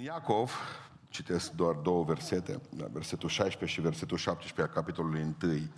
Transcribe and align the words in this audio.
Din 0.00 0.08
Iacov, 0.08 0.52
citesc 1.08 1.50
doar 1.50 1.74
două 1.74 2.04
versete, 2.04 2.60
la 2.78 2.86
versetul 2.92 3.28
16 3.28 3.78
și 3.78 3.86
versetul 3.86 4.16
17 4.16 4.62
al 4.62 4.82
capitolului 4.82 5.34
1, 5.42 5.68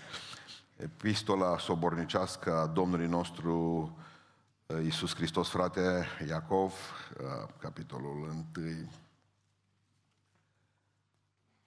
epistola 0.76 1.58
sobornicească 1.58 2.56
a 2.56 2.66
Domnului 2.66 3.06
nostru 3.06 3.56
uh, 4.66 4.82
Iisus 4.82 5.14
Hristos, 5.14 5.48
frate 5.48 6.06
Iacov, 6.28 6.72
uh, 6.72 7.48
capitolul 7.58 8.46
1. 8.54 8.88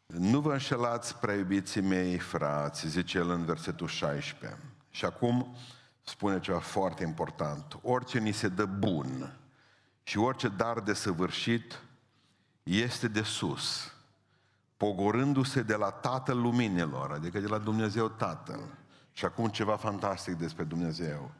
Nu 0.05 0.39
vă 0.39 0.51
înșelați, 0.51 1.17
prea 1.17 1.35
iubiții 1.35 1.81
mei, 1.81 2.17
frați, 2.17 2.87
zice 2.87 3.17
el 3.17 3.29
în 3.29 3.45
versetul 3.45 3.87
16. 3.87 4.59
Și 4.89 5.05
acum 5.05 5.55
spune 6.01 6.39
ceva 6.39 6.59
foarte 6.59 7.03
important. 7.03 7.79
Orice 7.81 8.19
ni 8.19 8.31
se 8.31 8.47
dă 8.47 8.65
bun 8.65 9.39
și 10.03 10.17
orice 10.17 10.47
dar 10.47 10.79
de 10.79 10.93
săvârșit 10.93 11.79
este 12.65 13.07
de 13.07 13.21
sus, 13.21 13.93
pogorându-se 14.77 15.61
de 15.61 15.75
la 15.75 15.89
Tatăl 15.89 16.37
Luminilor, 16.37 17.11
adică 17.11 17.39
de 17.39 17.47
la 17.47 17.57
Dumnezeu 17.57 18.07
Tatăl. 18.07 18.59
Și 19.11 19.25
acum 19.25 19.47
ceva 19.47 19.75
fantastic 19.75 20.33
despre 20.33 20.63
Dumnezeu, 20.63 21.31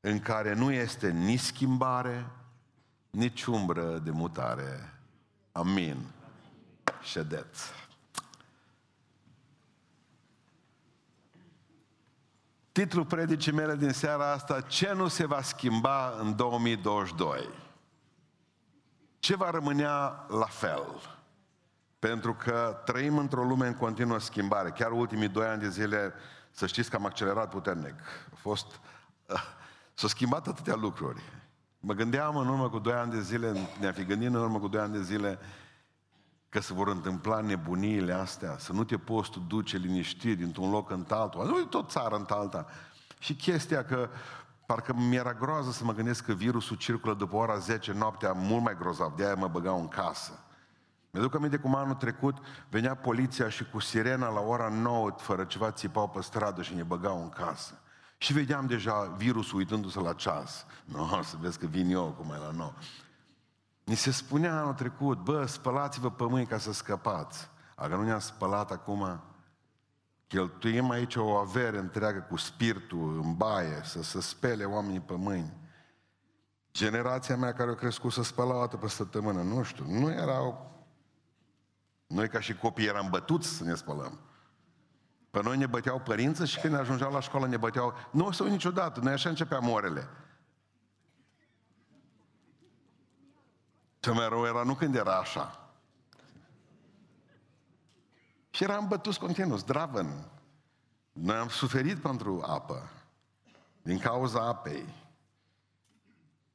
în 0.00 0.20
care 0.20 0.54
nu 0.54 0.72
este 0.72 1.10
nici 1.10 1.40
schimbare, 1.40 2.26
nici 3.10 3.44
umbră 3.44 3.98
de 3.98 4.10
mutare. 4.10 4.92
Amin. 5.52 5.96
Ședeți. 7.02 7.72
Titlul 12.72 13.04
predicii 13.04 13.52
mele 13.52 13.76
din 13.76 13.90
seara 13.90 14.32
asta, 14.32 14.60
ce 14.60 14.92
nu 14.92 15.08
se 15.08 15.26
va 15.26 15.42
schimba 15.42 16.14
în 16.18 16.36
2022? 16.36 17.65
Ce 19.26 19.36
va 19.36 19.50
rămânea 19.50 20.26
la 20.28 20.44
fel? 20.44 20.84
Pentru 21.98 22.34
că 22.34 22.82
trăim 22.84 23.18
într-o 23.18 23.42
lume 23.42 23.66
în 23.66 23.74
continuă 23.74 24.18
schimbare. 24.18 24.70
Chiar 24.70 24.90
ultimii 24.90 25.28
doi 25.28 25.46
ani 25.46 25.60
de 25.60 25.68
zile, 25.68 26.12
să 26.50 26.66
știți 26.66 26.90
că 26.90 26.96
am 26.96 27.04
accelerat 27.04 27.50
puternic. 27.50 27.94
A 28.32 28.36
fost... 28.36 28.66
Uh, 29.26 29.42
s-au 29.94 30.08
schimbat 30.08 30.46
atâtea 30.46 30.74
lucruri. 30.74 31.22
Mă 31.78 31.92
gândeam 31.92 32.36
în 32.36 32.48
urmă 32.48 32.70
cu 32.70 32.78
doi 32.78 32.92
ani 32.92 33.10
de 33.10 33.20
zile, 33.20 33.52
ne-am 33.80 33.92
fi 33.92 34.04
gândit 34.04 34.28
în 34.28 34.34
urmă 34.34 34.58
cu 34.58 34.68
doi 34.68 34.80
ani 34.80 34.92
de 34.92 35.02
zile, 35.02 35.38
că 36.48 36.60
se 36.60 36.74
vor 36.74 36.88
întâmpla 36.88 37.40
nebuniile 37.40 38.12
astea, 38.12 38.58
să 38.58 38.72
nu 38.72 38.84
te 38.84 38.96
poți 38.96 39.30
tu 39.30 39.38
duce 39.38 39.76
liniștit 39.76 40.38
dintr-un 40.38 40.70
loc 40.70 40.90
în 40.90 41.06
altul, 41.08 41.46
nu 41.46 41.64
tot 41.64 41.90
țară 41.90 42.16
în 42.16 42.26
alta. 42.28 42.66
Și 43.18 43.34
chestia 43.34 43.84
că 43.84 44.08
parcă 44.66 44.92
mi-era 44.94 45.32
groază 45.32 45.70
să 45.70 45.84
mă 45.84 45.92
gândesc 45.92 46.24
că 46.24 46.32
virusul 46.32 46.76
circulă 46.76 47.14
după 47.14 47.36
ora 47.36 47.58
10 47.58 47.92
noaptea 47.92 48.32
mult 48.32 48.62
mai 48.62 48.76
grozav, 48.76 49.12
de 49.16 49.24
aia 49.24 49.34
mă 49.34 49.48
băgau 49.48 49.80
în 49.80 49.88
casă. 49.88 50.40
Mi-aduc 51.10 51.34
aminte 51.34 51.56
cum 51.56 51.74
anul 51.74 51.94
trecut 51.94 52.36
venea 52.68 52.94
poliția 52.94 53.48
și 53.48 53.64
cu 53.70 53.78
sirena 53.78 54.28
la 54.28 54.40
ora 54.40 54.68
9, 54.68 55.10
fără 55.16 55.44
ceva, 55.44 55.70
țipau 55.70 56.08
pe 56.08 56.20
stradă 56.20 56.62
și 56.62 56.74
ne 56.74 56.82
băgau 56.82 57.22
în 57.22 57.28
casă. 57.28 57.80
Și 58.18 58.32
vedeam 58.32 58.66
deja 58.66 59.14
virusul 59.16 59.58
uitându-se 59.58 60.00
la 60.00 60.12
ceas. 60.12 60.66
Nu, 60.84 61.08
no, 61.10 61.22
să 61.22 61.36
vezi 61.40 61.58
că 61.58 61.66
vin 61.66 61.90
eu 61.90 62.14
cum 62.18 62.30
e 62.30 62.38
la 62.38 62.50
9. 62.50 62.72
Ni 63.84 63.94
se 63.94 64.10
spunea 64.10 64.60
anul 64.60 64.72
trecut, 64.72 65.18
bă, 65.18 65.46
spălați-vă 65.46 66.10
pe 66.10 66.24
mâini 66.24 66.46
ca 66.46 66.58
să 66.58 66.72
scăpați. 66.72 67.50
Dacă 67.76 67.94
nu 67.94 68.02
ne-am 68.02 68.18
spălat 68.18 68.70
acum, 68.70 69.20
cheltuim 70.26 70.90
aici 70.90 71.16
o 71.16 71.34
avere 71.34 71.78
întreagă 71.78 72.26
cu 72.28 72.36
spiritul 72.36 73.20
în 73.22 73.34
baie, 73.34 73.80
să 73.84 74.02
se 74.02 74.20
spele 74.20 74.64
oamenii 74.64 75.00
pe 75.00 75.14
mâini. 75.14 75.52
Generația 76.72 77.36
mea 77.36 77.52
care 77.52 77.70
a 77.70 77.74
crescut 77.74 78.12
să 78.12 78.22
spăla 78.22 78.56
o 78.56 78.58
dată 78.58 78.76
pe 78.76 78.88
săptămână, 78.88 79.42
nu 79.42 79.62
știu, 79.62 79.84
nu 79.88 80.10
erau... 80.10 80.74
Noi 82.06 82.28
ca 82.28 82.40
și 82.40 82.54
copii 82.54 82.86
eram 82.86 83.10
bătuți 83.10 83.48
să 83.48 83.64
ne 83.64 83.74
spălăm. 83.74 84.20
Pe 85.30 85.42
noi 85.42 85.56
ne 85.56 85.66
băteau 85.66 86.00
părinții 86.00 86.46
și 86.46 86.60
când 86.60 86.72
ne 86.72 86.78
ajungeau 86.78 87.12
la 87.12 87.20
școală 87.20 87.46
ne 87.46 87.56
băteau... 87.56 87.94
Nu 88.10 88.26
o 88.26 88.32
să 88.32 88.42
niciodată, 88.42 89.00
noi 89.00 89.12
așa 89.12 89.28
începeam 89.28 89.68
orele. 89.68 90.08
Ce 93.98 94.10
mai 94.10 94.28
rău 94.28 94.44
era 94.44 94.62
nu 94.62 94.74
când 94.74 94.94
era 94.94 95.18
așa. 95.18 95.65
Și 98.56 98.62
eram 98.62 98.88
bătuți 98.88 99.18
continuu, 99.18 99.56
zdravăn. 99.56 100.30
Noi 101.12 101.36
am 101.36 101.48
suferit 101.48 101.98
pentru 101.98 102.42
apă. 102.46 102.90
Din 103.82 103.98
cauza 103.98 104.46
apei. 104.46 104.94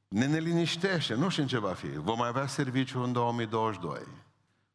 Ne 0.07 0.25
neliniștește, 0.25 1.13
nu 1.13 1.29
știu 1.29 1.45
ce 1.45 1.57
va 1.57 1.73
fi. 1.73 1.87
Vom 1.87 2.17
mai 2.17 2.27
avea 2.27 2.47
serviciu 2.47 3.03
în 3.03 3.11
2022. 3.11 3.99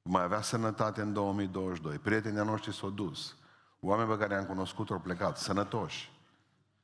Vom 0.03 0.13
mai 0.13 0.23
avea 0.23 0.41
sănătate 0.41 1.01
în 1.01 1.13
2022. 1.13 1.99
Prietenii 1.99 2.45
noștri 2.45 2.75
s-au 2.75 2.91
dus. 2.91 3.37
Oameni 3.81 4.09
pe 4.09 4.17
care 4.19 4.35
am 4.35 4.47
cunoscut 4.47 4.91
au 4.91 4.99
plecat, 4.99 5.39
sănătoși. 5.39 6.13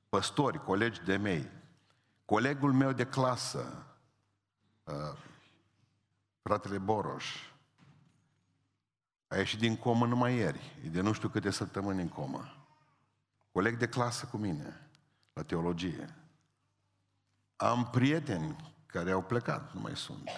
Păstori, 0.09 0.65
colegi 0.65 1.03
de 1.05 1.17
mei. 1.17 1.51
Colegul 2.25 2.73
meu 2.73 2.93
de 2.93 3.07
clasă, 3.07 3.87
uh, 4.85 5.19
fratele 6.43 6.79
Boroș, 6.79 7.52
a 9.33 9.37
ieșit 9.37 9.59
din 9.59 9.77
comă 9.77 10.07
numai 10.07 10.35
ieri, 10.35 10.75
e 10.85 10.89
de 10.89 11.01
nu 11.01 11.13
știu 11.13 11.29
câte 11.29 11.51
săptămâni 11.51 12.01
în 12.01 12.09
comă. 12.09 12.55
Coleg 13.53 13.77
de 13.77 13.89
clasă 13.89 14.27
cu 14.27 14.37
mine, 14.37 14.81
la 15.33 15.43
teologie. 15.43 16.15
Am 17.57 17.89
prieteni 17.91 18.75
care 18.87 19.11
au 19.11 19.23
plecat, 19.23 19.75
nu 19.75 19.81
mai 19.81 19.97
sunt. 19.97 20.29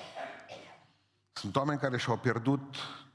Sunt 1.32 1.56
oameni 1.56 1.78
care 1.78 1.96
și-au 1.96 2.16
pierdut 2.16 2.74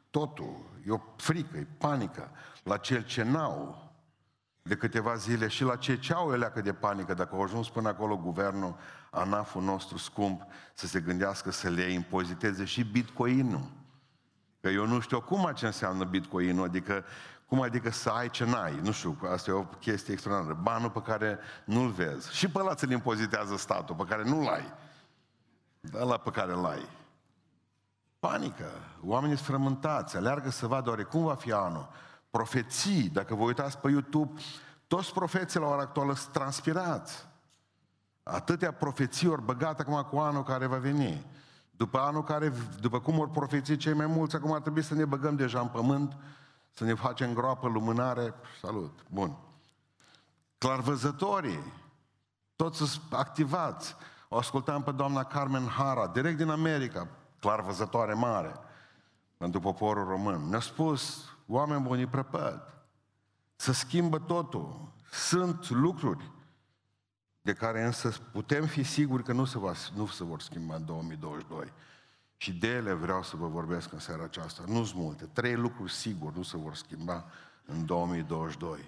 totul. 0.10 0.70
E 0.88 0.92
o 0.92 1.00
frică, 1.16 1.58
e 1.58 1.68
panică 1.78 2.32
la 2.64 2.78
cel 2.78 3.06
ce 3.06 3.24
n-au 3.24 3.92
de 4.62 4.76
câteva 4.76 5.16
zile 5.16 5.48
și 5.48 5.64
la 5.64 5.76
cei 5.76 6.00
ce 6.00 6.14
au 6.14 6.34
eleacă 6.34 6.62
de 6.62 6.74
panică, 6.74 7.14
dacă 7.14 7.36
au 7.36 7.42
ajuns 7.42 7.70
până 7.70 7.88
acolo 7.88 8.18
guvernul, 8.18 8.76
anaful 9.12 9.64
nostru 9.64 9.98
scump, 9.98 10.46
să 10.74 10.88
se 10.88 11.00
gândească 11.00 11.52
să 11.52 11.70
le 11.70 11.84
impoziteze 11.84 12.66
și 12.66 12.84
bitcoinul. 12.84 13.78
Că 14.62 14.70
eu 14.70 14.86
nu 14.86 15.00
știu 15.00 15.22
cum 15.22 15.52
ce 15.56 15.66
înseamnă 15.66 16.04
bitcoinul, 16.04 16.64
adică 16.64 17.04
cum 17.46 17.62
adică 17.62 17.92
să 17.92 18.10
ai 18.10 18.30
ce 18.30 18.46
n-ai? 18.46 18.80
Nu 18.84 18.92
știu, 18.92 19.18
asta 19.32 19.52
e 19.52 19.54
o 19.54 19.64
chestie 19.64 20.14
extraordinară. 20.14 20.60
Banul 20.62 20.90
pe 20.90 21.02
care 21.02 21.40
nu-l 21.66 21.90
vezi. 21.90 22.36
Și 22.36 22.50
pe 22.50 22.60
ăla 22.60 22.74
ți-l 22.74 22.92
impozitează 22.92 23.58
statul, 23.58 23.96
pe 23.96 24.04
care 24.04 24.24
nu-l 24.24 24.48
ai. 24.48 24.74
Ăla 25.94 26.18
pe 26.18 26.30
care 26.30 26.52
l 26.52 26.66
ai. 26.66 26.88
Panică. 28.20 28.70
Oamenii 29.04 29.36
sunt 29.36 29.48
frământați, 29.48 30.18
aleargă 30.18 30.50
să 30.50 30.68
vadă 30.68 30.90
oare 30.90 31.04
cum 31.04 31.24
va 31.24 31.36
fi 31.36 31.52
anul 31.52 31.90
profeții, 32.30 33.10
dacă 33.10 33.36
vă 33.36 33.44
uitați 33.44 33.78
pe 33.78 33.90
YouTube, 33.90 34.42
toți 34.88 35.14
profeții 35.14 35.60
la 35.60 35.68
ora 35.68 35.82
actuală 35.82 36.16
sunt 36.16 36.34
transpirați. 36.34 37.28
Atâtea 38.24 38.74
profeții 38.74 39.28
ori 39.28 39.42
băgate 39.42 39.82
acum 39.82 40.02
cu 40.02 40.18
anul 40.18 40.44
care 40.44 40.66
va 40.66 40.78
veni. 40.78 41.26
După 41.80 42.00
anul 42.00 42.24
care, 42.24 42.54
după 42.80 43.00
cum 43.00 43.20
ori 43.20 43.32
profeții 43.32 43.78
cei 43.78 43.94
mai 43.94 44.06
mulți, 44.06 44.36
acum 44.36 44.54
ar 44.54 44.62
trebui 44.62 44.82
să 44.82 44.94
ne 44.94 45.06
băgăm 45.06 45.36
deja 45.36 45.60
în 45.60 45.68
pământ, 45.68 46.18
să 46.72 46.84
ne 46.84 46.94
facem 46.94 47.34
groapă, 47.34 47.68
lumânare, 47.68 48.34
salut, 48.62 49.00
bun. 49.10 49.38
Clarvăzătorii, 50.58 51.74
toți 52.56 52.78
sunt 52.78 53.14
activați. 53.14 53.96
O 54.30 54.38
ascultam 54.38 54.84
pe 54.84 54.92
doamna 54.92 55.24
Carmen 55.24 55.68
Hara, 55.68 56.08
direct 56.08 56.38
din 56.38 56.50
America, 56.50 57.08
clarvăzătoare 57.40 58.14
mare, 58.14 58.56
pentru 59.38 59.60
poporul 59.60 60.08
român. 60.08 60.50
Ne-a 60.50 60.60
spus, 60.60 61.24
oameni 61.48 61.82
buni 61.82 62.08
prăpăd. 62.08 62.62
Să 63.56 63.72
schimbă 63.72 64.20
totul. 64.20 64.92
Sunt 65.12 65.70
lucruri 65.70 66.32
de 67.42 67.54
care 67.54 67.84
însă 67.84 68.10
putem 68.32 68.66
fi 68.66 68.84
siguri 68.84 69.24
că 69.24 69.34
nu 69.34 69.46
se, 69.46 69.58
va, 69.58 69.74
nu 69.96 70.08
se 70.08 70.24
vor 70.24 70.42
schimba 70.42 70.76
în 70.76 70.86
2022. 70.86 71.74
Și 72.38 72.54
de 72.54 72.68
ele 72.68 72.94
vreau 72.94 73.24
să 73.24 73.36
vă 73.36 73.48
vorbesc 73.48 73.92
în 73.92 74.00
seara 74.00 74.24
aceasta. 74.24 74.64
Nu 74.68 74.84
sunt 74.84 75.02
multe. 75.02 75.26
Trei 75.26 75.56
lucruri 75.56 75.92
sigur 75.92 76.34
nu 76.34 76.44
se 76.44 76.58
vor 76.58 76.76
schimba 76.76 77.26
în 77.66 77.86
2022. 77.86 78.80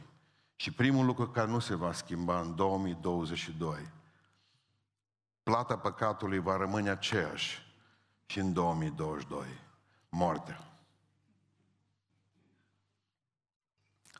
Și 0.55 0.71
primul 0.71 1.05
lucru 1.05 1.29
care 1.29 1.47
nu 1.47 1.59
se 1.59 1.75
va 1.75 1.91
schimba 1.91 2.39
în 2.39 2.55
2022, 2.55 3.91
plata 5.43 5.77
păcatului 5.77 6.39
va 6.39 6.57
rămâne 6.57 6.89
aceeași 6.89 7.75
și 8.25 8.39
în 8.39 8.53
2022. 8.53 9.45
Moartea. 10.09 10.65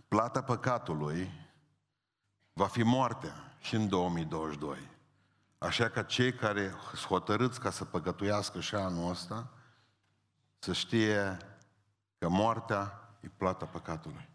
Plata 0.08 0.44
păcatului 0.44 1.41
va 2.54 2.68
fi 2.68 2.84
moartea 2.84 3.56
și 3.60 3.76
în 3.76 3.88
2022. 3.88 4.78
Așa 5.58 5.90
că 5.90 6.02
cei 6.02 6.34
care 6.34 6.74
sunt 6.88 7.06
hotărâți 7.06 7.60
ca 7.60 7.72
să 7.72 7.86
păcătuiască 7.86 8.60
și 8.60 8.76
anul 8.76 9.10
ăsta, 9.10 9.48
să 10.60 10.74
știe 10.74 11.38
că 12.18 12.30
moartea 12.30 13.10
e 13.20 13.28
plata 13.38 13.66
păcatului. 13.66 14.30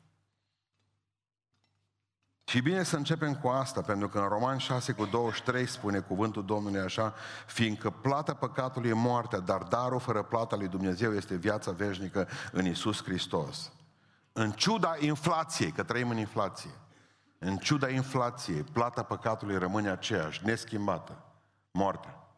Și 2.45 2.61
bine 2.61 2.83
să 2.83 2.97
începem 2.97 3.35
cu 3.35 3.49
asta, 3.49 3.81
pentru 3.81 4.09
că 4.09 4.19
în 4.19 4.29
Roman 4.29 4.59
6 4.59 4.93
cu 4.93 5.05
23 5.05 5.67
spune 5.67 5.99
cuvântul 5.99 6.45
Domnului 6.45 6.81
așa, 6.81 7.15
fiindcă 7.47 7.91
plata 7.91 8.35
păcatului 8.35 8.91
e 8.91 8.93
moartea, 8.93 9.39
dar 9.39 9.63
darul 9.63 10.01
fără 10.01 10.23
plata 10.23 10.57
lui 10.57 10.69
Dumnezeu 10.69 11.15
este 11.15 11.35
viața 11.35 11.71
veșnică 11.71 12.29
în 12.53 12.67
Isus 12.67 13.03
Hristos. 13.03 13.73
În 14.33 14.51
ciuda 14.51 14.97
inflației, 14.99 15.71
că 15.71 15.83
trăim 15.83 16.11
în 16.11 16.19
inflație, 16.19 16.71
în 17.47 17.57
ciuda 17.57 17.89
inflației, 17.89 18.63
plata 18.63 19.03
păcatului 19.03 19.59
rămâne 19.59 19.91
aceeași, 19.91 20.45
neschimbată, 20.45 21.25
moartea. 21.71 22.29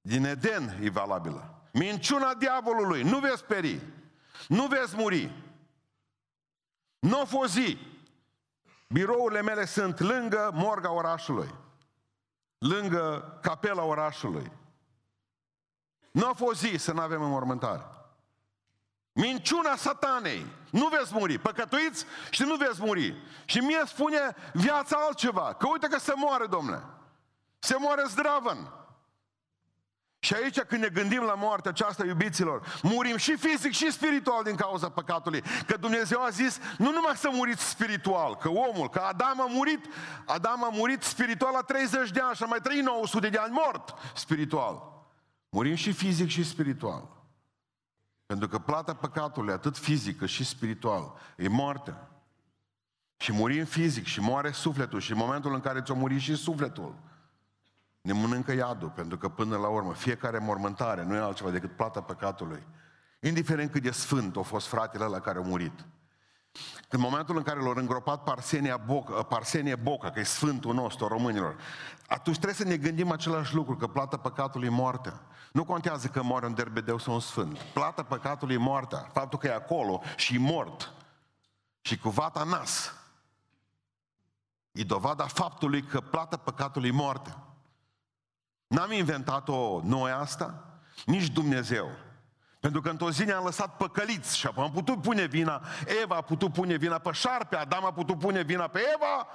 Din 0.00 0.24
Eden 0.24 0.78
e 0.82 0.90
valabilă. 0.90 1.62
Minciuna 1.72 2.34
diavolului, 2.34 3.02
nu 3.02 3.18
veți 3.18 3.38
speri, 3.38 3.80
nu 4.48 4.66
veți 4.66 4.96
muri. 4.96 5.32
Nu 6.98 7.20
a 7.20 7.24
fost 7.24 7.52
zi. 7.52 7.78
Birourile 8.88 9.42
mele 9.42 9.64
sunt 9.64 9.98
lângă 9.98 10.50
morga 10.54 10.92
orașului, 10.92 11.54
lângă 12.58 13.38
capela 13.42 13.82
orașului. 13.82 14.52
Nu 16.10 16.28
a 16.28 16.32
fost 16.32 16.60
zi 16.60 16.76
să 16.76 16.92
nu 16.92 17.00
avem 17.00 17.22
înmormântare. 17.22 17.97
Minciuna 19.18 19.76
satanei. 19.76 20.46
Nu 20.70 20.88
veți 20.88 21.12
muri. 21.14 21.38
Păcătuiți 21.38 22.04
și 22.30 22.42
nu 22.42 22.54
veți 22.54 22.80
muri. 22.80 23.14
Și 23.44 23.58
mie 23.58 23.82
spune 23.86 24.18
viața 24.52 24.96
altceva. 25.06 25.54
Că 25.58 25.66
uite 25.68 25.86
că 25.86 25.98
se 25.98 26.12
moare, 26.16 26.46
domnule. 26.46 26.84
Se 27.58 27.76
moare 27.78 28.02
zdravăn. 28.06 28.72
Și 30.18 30.34
aici 30.34 30.60
când 30.60 30.82
ne 30.82 30.88
gândim 30.88 31.22
la 31.22 31.34
moartea 31.34 31.70
aceasta, 31.70 32.04
iubiților, 32.04 32.78
murim 32.82 33.16
și 33.16 33.36
fizic 33.36 33.72
și 33.72 33.92
spiritual 33.92 34.42
din 34.42 34.54
cauza 34.54 34.88
păcatului. 34.88 35.42
Că 35.66 35.76
Dumnezeu 35.76 36.22
a 36.22 36.28
zis, 36.28 36.58
nu 36.78 36.90
numai 36.90 37.16
să 37.16 37.28
muriți 37.32 37.68
spiritual, 37.68 38.36
că 38.36 38.48
omul, 38.48 38.88
că 38.88 38.98
Adam 38.98 39.40
a 39.40 39.46
murit, 39.46 39.84
Adam 40.26 40.64
a 40.64 40.68
murit 40.68 41.02
spiritual 41.02 41.52
la 41.52 41.62
30 41.62 42.10
de 42.10 42.20
ani 42.20 42.34
și 42.34 42.42
a 42.42 42.46
mai 42.46 42.60
trăit 42.62 42.82
900 42.82 43.28
de 43.28 43.38
ani 43.38 43.52
mort 43.52 43.94
spiritual. 44.14 44.82
Murim 45.48 45.74
și 45.74 45.92
fizic 45.92 46.28
și 46.28 46.44
spiritual. 46.44 47.17
Pentru 48.28 48.48
că 48.48 48.58
plata 48.58 48.94
păcatului, 48.94 49.52
atât 49.52 49.76
fizică 49.76 50.26
și 50.26 50.44
spiritual, 50.44 51.12
e 51.36 51.48
moartea. 51.48 52.10
Și 53.16 53.32
murim 53.32 53.64
fizic 53.64 54.06
și 54.06 54.20
moare 54.20 54.50
sufletul 54.50 55.00
și 55.00 55.12
în 55.12 55.18
momentul 55.18 55.54
în 55.54 55.60
care 55.60 55.82
ți-o 55.82 55.94
muri 55.94 56.18
și 56.18 56.34
sufletul, 56.34 56.94
ne 58.00 58.12
mănâncă 58.12 58.52
iadul, 58.52 58.88
pentru 58.88 59.18
că 59.18 59.28
până 59.28 59.56
la 59.56 59.68
urmă 59.68 59.92
fiecare 59.92 60.38
mormântare 60.38 61.04
nu 61.04 61.14
e 61.14 61.18
altceva 61.18 61.50
decât 61.50 61.76
plata 61.76 62.00
păcatului. 62.02 62.66
Indiferent 63.20 63.70
cât 63.70 63.82
de 63.82 63.90
sfânt 63.90 64.36
a 64.36 64.40
fost 64.42 64.66
fratele 64.66 65.04
la 65.04 65.20
care 65.20 65.38
a 65.38 65.42
murit. 65.42 65.86
În 66.88 67.00
momentul 67.00 67.36
în 67.36 67.42
care 67.42 67.60
l-au 67.60 67.72
îngropat 67.76 68.22
Parsenia 68.22 68.76
Boca, 68.76 69.22
Parsenie 69.22 69.76
Boca, 69.76 70.10
că 70.10 70.20
e 70.20 70.22
sfântul 70.22 70.74
nostru, 70.74 71.06
românilor, 71.06 71.56
atunci 72.06 72.36
trebuie 72.36 72.58
să 72.58 72.64
ne 72.64 72.76
gândim 72.76 73.10
același 73.10 73.54
lucru, 73.54 73.76
că 73.76 73.86
plata 73.86 74.16
păcatului 74.16 74.66
e 74.66 74.70
moartea. 74.70 75.20
Nu 75.52 75.64
contează 75.64 76.08
că 76.08 76.22
moare 76.22 76.46
un 76.46 76.54
derbedeu 76.54 76.98
sau 76.98 77.14
un 77.14 77.20
sfânt. 77.20 77.58
Plata 77.58 78.02
păcatului 78.02 78.54
e 78.54 78.58
moartea. 78.58 78.98
Faptul 78.98 79.38
că 79.38 79.46
e 79.46 79.54
acolo 79.54 80.02
și 80.16 80.34
e 80.34 80.38
mort. 80.38 80.92
Și 81.80 81.98
cu 81.98 82.08
vata 82.08 82.44
nas. 82.44 82.92
E 84.72 84.84
dovada 84.84 85.26
faptului 85.26 85.82
că 85.82 86.00
plata 86.00 86.36
păcatului 86.36 86.88
e 86.88 86.92
moartea. 86.92 87.42
N-am 88.66 88.92
inventat-o 88.92 89.80
noi 89.84 90.10
asta, 90.10 90.80
nici 91.06 91.28
Dumnezeu. 91.28 91.88
Pentru 92.60 92.80
că 92.80 92.90
într-o 92.90 93.10
zi 93.10 93.24
ne-am 93.24 93.44
lăsat 93.44 93.76
păcăliți 93.76 94.36
și 94.36 94.46
am 94.46 94.70
putut 94.72 95.02
pune 95.02 95.24
vina, 95.24 95.62
Eva 96.02 96.16
a 96.16 96.20
putut 96.20 96.52
pune 96.52 96.76
vina 96.76 96.98
pe 96.98 97.12
șarpe, 97.12 97.56
Adam 97.56 97.84
a 97.84 97.92
putut 97.92 98.18
pune 98.18 98.42
vina 98.42 98.66
pe 98.66 98.80
Eva. 98.94 99.26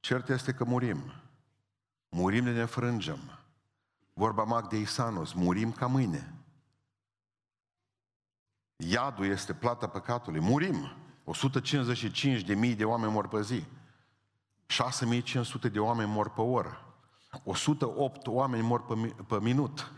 Cert 0.00 0.28
este 0.28 0.52
că 0.52 0.64
murim. 0.64 1.12
Murim 2.08 2.44
de 2.44 2.50
ne 2.50 2.64
frângem. 2.64 3.37
Vorba 4.18 4.44
mag 4.44 4.68
de 4.68 4.76
Isanos, 4.76 5.32
murim 5.32 5.72
ca 5.72 5.86
mâine. 5.86 6.34
Iadul 8.76 9.26
este 9.26 9.54
plata 9.54 9.88
păcatului. 9.88 10.40
Murim. 10.40 10.92
155 11.24 12.40
de 12.40 12.54
mii 12.54 12.74
de 12.74 12.84
oameni 12.84 13.12
mor 13.12 13.28
pe 13.28 13.42
zi. 13.42 13.64
6500 14.66 15.68
de 15.68 15.78
oameni 15.78 16.10
mor 16.10 16.30
pe 16.30 16.40
oră. 16.40 16.94
108 17.44 18.26
oameni 18.26 18.62
mor 18.62 18.84
pe, 18.84 19.14
pe 19.28 19.40
minut. 19.40 19.92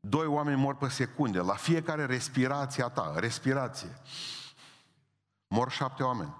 Doi 0.00 0.26
oameni 0.26 0.60
mor 0.60 0.76
pe 0.76 0.88
secunde. 0.88 1.38
La 1.38 1.54
fiecare 1.54 2.06
respirație 2.06 2.82
a 2.84 2.88
ta, 2.88 3.18
respirație, 3.18 3.98
mor 5.48 5.70
șapte 5.70 6.02
oameni. 6.02 6.34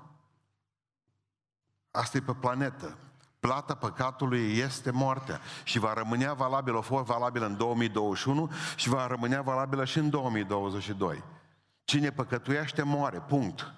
Asta 1.91 2.17
e 2.17 2.21
pe 2.21 2.35
planetă. 2.35 2.99
Plata 3.41 3.75
păcatului 3.75 4.59
este 4.59 4.91
moartea 4.91 5.41
și 5.65 5.79
va 5.79 5.93
rămâne 5.93 6.33
valabilă, 6.33 6.79
a 6.79 6.81
fost 6.81 7.05
valabilă 7.05 7.47
în 7.47 7.57
2021 7.57 8.51
și 8.77 8.89
va 8.89 9.07
rămâne 9.07 9.41
valabilă 9.41 9.85
și 9.85 9.99
în 9.99 10.11
2022. 10.11 11.25
Cine 11.85 12.13
păcătuiește 12.13 12.83
moare, 12.83 13.21
punct. 13.21 13.75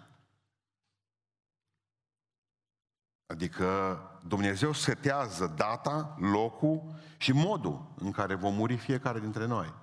Adică 3.27 4.01
Dumnezeu 4.27 4.73
setează 4.73 5.47
data, 5.47 6.17
locul 6.19 6.83
și 7.17 7.33
modul 7.33 7.93
în 7.97 8.11
care 8.11 8.35
vom 8.35 8.55
muri 8.55 8.77
fiecare 8.77 9.21
dintre 9.21 9.47
noi. 9.47 9.75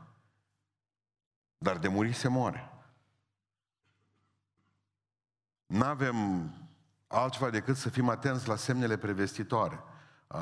Dar 1.57 1.77
de 1.77 1.87
muri 1.87 2.13
se 2.13 2.27
moare. 2.27 2.69
Nu 5.65 5.83
avem 5.83 6.49
altceva 7.07 7.49
decât 7.49 7.77
să 7.77 7.89
fim 7.89 8.09
atenți 8.09 8.47
la 8.47 8.55
semnele 8.55 8.97
prevestitoare. 8.97 9.83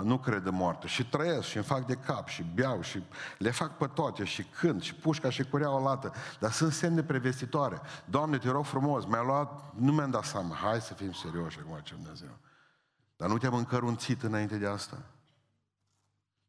Nu 0.03 0.19
cred 0.19 0.45
în 0.45 0.55
moarte. 0.55 0.87
Și 0.87 1.09
trăiesc 1.09 1.47
și 1.47 1.55
îmi 1.55 1.65
fac 1.65 1.85
de 1.85 1.95
cap 1.95 2.27
și 2.27 2.43
beau 2.53 2.81
și 2.81 3.03
le 3.37 3.51
fac 3.51 3.77
pe 3.77 3.87
toate 3.87 4.23
și 4.23 4.43
cânt 4.43 4.81
și 4.81 4.95
pușca 4.95 5.29
și 5.29 5.43
cureaua 5.43 5.81
lată. 5.81 6.13
Dar 6.39 6.51
sunt 6.51 6.73
semne 6.73 7.03
prevestitoare. 7.03 7.81
Doamne, 8.05 8.37
te 8.37 8.49
rog 8.49 8.65
frumos, 8.65 9.05
mi-a 9.05 9.21
luat, 9.21 9.73
nu 9.75 9.91
mi-am 9.91 10.09
dat 10.09 10.23
seama. 10.23 10.55
Hai 10.55 10.81
să 10.81 10.93
fim 10.93 11.11
serioși 11.11 11.59
acum 11.59 11.79
ce 11.83 11.93
Dumnezeu. 11.93 12.37
Dar 13.15 13.29
nu 13.29 13.37
te-am 13.37 13.53
încărunțit 13.53 14.23
înainte 14.23 14.57
de 14.57 14.67
asta. 14.67 14.97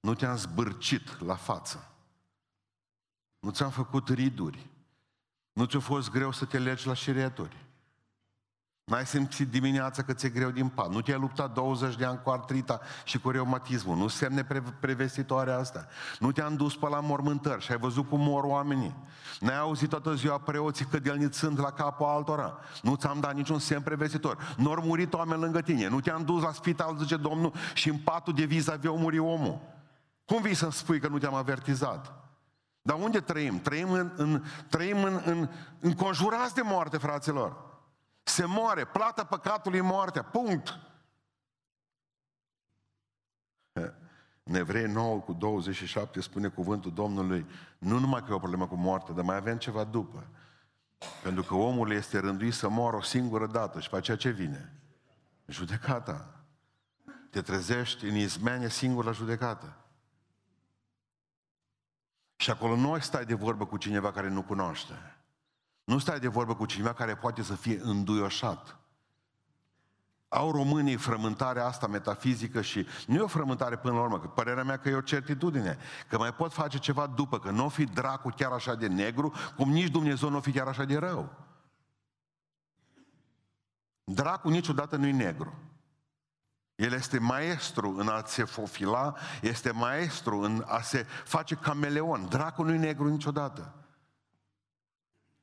Nu 0.01 0.15
te-am 0.15 0.37
zbârcit 0.37 1.21
la 1.21 1.35
față. 1.35 1.89
Nu 3.39 3.51
ți-am 3.51 3.71
făcut 3.71 4.09
riduri. 4.09 4.71
Nu 5.53 5.65
ți-a 5.65 5.81
fost 5.81 6.11
greu 6.11 6.33
să 6.33 6.45
te 6.45 6.59
legi 6.59 6.87
la 6.87 6.95
șireturi. 6.95 7.67
N-ai 8.85 9.07
simțit 9.07 9.51
dimineața 9.51 10.03
că 10.03 10.13
ți-e 10.13 10.29
greu 10.29 10.51
din 10.51 10.69
pat. 10.69 10.91
Nu 10.91 11.01
te-ai 11.01 11.19
luptat 11.19 11.53
20 11.53 11.97
de 11.97 12.05
ani 12.05 12.21
cu 12.23 12.31
artrita 12.31 12.81
și 13.05 13.19
cu 13.19 13.31
reumatismul. 13.31 13.97
Nu 13.97 14.09
semne 14.09 14.45
pre- 14.45 14.63
prevestitoare 14.81 15.53
asta. 15.53 15.87
Nu 16.19 16.33
te-am 16.33 16.57
dus 16.57 16.77
pe 16.77 16.89
la 16.89 17.01
mormântări 17.01 17.63
și 17.63 17.73
ai 17.73 17.79
văzut 17.79 18.09
cum 18.09 18.21
mor 18.21 18.45
oamenii. 18.45 18.95
N-ai 19.41 19.59
auzit 19.59 19.89
toată 19.89 20.15
ziua 20.15 20.39
preoții 20.39 20.85
că 20.85 20.99
de 20.99 21.29
sunt 21.33 21.59
la 21.59 21.71
capul 21.71 22.07
altora. 22.07 22.59
Nu 22.83 22.95
ți-am 22.95 23.21
dat 23.21 23.35
niciun 23.35 23.59
semn 23.59 23.83
prevestitor. 23.83 24.55
Nu 24.57 24.71
au 24.71 24.83
murit 24.83 25.15
oameni 25.15 25.41
lângă 25.41 25.61
tine. 25.61 25.89
Nu 25.89 26.01
te-am 26.01 26.25
dus 26.25 26.43
la 26.43 26.53
spital, 26.53 26.97
zice 26.99 27.17
Domnul, 27.17 27.53
și 27.75 27.89
în 27.89 27.99
patul 27.99 28.35
de 28.35 28.45
viză 28.45 28.73
avea 28.73 28.91
muri 28.91 29.19
omul. 29.19 29.61
Cum 30.25 30.43
vii 30.43 30.55
să-mi 30.55 30.73
spui 30.73 31.01
că 31.01 31.09
nu 31.09 31.19
te-am 31.19 31.35
avertizat? 31.35 32.13
Dar 32.83 32.97
unde 33.01 33.21
trăim? 33.21 33.61
Trăim, 33.61 33.91
în, 33.91 34.13
în, 34.17 34.43
trăim 34.69 35.03
în, 35.03 35.21
în, 35.25 35.49
înconjurați 35.81 36.55
de 36.55 36.63
moarte, 36.65 36.97
fraților. 36.97 37.73
Se 38.25 38.45
moare, 38.45 38.85
plata 38.85 39.25
păcatului 39.25 39.81
moartea, 39.81 40.23
punct. 40.23 40.79
În 44.43 44.55
Evrei 44.55 44.87
9 44.87 45.21
cu 45.21 45.33
27 45.33 46.21
spune 46.21 46.49
cuvântul 46.49 46.93
Domnului, 46.93 47.47
nu 47.79 47.99
numai 47.99 48.23
că 48.23 48.27
e 48.31 48.35
o 48.35 48.39
problemă 48.39 48.67
cu 48.67 48.75
moartea, 48.75 49.15
dar 49.15 49.25
mai 49.25 49.37
avem 49.37 49.59
ceva 49.59 49.85
după. 49.85 50.27
Pentru 51.23 51.43
că 51.43 51.55
omul 51.55 51.93
este 51.93 52.19
rânduit 52.19 52.55
să 52.55 52.69
moară 52.69 52.97
o 52.97 53.03
singură 53.03 53.47
dată 53.47 53.81
și 53.81 53.89
pe 53.89 53.97
aceea 53.97 54.17
ce 54.17 54.31
vine? 54.31 54.73
Judecata. 55.47 56.45
Te 57.31 57.43
trezești 57.43 58.05
în 58.05 58.15
izmeane 58.15 58.69
singur 58.69 59.05
la 59.05 59.13
judecată. 59.13 59.77
Și 62.37 62.51
acolo 62.51 62.77
nu 62.77 62.99
stai 62.99 63.25
de 63.25 63.35
vorbă 63.35 63.67
cu 63.67 63.77
cineva 63.77 64.13
care 64.13 64.29
nu 64.29 64.43
cunoaște. 64.43 64.95
Nu 65.85 65.99
stai 65.99 66.21
de 66.21 66.29
vorbă 66.29 66.55
cu 66.55 66.67
cineva 66.67 66.93
care 66.93 67.17
poate 67.17 67.43
să 67.43 67.55
fie 67.55 67.81
înduioșat. 67.83 68.79
Au 70.29 70.51
românii 70.51 70.97
frământarea 70.97 71.67
asta 71.67 71.87
metafizică 71.87 72.63
și 72.63 72.87
nu 73.07 73.15
e 73.15 73.21
o 73.21 73.27
frământare 73.27 73.77
până 73.77 73.95
la 73.95 74.01
urmă, 74.01 74.21
că 74.21 74.27
părerea 74.27 74.65
mea 74.65 74.79
că 74.79 74.89
e 74.89 74.95
o 74.95 75.01
certitudine, 75.01 75.79
că 76.09 76.19
mai 76.19 76.35
pot 76.35 76.53
face 76.53 76.79
ceva 76.79 77.07
după, 77.07 77.39
că 77.39 77.51
nu 77.51 77.65
o 77.65 77.69
fi 77.69 77.85
dracu 77.85 78.29
chiar 78.29 78.53
așa 78.53 78.75
de 78.75 78.87
negru, 78.87 79.33
cum 79.57 79.71
nici 79.71 79.91
Dumnezeu 79.91 80.29
nu 80.29 80.37
o 80.37 80.41
fi 80.41 80.53
chiar 80.53 80.67
așa 80.67 80.85
de 80.85 80.97
rău. 80.97 81.31
Dracu 84.05 84.49
niciodată 84.49 84.97
nu-i 84.97 85.13
negru. 85.13 85.55
El 86.75 86.93
este 86.93 87.19
maestru 87.19 87.97
în 87.97 88.09
a 88.09 88.23
se 88.27 88.45
fofila, 88.45 89.15
este 89.43 89.71
maestru 89.71 90.41
în 90.41 90.65
a 90.67 90.81
se 90.81 91.07
face 91.25 91.55
cameleon. 91.55 92.29
Dracu 92.29 92.63
nu-i 92.63 92.79
negru 92.79 93.09
niciodată. 93.09 93.75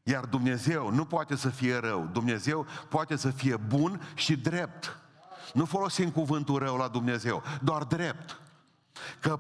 Iar 0.03 0.25
Dumnezeu 0.25 0.89
nu 0.89 1.05
poate 1.05 1.35
să 1.35 1.49
fie 1.49 1.77
rău. 1.77 2.05
Dumnezeu 2.05 2.65
poate 2.89 3.15
să 3.15 3.29
fie 3.31 3.57
bun 3.57 4.01
și 4.15 4.35
drept. 4.35 4.97
Nu 5.53 5.65
folosim 5.65 6.11
cuvântul 6.11 6.57
rău 6.57 6.77
la 6.77 6.87
Dumnezeu, 6.87 7.43
doar 7.61 7.83
drept. 7.83 8.41
Că 9.19 9.39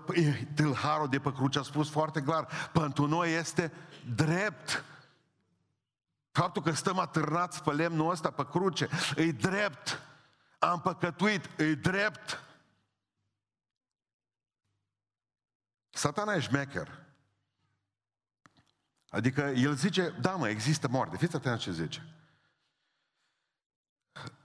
tâlharul 0.55 1.07
de 1.07 1.19
pe 1.19 1.33
cruce 1.33 1.59
a 1.59 1.61
spus 1.61 1.89
foarte 1.89 2.21
clar, 2.21 2.47
pentru 2.71 3.07
noi 3.07 3.35
este 3.35 3.71
drept. 4.15 4.85
Faptul 6.31 6.61
că 6.61 6.71
stăm 6.71 6.99
atârnați 6.99 7.63
pe 7.63 7.71
lemnul 7.71 8.11
ăsta, 8.11 8.31
pe 8.31 8.45
cruce, 8.45 8.89
e 9.15 9.31
drept. 9.31 10.01
Am 10.59 10.81
păcătuit, 10.81 11.49
e 11.57 11.73
drept. 11.73 12.43
Satana 15.89 16.33
e 16.33 16.39
șmecher. 16.39 17.00
Adică 19.11 19.41
el 19.41 19.75
zice, 19.75 20.13
da 20.21 20.31
mă, 20.31 20.47
există 20.47 20.87
moarte. 20.87 21.17
Fiți 21.17 21.35
atenți 21.35 21.63
ce 21.63 21.71
zice. 21.71 22.05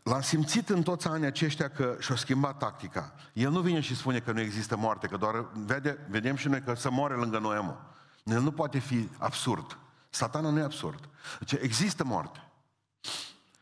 L-am 0.02 0.20
simțit 0.20 0.68
în 0.68 0.82
toți 0.82 1.08
anii 1.08 1.26
aceștia 1.26 1.68
că 1.68 1.96
și-a 2.00 2.16
schimbat 2.16 2.58
tactica. 2.58 3.14
El 3.32 3.50
nu 3.50 3.60
vine 3.60 3.80
și 3.80 3.96
spune 3.96 4.20
că 4.20 4.32
nu 4.32 4.40
există 4.40 4.76
moarte, 4.76 5.06
că 5.06 5.16
doar 5.16 5.46
vede, 5.52 6.06
vedem 6.08 6.36
și 6.36 6.48
noi 6.48 6.62
că 6.62 6.74
se 6.74 6.88
moare 6.88 7.14
lângă 7.14 7.38
noi 7.38 7.58
omul. 7.58 7.94
El 8.24 8.40
nu 8.40 8.52
poate 8.52 8.78
fi 8.78 9.08
absurd. 9.18 9.78
Satana 10.10 10.50
nu 10.50 10.58
e 10.58 10.62
absurd. 10.62 11.08
Deci 11.38 11.52
există 11.52 12.04
moarte. 12.04 12.50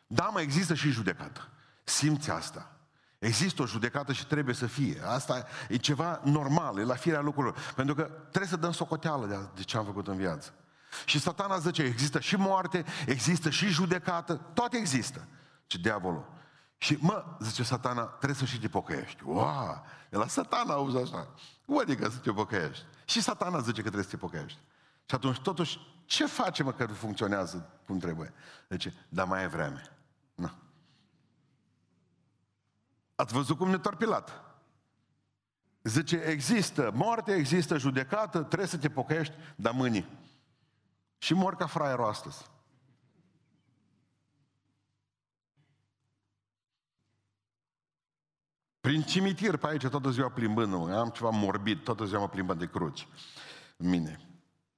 Da, 0.06 0.30
mă, 0.32 0.40
există 0.40 0.74
și 0.74 0.90
judecată. 0.90 1.48
Simți 1.84 2.30
asta. 2.30 2.76
Există 3.18 3.62
o 3.62 3.66
judecată 3.66 4.12
și 4.12 4.26
trebuie 4.26 4.54
să 4.54 4.66
fie. 4.66 5.02
Asta 5.06 5.46
e 5.68 5.76
ceva 5.76 6.20
normal, 6.24 6.78
e 6.78 6.82
la 6.82 6.94
firea 6.94 7.20
lucrurilor. 7.20 7.72
Pentru 7.74 7.94
că 7.94 8.02
trebuie 8.02 8.50
să 8.50 8.56
dăm 8.56 8.72
socoteală 8.72 9.26
de, 9.26 9.36
de 9.54 9.62
ce 9.62 9.76
am 9.76 9.84
făcut 9.84 10.08
în 10.08 10.16
viață. 10.16 10.52
Și 11.04 11.18
satana 11.20 11.58
zice, 11.58 11.82
există 11.82 12.20
și 12.20 12.36
moarte, 12.36 12.84
există 13.06 13.50
și 13.50 13.66
judecată, 13.66 14.34
toate 14.34 14.76
există. 14.76 15.28
Ce 15.66 15.78
diavolul. 15.78 16.32
Și 16.76 16.98
mă, 17.00 17.36
zice 17.40 17.62
satana, 17.62 18.02
trebuie 18.02 18.38
să 18.38 18.44
și 18.44 18.60
te 18.60 18.68
pocăiești. 18.68 19.22
Wow! 19.24 19.84
De 20.10 20.16
la 20.16 20.26
satana 20.26 20.72
auzi 20.72 20.96
așa. 20.96 21.28
Cum 21.66 21.78
adică 21.78 22.08
să 22.08 22.18
te 22.18 22.32
pocăiești? 22.32 22.84
Și 23.04 23.22
satana 23.22 23.58
zice 23.58 23.74
că 23.76 23.82
trebuie 23.82 24.04
să 24.04 24.10
te 24.10 24.16
pocăiești. 24.16 24.58
Și 25.04 25.14
atunci, 25.14 25.38
totuși, 25.38 25.78
ce 26.04 26.26
facem 26.26 26.64
mă 26.64 26.72
că 26.72 26.84
nu 26.84 26.94
funcționează 26.94 27.70
cum 27.86 27.98
trebuie? 27.98 28.32
Zice, 28.68 28.94
dar 29.08 29.26
mai 29.26 29.42
e 29.42 29.46
vreme. 29.46 29.82
Nu. 30.34 30.50
Ați 33.14 33.34
văzut 33.34 33.56
cum 33.56 33.70
ne 33.70 33.78
torpilat? 33.78 34.42
Zice, 35.82 36.16
există 36.16 36.90
moarte, 36.94 37.32
există 37.32 37.78
judecată, 37.78 38.38
trebuie 38.38 38.68
să 38.68 38.78
te 38.78 38.88
pocăiești, 38.88 39.34
dar 39.56 39.72
mâini. 39.72 40.06
Și 41.24 41.34
mor 41.34 41.56
ca 41.56 41.66
fraierul 41.66 42.04
astăzi. 42.04 42.50
Prin 48.80 49.02
cimitir 49.02 49.56
pe 49.56 49.66
aici 49.66 49.86
toată 49.86 50.10
ziua 50.10 50.28
plimbând 50.28 50.92
am 50.92 51.08
ceva 51.08 51.30
morbid, 51.30 51.82
toată 51.82 52.04
ziua 52.04 52.20
mă 52.20 52.28
plimbă 52.28 52.54
de 52.54 52.66
cruci 52.66 53.08
în 53.76 53.88
mine. 53.88 54.20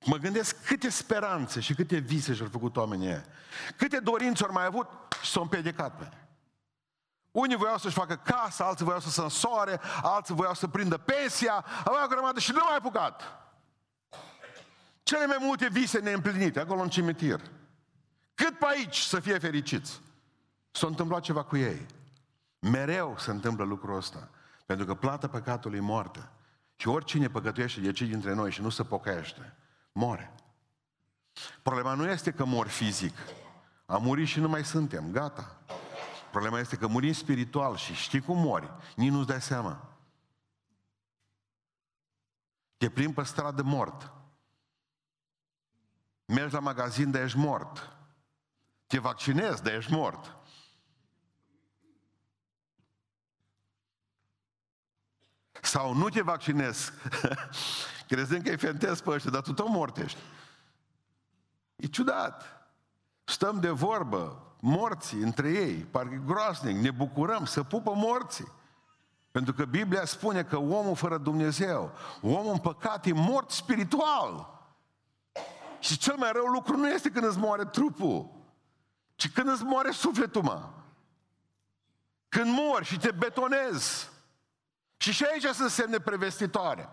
Mă 0.05 0.17
gândesc 0.17 0.65
câte 0.65 0.89
speranțe 0.89 1.61
și 1.61 1.75
câte 1.75 1.99
vise 1.99 2.35
și-au 2.35 2.49
făcut 2.49 2.77
oamenii 2.77 3.07
ăia. 3.07 3.25
Câte 3.77 3.99
dorințe 3.99 4.45
au 4.45 4.53
mai 4.53 4.65
avut 4.65 4.89
și 5.23 5.31
s-au 5.31 5.43
împiedicat 5.43 5.97
pe 5.99 6.11
unii 7.31 7.57
voiau 7.57 7.79
să-și 7.79 7.95
facă 7.95 8.17
casă, 8.17 8.65
alții 8.65 8.85
voiau 8.85 9.01
să 9.01 9.11
se 9.11 9.21
însoare, 9.21 9.81
alții 10.03 10.35
voiau 10.35 10.55
să 10.55 10.69
prindă 10.69 10.97
pensia, 10.97 11.65
aveau 11.85 12.05
o 12.05 12.09
grămadă 12.09 12.41
și 12.41 12.53
nu 12.53 12.61
mai 12.65 12.77
apucat. 12.77 13.46
Cele 15.07 15.27
mai 15.27 15.37
multe 15.41 15.69
vise 15.69 15.99
neîmplinite, 15.99 16.61
acolo 16.61 16.81
în 16.81 16.89
cimitir. 16.89 17.41
Cât 18.35 18.59
pe 18.59 18.67
aici 18.69 18.99
să 18.99 19.21
fie 19.21 19.39
fericiți. 19.39 20.01
S-a 20.71 20.87
întâmplat 20.87 21.23
ceva 21.23 21.45
cu 21.45 21.57
ei. 21.57 21.87
Mereu 22.59 23.15
se 23.19 23.31
întâmplă 23.31 23.65
lucrul 23.65 23.97
ăsta. 23.97 24.31
Pentru 24.65 24.87
că 24.87 24.95
plata 24.95 25.29
păcatului 25.29 25.79
e 25.79 25.81
moarte. 25.81 26.29
Și 26.77 26.89
oricine 26.89 27.29
păcătuiește 27.29 27.81
de 27.81 27.93
cei 27.93 28.07
dintre 28.07 28.35
noi 28.35 28.51
și 28.51 28.61
nu 28.61 28.69
se 28.69 28.85
pocăiește, 28.85 29.57
moare. 29.93 30.35
Problema 31.63 31.95
nu 31.95 32.09
este 32.09 32.33
că 32.33 32.45
mor 32.45 32.67
fizic. 32.67 33.17
Am 33.87 34.03
murit 34.03 34.27
și 34.27 34.41
nu 34.41 34.49
mai 34.49 34.65
suntem, 34.65 35.11
gata. 35.11 35.61
Problema 36.31 36.59
este 36.59 36.77
că 36.77 36.87
murim 36.87 37.13
spiritual 37.13 37.77
și 37.77 37.95
știi 37.95 38.21
cum 38.21 38.39
mori, 38.39 38.71
nici 38.97 39.11
nu-ți 39.11 39.27
dai 39.27 39.43
seama. 39.43 39.99
Te 42.77 42.89
plimbi 42.89 43.15
pe 43.15 43.23
stradă 43.23 43.63
mort. 43.63 44.16
Mergi 46.27 46.55
la 46.55 46.61
magazin, 46.61 47.11
de 47.11 47.23
ești 47.23 47.39
mort. 47.39 47.91
Te 48.87 48.99
vaccinezi, 48.99 49.63
de 49.63 49.71
ești 49.71 49.93
mort. 49.93 50.37
Sau 55.63 55.95
nu 55.95 56.09
te 56.09 56.23
vaccinezi, 56.23 56.93
crezând 58.09 58.43
că 58.43 58.49
e 58.49 58.57
fentez 58.57 59.01
pe 59.01 59.11
ăștia, 59.11 59.31
dar 59.31 59.43
tu 59.43 59.53
tot 59.53 59.69
mort 59.69 59.97
ești. 59.97 60.19
E 61.77 61.87
ciudat. 61.87 62.69
Stăm 63.25 63.61
de 63.61 63.71
vorbă, 63.71 64.55
morții 64.61 65.19
între 65.19 65.51
ei, 65.51 65.75
parcă 65.75 66.23
groaznic, 66.27 66.77
ne 66.77 66.91
bucurăm 66.91 67.45
să 67.45 67.63
pupă 67.63 67.93
morții. 67.95 68.53
Pentru 69.31 69.55
că 69.55 69.65
Biblia 69.65 70.05
spune 70.05 70.45
că 70.45 70.57
omul 70.57 70.97
fără 70.97 71.19
Dumnezeu, 71.19 71.93
omul 72.21 72.53
în 72.53 72.59
păcat 72.59 73.07
e 73.07 73.13
mort 73.13 73.51
spiritual. 73.51 74.56
Și 75.87 75.99
cel 75.99 76.17
mai 76.17 76.33
rău 76.33 76.47
lucru 76.47 76.77
nu 76.77 76.89
este 76.89 77.11
când 77.11 77.25
îți 77.25 77.39
moare 77.39 77.65
trupul, 77.65 78.31
ci 79.15 79.33
când 79.33 79.49
îți 79.49 79.63
moare 79.63 79.91
sufletul, 79.91 80.43
mă. 80.43 80.71
Când 82.29 82.51
mori 82.51 82.85
și 82.85 82.99
te 82.99 83.11
betonezi. 83.11 84.11
Și 84.97 85.13
și 85.13 85.25
aici 85.25 85.45
sunt 85.45 85.71
semne 85.71 85.99
prevestitoare. 85.99 86.89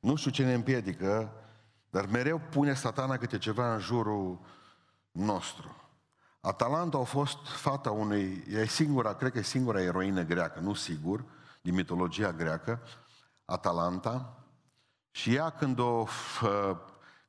Nu 0.00 0.14
știu 0.14 0.30
ce 0.30 0.44
ne 0.44 0.54
împiedică 0.54 1.32
dar 1.90 2.06
mereu 2.06 2.40
pune 2.50 2.74
satana 2.74 3.16
câte 3.16 3.38
ceva 3.38 3.74
în 3.74 3.80
jurul 3.80 4.38
nostru. 5.10 5.76
Atalanta 6.40 6.98
a 6.98 7.02
fost 7.02 7.46
fata 7.46 7.90
unei, 7.90 8.44
e 8.48 8.66
singura, 8.66 9.14
cred 9.14 9.32
că 9.32 9.38
e 9.38 9.42
singura 9.42 9.82
eroină 9.82 10.22
greacă, 10.22 10.60
nu 10.60 10.74
sigur, 10.74 11.24
din 11.60 11.74
mitologia 11.74 12.32
greacă, 12.32 12.80
Atalanta. 13.50 14.32
Și 15.10 15.34
ea 15.34 15.50
când 15.50 15.78
o, 15.78 16.06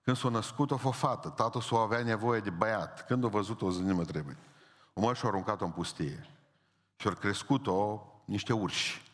când 0.02 0.18
s-a 0.18 0.30
născut, 0.30 0.72
o 0.72 0.78
fost 0.78 1.00
fată. 1.00 1.30
Tatăl 1.30 1.62
s-o 1.62 1.78
avea 1.78 2.04
nevoie 2.04 2.40
de 2.40 2.50
băiat. 2.50 3.06
Când 3.06 3.26
a 3.26 3.28
văzut-o, 3.28 3.66
o 3.66 3.72
zi 3.72 3.82
nu 3.82 3.96
mă 3.96 4.04
trebuie. 4.04 4.38
O 4.94 5.02
mă 5.02 5.14
și-a 5.14 5.30
aruncat-o 5.30 5.66
în 5.66 5.72
pustie. 5.72 6.30
Și-au 6.96 7.14
crescut-o 7.14 8.06
niște 8.26 8.54
urși. 8.54 9.14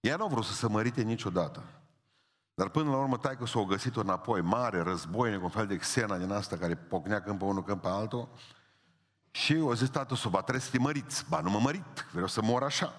Ea 0.00 0.16
nu 0.16 0.24
a 0.24 0.28
vrut 0.28 0.44
să 0.44 0.52
se 0.52 0.68
mărite 0.68 1.02
niciodată. 1.02 1.62
Dar 2.54 2.68
până 2.68 2.90
la 2.90 2.96
urmă, 2.96 3.16
taică 3.16 3.46
s-o 3.46 3.64
găsit-o 3.64 4.00
înapoi, 4.00 4.40
mare, 4.40 4.80
războinic, 4.80 5.42
un 5.42 5.48
fel 5.48 5.66
de 5.66 5.76
xena 5.76 6.16
din 6.16 6.32
asta 6.32 6.56
care 6.56 6.74
pocnea 6.74 7.22
când 7.22 7.38
pe 7.38 7.44
unul, 7.44 7.64
când 7.64 7.80
pe 7.80 7.88
altul. 7.88 8.28
Și 9.30 9.56
o 9.56 9.74
zis 9.74 9.88
tatăl 9.88 10.16
să 10.16 10.28
ba, 10.28 10.40
trebuie 10.40 10.64
să 10.64 10.70
te 10.70 10.78
măriți. 10.78 11.24
Ba, 11.28 11.40
nu 11.40 11.50
mă 11.50 11.58
mărit, 11.58 12.06
vreau 12.12 12.26
să 12.26 12.42
mor 12.42 12.62
așa. 12.62 12.92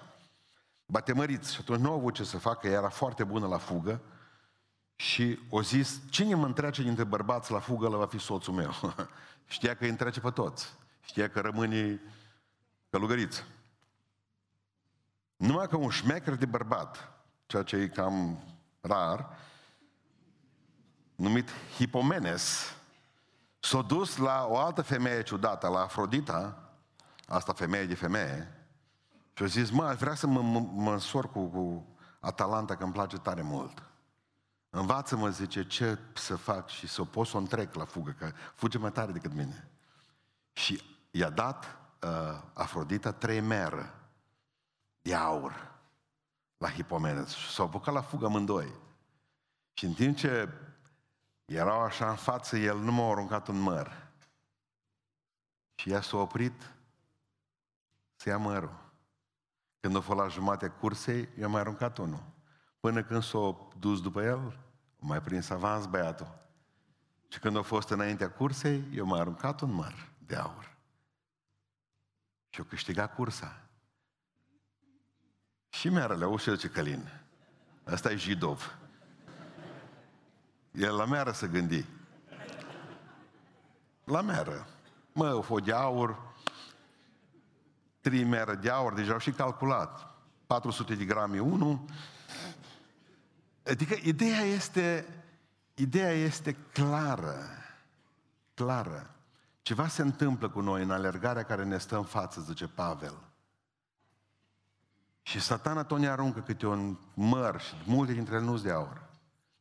Ba, 0.89 0.99
te 0.99 1.13
măriți. 1.13 1.53
Și 1.53 1.59
atunci 1.61 1.79
nu 1.79 1.89
au 1.89 1.97
avut 1.97 2.13
ce 2.13 2.23
să 2.23 2.37
facă, 2.37 2.67
era 2.67 2.89
foarte 2.89 3.23
bună 3.23 3.47
la 3.47 3.57
fugă. 3.57 4.01
Și 4.95 5.39
o 5.49 5.61
zis, 5.61 6.01
cine 6.09 6.35
mă 6.35 6.45
întrece 6.45 6.81
dintre 6.81 7.03
bărbați 7.03 7.51
la 7.51 7.59
fugă, 7.59 7.87
la 7.87 7.97
va 7.97 8.05
fi 8.05 8.17
soțul 8.17 8.53
meu. 8.53 8.71
Știa 9.45 9.75
că 9.75 9.83
îi 9.83 9.89
întrece 9.89 10.19
pe 10.19 10.29
toți. 10.29 10.73
Știa 11.01 11.29
că 11.29 11.39
rămâne 11.39 12.01
călugăriță. 12.89 13.43
Numai 15.35 15.67
că 15.67 15.75
un 15.75 15.89
șmecher 15.89 16.35
de 16.35 16.45
bărbat, 16.45 17.11
ceea 17.45 17.63
ce 17.63 17.75
e 17.75 17.87
cam 17.87 18.43
rar, 18.81 19.37
numit 21.15 21.49
Hipomenes, 21.75 22.75
s-a 23.59 23.81
dus 23.81 24.17
la 24.17 24.45
o 24.49 24.57
altă 24.57 24.81
femeie 24.81 25.23
ciudată, 25.23 25.67
la 25.67 25.79
Afrodita, 25.79 26.71
asta 27.27 27.53
femeie 27.53 27.85
de 27.85 27.95
femeie, 27.95 28.56
și 29.37 29.43
a 29.43 29.45
zis, 29.45 29.69
mă, 29.69 29.83
aș 29.83 29.97
vrea 29.97 30.15
să 30.15 30.27
mă, 30.27 30.41
mă, 30.41 30.59
mă 30.59 30.91
însor 30.91 31.29
cu, 31.29 31.45
cu 31.45 31.85
Atalanta, 32.19 32.75
că 32.75 32.83
îmi 32.83 32.93
place 32.93 33.17
tare 33.17 33.41
mult. 33.41 33.83
Învață-mă, 34.69 35.29
zice, 35.29 35.67
ce 35.67 35.99
să 36.13 36.35
fac 36.35 36.69
și 36.69 36.87
să 36.87 37.03
pot 37.03 37.27
să 37.27 37.35
o 37.35 37.39
întrec 37.39 37.73
la 37.73 37.85
fugă, 37.85 38.11
că 38.11 38.31
fuge 38.53 38.77
mai 38.77 38.91
tare 38.91 39.11
decât 39.11 39.33
mine. 39.33 39.69
Și 40.51 40.81
i-a 41.11 41.29
dat 41.29 41.77
uh, 42.03 42.41
Afrodita 42.53 43.11
trei 43.11 43.39
meră 43.39 43.93
de 45.01 45.15
aur 45.15 45.71
la 46.57 46.71
Hipomenes. 46.71 47.33
Și 47.33 47.51
s-au 47.51 47.65
apucat 47.65 47.93
la 47.93 48.01
fugă 48.01 48.25
amândoi. 48.25 48.73
Și 49.73 49.85
în 49.85 49.93
timp 49.93 50.17
ce 50.17 50.49
erau 51.45 51.81
așa 51.81 52.09
în 52.09 52.15
față, 52.15 52.57
el 52.57 52.77
nu 52.77 52.91
m-a 52.91 53.09
aruncat 53.09 53.47
în 53.47 53.59
măr. 53.59 54.07
Și 55.75 55.91
ea 55.91 56.01
s-a 56.01 56.17
oprit 56.17 56.73
să 58.15 58.29
ia 58.29 58.37
mărul. 58.37 58.85
Când 59.87 59.99
a 59.99 60.01
fost 60.01 60.19
la 60.19 60.27
jumatea 60.27 60.71
cursei, 60.71 61.29
i-a 61.39 61.47
mai 61.47 61.59
aruncat 61.59 61.97
unul. 61.97 62.23
Până 62.79 63.03
când 63.03 63.23
s-a 63.23 63.67
dus 63.79 64.01
după 64.01 64.21
el 64.21 64.59
mai 64.99 65.21
prins 65.21 65.49
avans 65.49 65.85
băiatul. 65.85 66.47
Și 67.27 67.39
când 67.39 67.57
a 67.57 67.61
fost 67.61 67.89
înaintea 67.89 68.31
cursei, 68.31 68.83
eu 68.93 69.05
m-am 69.05 69.19
aruncat 69.19 69.61
un 69.61 69.71
măr 69.71 70.09
de 70.25 70.35
aur. 70.35 70.75
Și 72.49 72.59
eu 72.59 72.65
câștigat 72.65 73.15
cursa. 73.15 73.61
Și 75.69 75.89
merele, 75.89 76.25
ușă 76.25 76.53
zice 76.53 76.69
Călin. 76.69 77.09
Asta 77.83 78.11
e 78.11 78.15
Jidov. 78.15 78.77
El 80.71 80.95
la 80.95 81.05
meră 81.05 81.31
să 81.31 81.45
gândi. 81.45 81.85
La 84.03 84.21
meră. 84.21 84.67
Mă, 85.13 85.33
o 85.33 85.41
fost 85.41 85.63
de 85.63 85.73
aur, 85.73 86.26
trei 88.01 88.23
mere 88.23 88.55
de 88.55 88.69
aur, 88.69 88.93
deja 88.93 89.11
au 89.11 89.19
și 89.19 89.31
calculat. 89.31 90.15
400 90.47 90.95
de 90.95 91.05
grame 91.05 91.39
unul. 91.39 91.79
Adică 93.65 93.95
ideea 94.03 94.41
este, 94.41 95.05
ideea 95.73 96.11
este 96.11 96.53
clară. 96.53 97.37
Clară. 98.53 99.15
Ceva 99.61 99.87
se 99.87 100.01
întâmplă 100.01 100.49
cu 100.49 100.59
noi 100.59 100.83
în 100.83 100.91
alergarea 100.91 101.43
care 101.43 101.63
ne 101.63 101.77
stă 101.77 101.97
în 101.97 102.03
față, 102.03 102.41
zice 102.41 102.67
Pavel. 102.67 103.13
Și 105.21 105.39
satana 105.39 105.83
tot 105.83 105.99
ne 105.99 106.07
aruncă 106.07 106.39
câte 106.39 106.65
un 106.65 106.97
măr 107.13 107.61
și 107.61 107.73
multe 107.85 108.13
dintre 108.13 108.35
ele 108.35 108.43
nu 108.43 108.57
de 108.57 108.71
aur. 108.71 109.09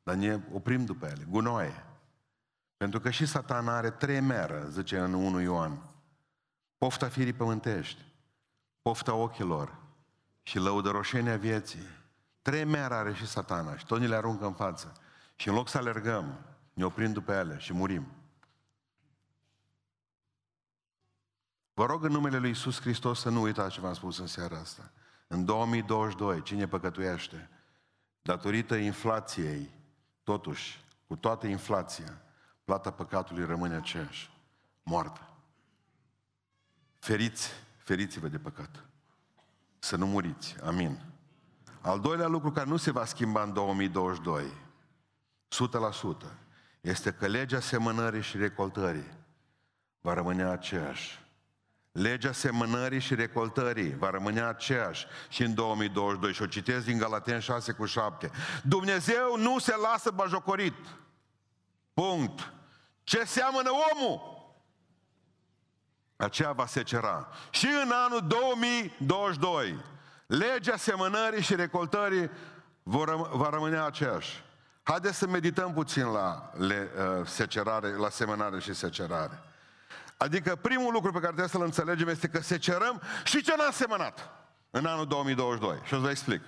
Dar 0.03 0.15
ne 0.15 0.41
oprim 0.53 0.85
după 0.85 1.07
ele, 1.07 1.27
gunoaie. 1.31 1.85
Pentru 2.77 3.01
că 3.01 3.11
și 3.11 3.27
satana 3.27 3.77
are 3.77 3.91
trei 3.91 4.21
meră, 4.21 4.69
zice 4.71 4.99
în 4.99 5.13
1 5.13 5.41
Ioan. 5.41 5.83
Pofta 6.79 7.09
firii 7.09 7.33
pământești, 7.33 8.05
pofta 8.87 9.15
ochilor 9.15 9.77
și 10.43 10.59
lăudăroșenia 10.59 11.37
vieții. 11.37 11.87
Trei 12.43 12.65
mere 12.65 12.95
are 12.95 13.15
și 13.15 13.27
satana 13.27 13.77
și 13.77 13.87
tot 13.87 14.01
ne 14.01 14.07
le 14.07 14.17
aruncă 14.17 14.47
în 14.47 14.53
față. 14.53 14.93
Și 15.37 15.49
în 15.49 15.55
loc 15.55 15.69
să 15.69 15.79
alergăm, 15.79 16.39
ne 16.73 16.85
oprim 16.85 17.13
după 17.13 17.33
ele 17.33 17.59
și 17.59 17.73
murim. 17.73 18.07
Vă 21.75 21.87
rog 21.87 22.05
în 22.05 22.13
numele 22.13 22.39
Lui 22.39 22.49
Iisus 22.49 22.81
Hristos 22.81 23.21
să 23.21 23.29
nu 23.29 23.41
uitați 23.41 23.75
ce 23.75 23.81
v-am 23.81 23.95
spus 23.95 24.19
în 24.19 24.27
seara 24.27 24.59
asta. 24.59 24.91
În 25.27 25.45
2022, 25.45 26.43
cine 26.43 26.69
păcătuiește, 26.69 27.51
datorită 28.23 28.75
inflației, 28.75 29.71
totuși, 30.23 30.85
cu 31.07 31.17
toată 31.17 31.47
inflația, 31.47 32.23
plata 32.65 32.91
păcatului 32.91 33.47
rămâne 33.47 33.75
aceeași. 33.75 34.31
Moarte. 34.83 35.21
Feriți, 36.99 37.66
feriți-vă 37.87 38.29
de 38.29 38.39
păcat. 38.39 38.85
Să 39.79 39.97
nu 39.97 40.07
muriți. 40.07 40.57
Amin. 40.63 41.01
Al 41.81 42.01
doilea 42.01 42.27
lucru 42.27 42.53
care 42.53 42.69
nu 42.69 42.77
se 42.77 42.91
va 42.91 43.05
schimba 43.05 43.43
în 43.43 43.53
2022, 43.53 44.45
100%, 46.25 46.31
este 46.81 47.13
că 47.13 47.27
legea 47.27 47.61
semănării 47.61 48.23
și 48.23 48.37
recoltării 48.37 49.15
va 50.01 50.15
rămâne 50.15 50.45
aceeași. 50.45 51.25
Legea 51.93 52.33
semănării 52.33 53.01
și 53.01 53.15
recoltării 53.15 53.97
va 53.97 54.11
rămâne 54.11 54.43
aceeași 54.43 55.07
și 55.29 55.43
în 55.43 55.55
2022. 55.55 56.33
Și 56.33 56.43
o 56.43 56.47
citesc 56.47 56.85
din 56.85 56.99
Galaten 56.99 57.41
6 57.41 57.73
cu 57.73 57.85
7. 57.85 58.31
Dumnezeu 58.63 59.37
nu 59.37 59.59
se 59.59 59.75
lasă 59.83 60.11
bajocorit. 60.11 60.77
Punct. 61.95 62.53
Ce 63.03 63.25
seamănă 63.25 63.71
omul? 63.93 64.36
Aceea 66.17 66.53
va 66.53 66.67
secera. 66.67 67.29
Și 67.51 67.69
în 67.83 67.91
anul 67.93 68.27
2022, 68.27 69.85
legea 70.27 70.77
semănării 70.77 71.43
și 71.43 71.55
recoltării 71.55 72.31
va 73.31 73.49
rămâne 73.51 73.79
aceeași. 73.79 74.45
Haideți 74.83 75.19
să 75.19 75.27
medităm 75.27 75.73
puțin 75.73 76.07
la 76.07 76.51
le, 76.59 76.91
uh, 76.97 77.27
secerare, 77.27 77.97
la 77.97 78.09
semănare 78.09 78.59
și 78.59 78.75
secerare. 78.75 79.43
Adică 80.17 80.57
primul 80.57 80.93
lucru 80.93 81.11
pe 81.11 81.19
care 81.19 81.27
trebuie 81.27 81.49
să-l 81.49 81.63
înțelegem 81.63 82.09
este 82.09 82.29
că 82.29 82.41
se 82.41 82.59
cerăm 82.59 83.03
și 83.25 83.43
ce 83.43 83.55
n-am 83.57 83.71
semănat 83.71 84.31
în 84.71 84.87
anul 84.87 85.07
2022. 85.07 85.81
Și 85.85 85.95
o 85.95 85.97
să 85.97 86.03
vă 86.03 86.11
explic. 86.11 86.43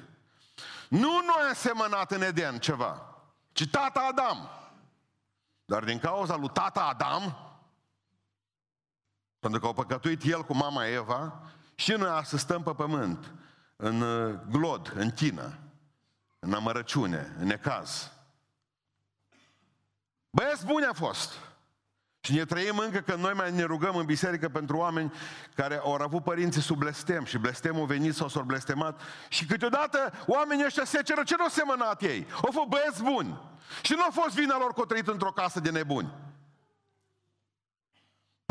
Nu 0.88 1.10
noi 1.10 1.48
am 1.48 1.54
semănat 1.54 2.10
în 2.10 2.22
Eden 2.22 2.58
ceva, 2.58 3.02
ci 3.52 3.70
tata 3.70 4.08
Adam. 4.10 4.50
Dar 5.64 5.84
din 5.84 5.98
cauza 5.98 6.36
lui 6.36 6.50
tata 6.52 6.80
Adam, 6.80 7.47
pentru 9.50 9.66
că 9.66 9.74
au 9.78 9.84
păcătuit 9.84 10.22
el 10.24 10.44
cu 10.44 10.54
mama 10.54 10.86
Eva, 10.86 11.40
și 11.74 11.92
noi 11.92 12.08
astăzi 12.08 12.42
stăm 12.42 12.62
pe 12.62 12.72
pământ, 12.76 13.34
în 13.76 14.00
uh, 14.00 14.34
glod, 14.50 14.92
în 14.94 15.10
tină, 15.10 15.58
în 16.38 16.52
amărăciune, 16.52 17.36
în 17.38 17.46
necaz. 17.46 18.12
Băieți 20.30 20.66
buni 20.66 20.84
a 20.84 20.92
fost. 20.92 21.32
Și 22.20 22.32
ne 22.32 22.44
trăim 22.44 22.78
încă 22.78 22.98
că 22.98 23.14
noi 23.14 23.32
mai 23.32 23.52
ne 23.52 23.62
rugăm 23.62 23.96
în 23.96 24.04
biserică 24.04 24.48
pentru 24.48 24.76
oameni 24.76 25.12
care 25.54 25.76
au 25.76 25.92
avut 25.92 26.22
părinții 26.22 26.62
sub 26.62 26.78
blestem 26.78 27.24
și 27.24 27.38
blestemul 27.38 27.86
venit 27.86 28.14
sau 28.14 28.28
s-au 28.28 28.42
blestemat 28.42 29.00
și 29.28 29.46
câteodată 29.46 30.12
oamenii 30.26 30.64
ăștia 30.64 30.84
se 30.84 31.02
ceră 31.02 31.22
ce 31.22 31.34
nu 31.36 31.42
au 31.42 31.48
semănat 31.48 32.02
ei. 32.02 32.26
Au 32.30 32.50
fost 32.52 32.68
băieți 32.68 33.02
buni. 33.02 33.40
Și 33.82 33.92
nu 33.92 34.02
a 34.02 34.10
fost 34.10 34.34
vina 34.34 34.58
lor 34.58 34.72
că 34.72 34.80
au 34.80 34.84
trăit 34.84 35.08
într-o 35.08 35.32
casă 35.32 35.60
de 35.60 35.70
nebuni. 35.70 36.27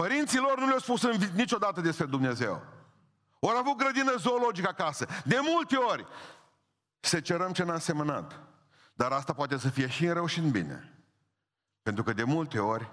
Părinții 0.01 0.39
lor 0.39 0.59
nu 0.59 0.65
le-au 0.65 0.79
spus 0.79 1.05
niciodată 1.33 1.81
despre 1.81 2.05
Dumnezeu. 2.05 2.63
Au 3.41 3.49
avut 3.49 3.77
grădină 3.77 4.15
zoologică 4.17 4.67
acasă. 4.67 5.07
De 5.25 5.39
multe 5.41 5.75
ori 5.75 6.05
se 6.99 7.21
cerăm 7.21 7.51
ce 7.51 7.63
n-am 7.63 7.79
semănat. 7.79 8.39
Dar 8.93 9.11
asta 9.11 9.33
poate 9.33 9.57
să 9.57 9.69
fie 9.69 9.87
și 9.87 10.05
în 10.05 10.13
rău 10.13 10.25
și 10.25 10.39
în 10.39 10.51
bine. 10.51 11.03
Pentru 11.81 12.03
că 12.03 12.13
de 12.13 12.23
multe 12.23 12.59
ori 12.59 12.89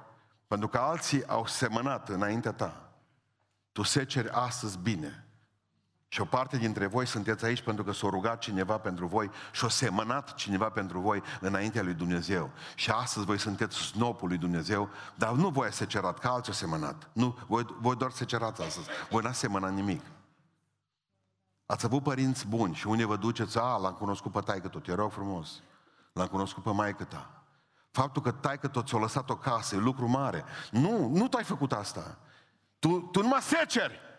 pentru 0.47 0.69
că 0.69 0.79
alții 0.79 1.27
au 1.27 1.47
semănat 1.47 2.09
înaintea 2.09 2.53
ta. 2.53 2.93
Tu 3.73 3.83
seceri 3.83 4.29
astăzi 4.29 4.79
bine. 4.79 5.24
Și 6.15 6.21
o 6.21 6.25
parte 6.25 6.57
dintre 6.57 6.87
voi 6.87 7.07
sunteți 7.07 7.45
aici 7.45 7.63
pentru 7.63 7.85
că 7.85 7.93
s-a 7.93 8.09
rugat 8.09 8.39
cineva 8.39 8.79
pentru 8.79 9.07
voi 9.07 9.31
și 9.53 9.65
a 9.65 9.69
semănat 9.69 10.35
cineva 10.35 10.69
pentru 10.69 11.01
voi 11.01 11.23
înaintea 11.41 11.83
lui 11.83 11.95
Dumnezeu. 11.95 12.51
Și 12.75 12.91
astăzi 12.91 13.27
voi 13.27 13.39
sunteți 13.39 13.77
snopul 13.77 14.29
lui 14.29 14.37
Dumnezeu, 14.37 14.89
dar 15.15 15.33
nu 15.33 15.49
voi 15.49 15.73
secerat, 15.73 16.19
ca 16.19 16.31
alții 16.31 16.53
au 16.53 16.59
semănat. 16.59 17.09
Nu, 17.13 17.39
voi, 17.47 17.67
voi 17.81 17.97
doar 17.97 18.11
secerați 18.11 18.63
astăzi. 18.63 18.89
Voi 19.11 19.23
n-ați 19.23 19.39
semănat 19.39 19.73
nimic. 19.73 20.03
Ați 21.67 21.85
avut 21.85 22.03
părinți 22.03 22.47
buni 22.47 22.75
și 22.75 22.87
unii 22.87 23.05
vă 23.05 23.17
duceți, 23.17 23.59
a, 23.59 23.77
l-am 23.77 23.95
cunoscut 23.95 24.33
pe 24.33 24.41
taică 24.41 24.69
tot, 24.69 24.83
te 24.83 24.95
rog 24.95 25.13
frumos. 25.13 25.63
L-am 26.13 26.27
cunoscut 26.27 26.63
pe 26.63 26.71
maică 26.71 27.05
ta. 27.05 27.43
Faptul 27.91 28.23
că 28.23 28.57
că 28.61 28.69
tot 28.69 28.87
ți-a 28.87 28.99
lăsat 28.99 29.31
o 29.31 29.37
casă 29.37 29.75
e 29.75 29.79
lucru 29.79 30.07
mare. 30.09 30.45
Nu, 30.71 31.09
nu 31.09 31.29
tu 31.29 31.37
ai 31.37 31.45
făcut 31.45 31.73
asta. 31.73 32.19
Tu, 32.79 33.01
tu 33.01 33.21
numai 33.21 33.41
seceri. 33.41 34.13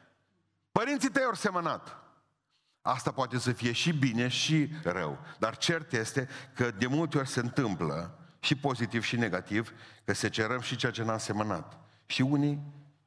Părinții 0.80 1.10
tăi 1.10 1.24
au 1.24 1.34
semănat. 1.34 1.98
Asta 2.82 3.12
poate 3.12 3.38
să 3.38 3.52
fie 3.52 3.72
și 3.72 3.94
bine 3.94 4.28
și 4.28 4.70
rău. 4.84 5.20
Dar 5.40 5.58
cert 5.58 5.94
este 5.94 6.30
că 6.56 6.72
de 6.72 6.88
multe 6.88 7.18
ori 7.18 7.28
se 7.28 7.40
întâmplă, 7.40 8.20
și 8.40 8.56
pozitiv 8.56 9.04
și 9.04 9.16
negativ, 9.16 9.74
că 10.06 10.14
se 10.14 10.30
cerăm 10.30 10.60
și 10.60 10.76
ceea 10.76 10.92
ce 10.92 11.04
n-am 11.04 11.18
semănat. 11.18 11.78
Și 12.06 12.22
unii 12.22 12.62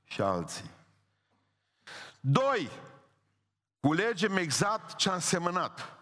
și 0.05 0.21
alții. 0.21 0.71
Doi, 2.21 2.71
culegem 3.81 4.37
exact 4.37 4.95
ce 4.95 5.11
am 5.11 5.19
semănat. 5.19 5.97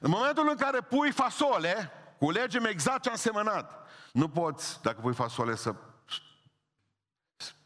În 0.00 0.10
momentul 0.10 0.48
în 0.48 0.56
care 0.56 0.80
pui 0.80 1.10
fasole, 1.10 1.92
Culegem 2.22 2.64
exact 2.64 3.02
ce 3.02 3.08
am 3.10 3.16
semănat. 3.16 3.88
Nu 4.12 4.28
poți, 4.28 4.82
dacă 4.82 5.00
pui 5.00 5.14
fasole, 5.14 5.54
să 5.54 5.74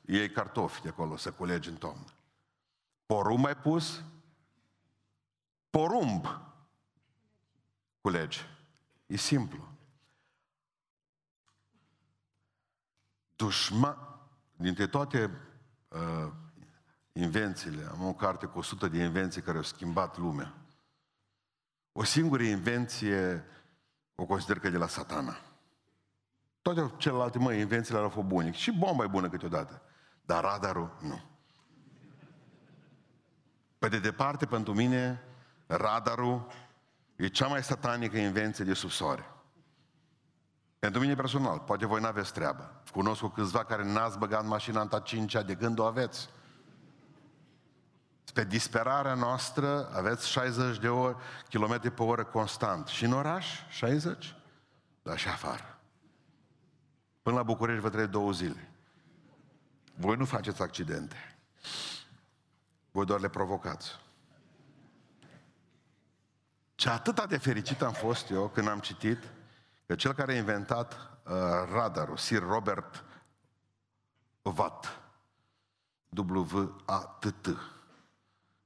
iei 0.01 0.31
cartofi 0.31 0.83
de 0.83 0.89
acolo, 0.89 1.17
să 1.17 1.33
culegi 1.33 1.69
în 1.69 1.75
toamnă. 1.75 2.05
Porumb 3.07 3.45
ai 3.45 3.57
pus? 3.57 4.05
Porumb 5.71 6.27
culegi. 8.01 8.47
E 9.07 9.16
simplu. 9.16 9.69
Dușma, 13.37 14.21
dintre 14.57 14.87
toate 14.87 15.31
uh, 15.88 16.33
invențiile, 17.12 17.85
am 17.85 18.07
o 18.07 18.14
carte 18.14 18.47
cu 18.47 18.59
100 18.59 18.88
de 18.88 19.03
invenții 19.03 19.42
care 19.42 19.57
au 19.57 19.62
schimbat 19.62 20.19
lumea. 20.19 20.55
O 21.92 22.05
singură 22.05 22.42
invenție 22.42 23.45
o 24.14 24.25
consider 24.25 24.59
că 24.59 24.66
e 24.66 24.71
de 24.71 24.77
la 24.77 24.87
satana. 24.87 25.37
Toate 26.62 26.95
celelalte, 26.97 27.38
măi, 27.38 27.61
invențiile 27.61 28.01
au 28.01 28.09
fost 28.09 28.27
bune. 28.27 28.51
Și 28.51 28.73
bomba 28.73 29.05
e 29.05 29.07
bună 29.07 29.29
câteodată. 29.29 29.83
Dar 30.25 30.42
radarul, 30.42 30.97
nu. 31.01 31.36
Pe 33.79 33.89
de 33.89 33.99
departe, 33.99 34.47
pentru 34.47 34.75
mine, 34.75 35.23
radarul 35.67 36.47
e 37.17 37.27
cea 37.27 37.47
mai 37.47 37.62
satanică 37.62 38.17
invenție 38.17 38.65
de 38.65 38.75
sub 38.75 38.91
soare. 38.91 39.31
Pentru 40.79 41.01
mine 41.01 41.15
personal, 41.15 41.59
poate 41.59 41.87
voi 41.87 42.01
n-aveți 42.01 42.33
treabă. 42.33 42.83
Cunosc 42.93 43.21
cu 43.21 43.29
câțiva 43.29 43.65
care 43.65 43.85
n-ați 43.85 44.19
băgat 44.19 44.45
mașina 44.45 44.81
în 44.81 44.89
ta 44.89 45.01
cincea, 45.01 45.43
de 45.43 45.55
gând 45.55 45.79
o 45.79 45.85
aveți. 45.85 46.29
Pe 48.35 48.45
disperarea 48.45 49.15
noastră 49.15 49.91
aveți 49.95 50.29
60 50.29 50.79
de 50.79 50.89
ori, 50.89 51.17
kilometri 51.49 51.91
pe 51.91 52.03
oră 52.03 52.25
constant. 52.25 52.87
Și 52.87 53.05
în 53.05 53.12
oraș, 53.12 53.61
60? 53.69 54.37
dar 55.07 55.19
și 55.19 55.29
afară. 55.29 55.79
Până 57.23 57.37
la 57.37 57.43
București 57.43 57.81
vă 57.81 57.89
trebuie 57.89 58.09
două 58.09 58.33
zile. 58.33 58.71
Voi 59.95 60.17
nu 60.17 60.25
faceți 60.25 60.62
accidente. 60.62 61.36
Voi 62.96 63.06
doar 63.06 63.20
le 63.20 63.28
provocați. 63.28 63.90
Ce 66.74 66.88
atât 66.88 67.28
de 67.28 67.37
fericit 67.37 67.82
am 67.82 67.92
fost 67.92 68.30
eu 68.30 68.48
când 68.48 68.68
am 68.68 68.78
citit 68.78 69.18
că 69.87 69.94
cel 69.94 70.12
care 70.12 70.32
a 70.32 70.37
inventat 70.37 70.92
uh, 70.92 71.32
radarul, 71.72 72.16
Sir 72.16 72.42
Robert 72.42 73.04
Watt, 74.42 75.00
W-A-T-T, 76.09 77.46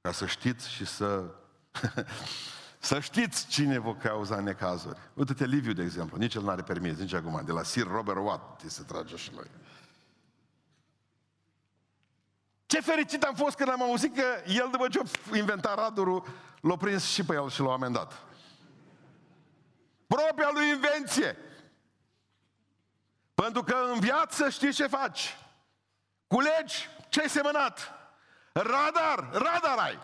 ca 0.01 0.11
să 0.11 0.25
știți 0.25 0.69
și 0.69 0.85
să 0.85 1.23
Să 2.79 2.99
știți 2.99 3.47
cine 3.47 3.77
vă 3.77 3.95
cauza 3.95 4.39
necazuri. 4.39 4.99
Uite-te 5.13 5.45
Liviu, 5.45 5.73
de 5.73 5.83
exemplu, 5.83 6.17
nici 6.17 6.35
el 6.35 6.43
n-are 6.43 6.61
permis, 6.61 6.97
nici 6.97 7.13
acum, 7.13 7.41
de 7.45 7.51
la 7.51 7.63
Sir 7.63 7.87
Robert 7.87 8.19
Watt, 8.23 8.61
se 8.67 8.83
trage 8.83 9.15
și 9.15 9.33
lui. 9.33 9.49
Ce 12.71 12.81
fericit 12.81 13.23
am 13.23 13.35
fost 13.35 13.55
când 13.55 13.69
am 13.69 13.81
auzit 13.81 14.15
că 14.15 14.23
el, 14.45 14.67
după 14.71 14.87
ce 14.87 14.99
a 14.99 15.35
inventat 15.37 15.75
radurul, 15.75 16.27
l-a 16.61 16.77
prins 16.77 17.03
și 17.03 17.25
pe 17.25 17.33
el 17.33 17.49
și 17.49 17.61
l-a 17.61 17.71
amendat. 17.71 18.23
Propria 20.07 20.49
lui 20.53 20.69
invenție. 20.69 21.37
Pentru 23.33 23.63
că 23.63 23.75
în 23.93 23.99
viață 23.99 24.49
știi 24.49 24.73
ce 24.73 24.87
faci. 24.87 25.37
Culegi 26.27 26.89
ce 27.09 27.21
ai 27.21 27.29
semănat. 27.29 27.93
Radar, 28.53 29.29
radar 29.31 29.77
ai. 29.77 29.99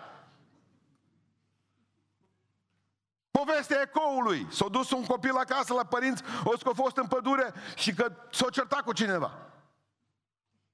Povestea 3.31 3.81
ecoului. 3.81 4.47
S-a 4.51 4.67
dus 4.67 4.91
un 4.91 5.05
copil 5.05 5.37
acasă 5.37 5.73
la 5.73 5.85
părinți, 5.85 6.23
o 6.43 6.49
că 6.49 6.69
a 6.69 6.73
fost 6.73 6.97
în 6.97 7.07
pădure 7.07 7.53
și 7.75 7.93
că 7.93 8.11
s-a 8.31 8.49
certat 8.49 8.81
cu 8.81 8.93
cineva. 8.93 9.31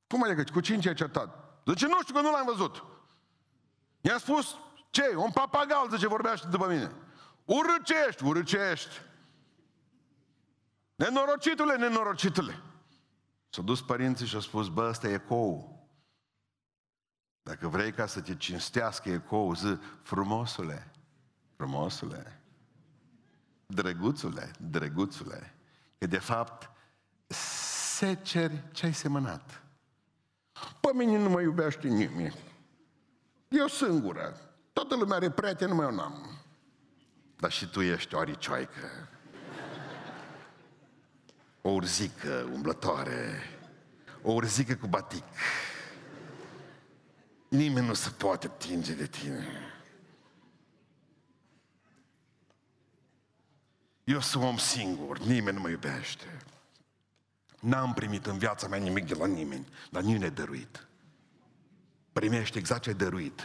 Cum 0.07 0.23
adică? 0.23 0.43
Cu 0.51 0.59
cine 0.59 0.87
ai 0.87 0.93
certat? 0.93 1.42
Zice, 1.65 1.87
nu 1.87 2.01
știu 2.01 2.13
că 2.13 2.21
nu 2.21 2.31
l-am 2.31 2.45
văzut. 2.45 2.83
I-a 4.01 4.17
spus, 4.17 4.55
ce? 4.89 5.15
Un 5.15 5.31
papagal, 5.31 5.89
zice, 5.89 6.07
vorbește 6.07 6.47
după 6.47 6.67
mine. 6.67 6.91
Urâcești, 7.45 8.23
urâcești. 8.23 9.01
Nenorocitule, 10.95 11.75
nenorocitule. 11.75 12.61
S-au 13.49 13.63
dus 13.63 13.81
părinții 13.81 14.25
și 14.25 14.35
au 14.35 14.41
spus, 14.41 14.67
bă, 14.67 14.87
ăsta 14.87 15.07
e 15.07 15.13
ecou. 15.13 15.87
Dacă 17.43 17.67
vrei 17.67 17.91
ca 17.91 18.05
să 18.05 18.21
te 18.21 18.35
cinstească 18.35 19.09
ecou, 19.09 19.55
zi, 19.55 19.77
frumosule, 20.01 20.91
frumosule, 21.55 22.41
drăguțule, 23.65 24.51
drăguțule, 24.59 25.55
că 25.97 26.05
de 26.05 26.19
fapt 26.19 26.69
seceri 27.27 28.63
ce 28.71 28.85
ai 28.85 28.93
semănat. 28.93 29.62
Pe 30.79 30.89
mine 30.93 31.17
nu 31.17 31.29
mă 31.29 31.41
iubește 31.41 31.87
nimeni. 31.87 32.37
Eu 33.47 33.67
singură. 33.67 34.39
Toată 34.73 34.95
lumea 34.95 35.15
are 35.15 35.31
prieteni, 35.31 35.69
numai 35.69 35.85
eu 35.85 35.95
n-am. 35.95 36.37
Dar 37.35 37.51
și 37.51 37.67
tu 37.67 37.81
ești 37.81 38.15
o 38.15 38.19
aricioaică. 38.19 39.09
O 41.61 41.69
urzică 41.69 42.49
umblătoare. 42.53 43.41
O 44.21 44.31
urzică 44.31 44.75
cu 44.75 44.87
batic. 44.87 45.23
Nimeni 47.47 47.87
nu 47.87 47.93
se 47.93 48.09
poate 48.09 48.47
atinge 48.47 48.93
de 48.93 49.07
tine. 49.07 49.47
Eu 54.03 54.19
sunt 54.19 54.43
om 54.43 54.57
singur, 54.57 55.19
nimeni 55.19 55.55
nu 55.55 55.61
mă 55.61 55.69
iubește. 55.69 56.41
N-am 57.63 57.93
primit 57.93 58.25
în 58.25 58.37
viața 58.37 58.67
mea 58.67 58.79
nimic 58.79 59.07
de 59.07 59.13
la 59.13 59.25
nimeni, 59.25 59.67
dar 59.91 60.01
nimeni 60.01 60.23
ne 60.23 60.29
dăruit. 60.29 60.87
Primești 62.13 62.57
exact 62.57 62.81
ce 62.81 62.89
ai 62.89 62.95
dăruit. 62.95 63.41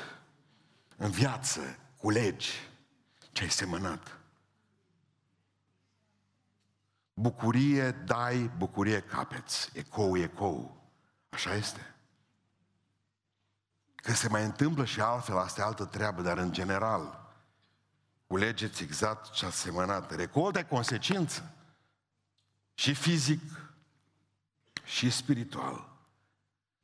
În 0.96 1.10
viață 1.10 1.78
culegi 1.96 2.52
ce 3.32 3.42
ai 3.42 3.50
semănat. 3.50 4.18
Bucurie 7.14 7.90
dai, 7.90 8.50
bucurie 8.56 9.00
capeți. 9.00 9.70
Ecou, 9.72 10.16
ecou. 10.16 10.82
Așa 11.28 11.54
este. 11.54 11.94
Că 13.94 14.12
se 14.12 14.28
mai 14.28 14.44
întâmplă 14.44 14.84
și 14.84 15.00
altfel, 15.00 15.38
asta 15.38 15.60
e 15.60 15.64
altă 15.64 15.84
treabă, 15.84 16.22
dar 16.22 16.38
în 16.38 16.52
general, 16.52 17.28
Culegeți 18.28 18.82
exact 18.82 19.30
ce 19.30 19.46
a 19.46 19.50
semănat. 19.50 20.14
Recolta 20.14 20.64
consecință. 20.64 21.54
Și 22.74 22.94
fizic, 22.94 23.40
și 24.88 25.10
spiritual. 25.10 25.88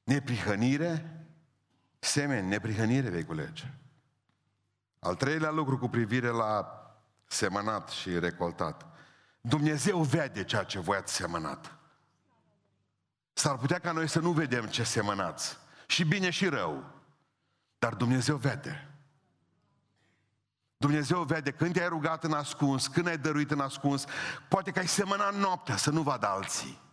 Neprihănire, 0.03 1.27
semeni, 1.99 2.49
neprihănire 2.49 3.09
vei 3.09 3.25
culege. 3.25 3.75
Al 4.99 5.15
treilea 5.15 5.51
lucru 5.51 5.79
cu 5.79 5.89
privire 5.89 6.29
la 6.29 6.69
semănat 7.27 7.89
și 7.89 8.19
recoltat. 8.19 8.87
Dumnezeu 9.41 10.03
vede 10.03 10.45
ceea 10.45 10.63
ce 10.63 10.79
voi 10.79 10.97
ați 10.97 11.15
semănat. 11.15 11.77
S-ar 13.33 13.57
putea 13.57 13.79
ca 13.79 13.93
noi 13.93 14.09
să 14.09 14.21
nu 14.21 14.33
vedem 14.33 14.67
ce 14.67 14.83
semănați. 14.83 15.59
Și 15.87 16.05
bine 16.05 16.31
și 16.31 16.49
rău. 16.49 16.85
Dar 17.79 17.95
Dumnezeu 17.95 18.37
vede. 18.37 18.89
Dumnezeu 20.77 21.23
vede 21.23 21.51
când 21.51 21.73
te-ai 21.73 21.89
rugat 21.89 22.25
în 22.25 22.33
ascuns, 22.33 22.87
când 22.87 23.07
ai 23.07 23.19
dăruit 23.19 23.51
în 23.51 23.61
ascuns, 23.61 24.05
poate 24.49 24.71
că 24.71 24.79
ai 24.79 24.87
semănat 24.87 25.35
noaptea 25.35 25.77
să 25.77 25.91
nu 25.91 26.03
vadă 26.03 26.27
alții. 26.27 26.84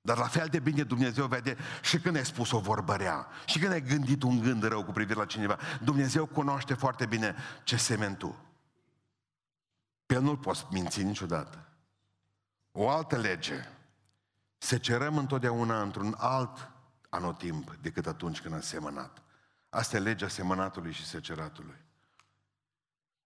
Dar 0.00 0.18
la 0.18 0.26
fel 0.26 0.48
de 0.48 0.58
bine 0.58 0.82
Dumnezeu 0.82 1.26
vede 1.26 1.56
și 1.82 2.00
când 2.00 2.16
ai 2.16 2.24
spus 2.24 2.50
o 2.50 2.58
vorbă 2.58 2.96
rea, 2.96 3.26
și 3.46 3.58
când 3.58 3.72
ai 3.72 3.82
gândit 3.82 4.22
un 4.22 4.40
gând 4.40 4.62
rău 4.62 4.84
cu 4.84 4.92
privire 4.92 5.18
la 5.18 5.26
cineva. 5.26 5.58
Dumnezeu 5.82 6.26
cunoaște 6.26 6.74
foarte 6.74 7.06
bine 7.06 7.34
ce 7.64 7.76
semeni 7.76 8.16
tu. 8.16 8.44
Pe 10.06 10.14
el 10.14 10.22
nu-l 10.22 10.36
poți 10.36 10.66
minți 10.70 11.02
niciodată. 11.02 11.68
O 12.72 12.88
altă 12.88 13.16
lege. 13.16 13.68
Se 14.58 14.78
cerăm 14.78 15.16
întotdeauna 15.16 15.82
într-un 15.82 16.14
alt 16.18 16.70
anotimp 17.08 17.76
decât 17.80 18.06
atunci 18.06 18.40
când 18.40 18.54
am 18.54 18.60
semănat. 18.60 19.22
Asta 19.68 19.96
e 19.96 20.00
legea 20.00 20.28
semănatului 20.28 20.92
și 20.92 21.06
seceratului. 21.06 21.76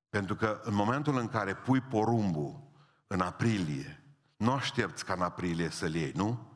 Pentru 0.08 0.34
că 0.34 0.60
în 0.62 0.74
momentul 0.74 1.18
în 1.18 1.28
care 1.28 1.54
pui 1.54 1.80
porumbul 1.80 2.62
în 3.06 3.20
aprilie, 3.20 4.02
nu 4.37 4.52
aștepți 4.52 5.04
ca 5.04 5.12
în 5.12 5.22
aprilie 5.22 5.70
să-l 5.70 5.94
iei, 5.94 6.12
nu? 6.14 6.54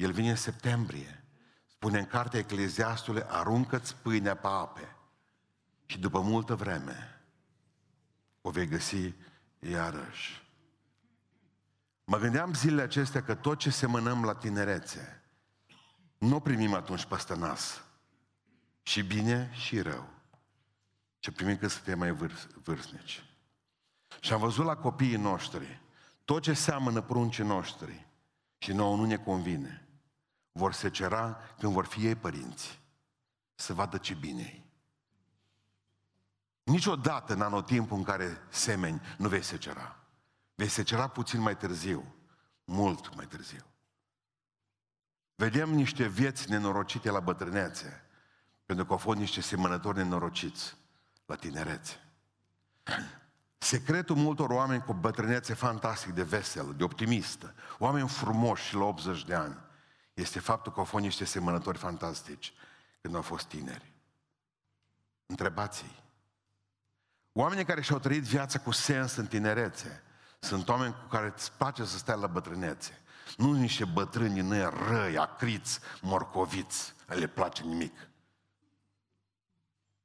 El 0.00 0.12
vine 0.12 0.30
în 0.30 0.36
septembrie. 0.36 1.24
Spune 1.66 1.98
în 1.98 2.06
cartea 2.06 2.38
Ecleziastului, 2.38 3.22
aruncă-ți 3.26 3.96
pâinea 3.96 4.34
pe 4.34 4.46
ape. 4.46 4.96
Și 5.86 5.98
după 5.98 6.20
multă 6.20 6.54
vreme 6.54 7.22
o 8.40 8.50
vei 8.50 8.66
găsi 8.66 9.14
iarăși. 9.58 10.48
Mă 12.04 12.18
gândeam 12.18 12.54
zilele 12.54 12.82
acestea 12.82 13.22
că 13.22 13.34
tot 13.34 13.58
ce 13.58 13.70
semănăm 13.70 14.24
la 14.24 14.34
tinerețe, 14.34 15.22
nu 16.18 16.40
primim 16.40 16.74
atunci 16.74 17.04
peste 17.04 17.34
nas. 17.34 17.82
Și 18.82 19.02
bine 19.02 19.50
și 19.52 19.80
rău 19.80 20.08
ce 21.18 21.32
primim 21.32 21.56
când 21.56 21.70
suntem 21.70 21.98
mai 21.98 22.10
vârs- 22.10 22.46
vârstnici. 22.62 23.24
Și 24.20 24.32
am 24.32 24.40
văzut 24.40 24.64
la 24.64 24.76
copiii 24.76 25.16
noștri, 25.16 25.80
tot 26.24 26.42
ce 26.42 26.52
seamănă 26.52 27.00
pruncii 27.00 27.44
noștri 27.44 28.06
și 28.58 28.72
nouă 28.72 28.96
nu 28.96 29.04
ne 29.04 29.16
convine, 29.16 29.88
vor 30.60 30.72
se 30.72 30.90
cera 30.90 31.38
când 31.58 31.72
vor 31.72 31.84
fi 31.84 32.06
ei 32.06 32.14
părinți, 32.14 32.80
să 33.54 33.74
vadă 33.74 33.96
ce 33.98 34.14
bine 34.14 34.42
-i. 34.42 34.64
Niciodată 36.62 37.32
în 37.32 37.40
anotimpul 37.40 37.96
în 37.96 38.02
care 38.02 38.46
semeni 38.48 39.00
nu 39.18 39.28
vei 39.28 39.42
secera. 39.42 39.96
Vei 40.54 40.68
secera 40.68 41.08
puțin 41.08 41.40
mai 41.40 41.56
târziu, 41.56 42.14
mult 42.64 43.14
mai 43.14 43.26
târziu. 43.26 43.64
Vedem 45.34 45.70
niște 45.70 46.06
vieți 46.06 46.50
nenorocite 46.50 47.10
la 47.10 47.20
bătrânețe, 47.20 48.04
pentru 48.64 48.84
că 48.84 48.92
au 48.92 48.98
fost 48.98 49.18
niște 49.18 49.40
semănători 49.40 49.96
nenorociți 49.96 50.76
la 51.26 51.34
tinerețe. 51.34 51.94
Secretul 53.58 54.16
multor 54.16 54.50
oameni 54.50 54.82
cu 54.82 54.92
bătrânețe 54.92 55.54
fantastic 55.54 56.12
de 56.12 56.22
veselă, 56.22 56.72
de 56.72 56.84
optimistă, 56.84 57.54
oameni 57.78 58.08
frumoși 58.08 58.66
și 58.66 58.74
la 58.74 58.84
80 58.84 59.24
de 59.24 59.34
ani, 59.34 59.56
este 60.20 60.38
faptul 60.40 60.72
că 60.72 60.78
au 60.78 60.84
fost 60.84 61.04
niște 61.04 61.24
semănători 61.24 61.78
fantastici 61.78 62.52
când 63.00 63.14
au 63.14 63.22
fost 63.22 63.46
tineri. 63.46 63.92
Întrebați-i. 65.26 66.02
Oamenii 67.32 67.64
care 67.64 67.80
și-au 67.80 67.98
trăit 67.98 68.22
viața 68.22 68.58
cu 68.58 68.70
sens 68.70 69.16
în 69.16 69.26
tinerețe 69.26 70.02
sunt 70.38 70.68
oameni 70.68 70.92
cu 70.92 71.06
care 71.08 71.32
îți 71.36 71.52
place 71.52 71.84
să 71.84 71.98
stai 71.98 72.18
la 72.20 72.26
bătrânețe. 72.26 73.02
Nu 73.36 73.52
niște 73.52 73.84
bătrâni 73.84 74.40
în 74.40 74.70
răi, 74.88 75.18
acriți, 75.18 75.80
morcoviți, 76.00 76.94
le 77.06 77.26
place 77.26 77.62
nimic. 77.62 78.08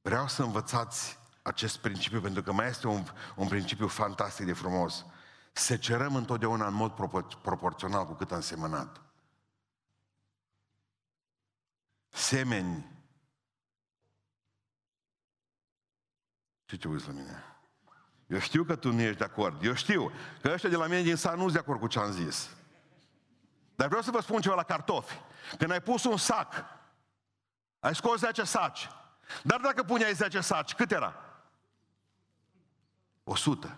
Vreau 0.01 0.27
să 0.27 0.43
învățați 0.43 1.19
acest 1.41 1.77
principiu, 1.77 2.21
pentru 2.21 2.43
că 2.43 2.51
mai 2.51 2.67
este 2.67 2.87
un, 2.87 3.03
un 3.35 3.47
principiu 3.47 3.87
fantastic 3.87 4.45
de 4.45 4.53
frumos. 4.53 5.05
Se 5.51 5.77
cerăm 5.77 6.15
întotdeauna 6.15 6.67
în 6.67 6.73
mod 6.73 6.91
propor- 6.91 7.41
proporțional 7.41 8.05
cu 8.05 8.13
cât 8.13 8.31
am 8.31 8.41
semănat. 8.41 9.04
Semeni. 12.15 12.91
Ce 16.65 16.75
ce 16.75 16.87
uiți 16.87 17.07
la 17.07 17.13
mine? 17.13 17.43
Eu 18.27 18.39
știu 18.39 18.63
că 18.63 18.75
tu 18.75 18.91
nu 18.91 19.01
ești 19.01 19.17
de 19.17 19.23
acord. 19.23 19.63
Eu 19.63 19.73
știu 19.73 20.11
că 20.41 20.51
ăștia 20.53 20.69
de 20.69 20.75
la 20.75 20.87
mine 20.87 21.01
din 21.01 21.15
sat 21.15 21.33
nu 21.33 21.41
sunt 21.41 21.53
de 21.53 21.59
acord 21.59 21.79
cu 21.79 21.87
ce 21.87 21.99
am 21.99 22.11
zis. 22.11 22.49
Dar 23.75 23.87
vreau 23.87 24.01
să 24.01 24.11
vă 24.11 24.21
spun 24.21 24.41
ceva 24.41 24.55
la 24.55 24.63
cartofi. 24.63 25.19
Când 25.57 25.71
ai 25.71 25.81
pus 25.81 26.03
un 26.03 26.17
sac, 26.17 26.65
ai 27.79 27.95
scos 27.95 28.19
10 28.19 28.43
saci. 28.43 28.89
Dar 29.43 29.59
dacă 29.59 29.83
puneai 29.83 30.13
10 30.13 30.39
saci, 30.39 30.73
cât 30.73 30.91
era? 30.91 31.15
100. 33.23 33.77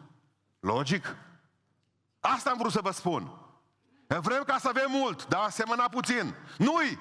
Logic? 0.60 1.16
Asta 2.20 2.50
am 2.50 2.58
vrut 2.58 2.72
să 2.72 2.82
vă 2.82 2.92
spun. 2.92 3.32
Vrem 4.08 4.44
ca 4.44 4.58
să 4.58 4.68
avem 4.68 4.92
mult, 4.92 5.28
dar 5.28 5.44
asemăna 5.44 5.90
puțin. 5.90 6.36
Nu-i! 6.58 7.00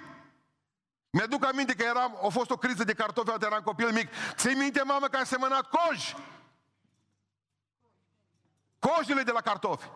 Mi-aduc 1.11 1.45
aminte 1.45 1.75
că 1.75 1.83
eram, 1.83 2.19
a 2.25 2.29
fost 2.29 2.51
o 2.51 2.57
criză 2.57 2.85
de 2.85 2.95
cartofi, 2.95 3.29
atunci 3.29 3.51
eram 3.51 3.62
copil 3.62 3.92
mic. 3.92 4.09
Ți-i 4.35 4.55
minte, 4.55 4.83
mamă, 4.83 5.07
că 5.09 5.16
a 5.16 5.25
semănat 5.25 5.69
coji? 5.71 6.16
Cojile 8.79 9.23
de 9.23 9.31
la 9.31 9.40
cartofi. 9.40 9.88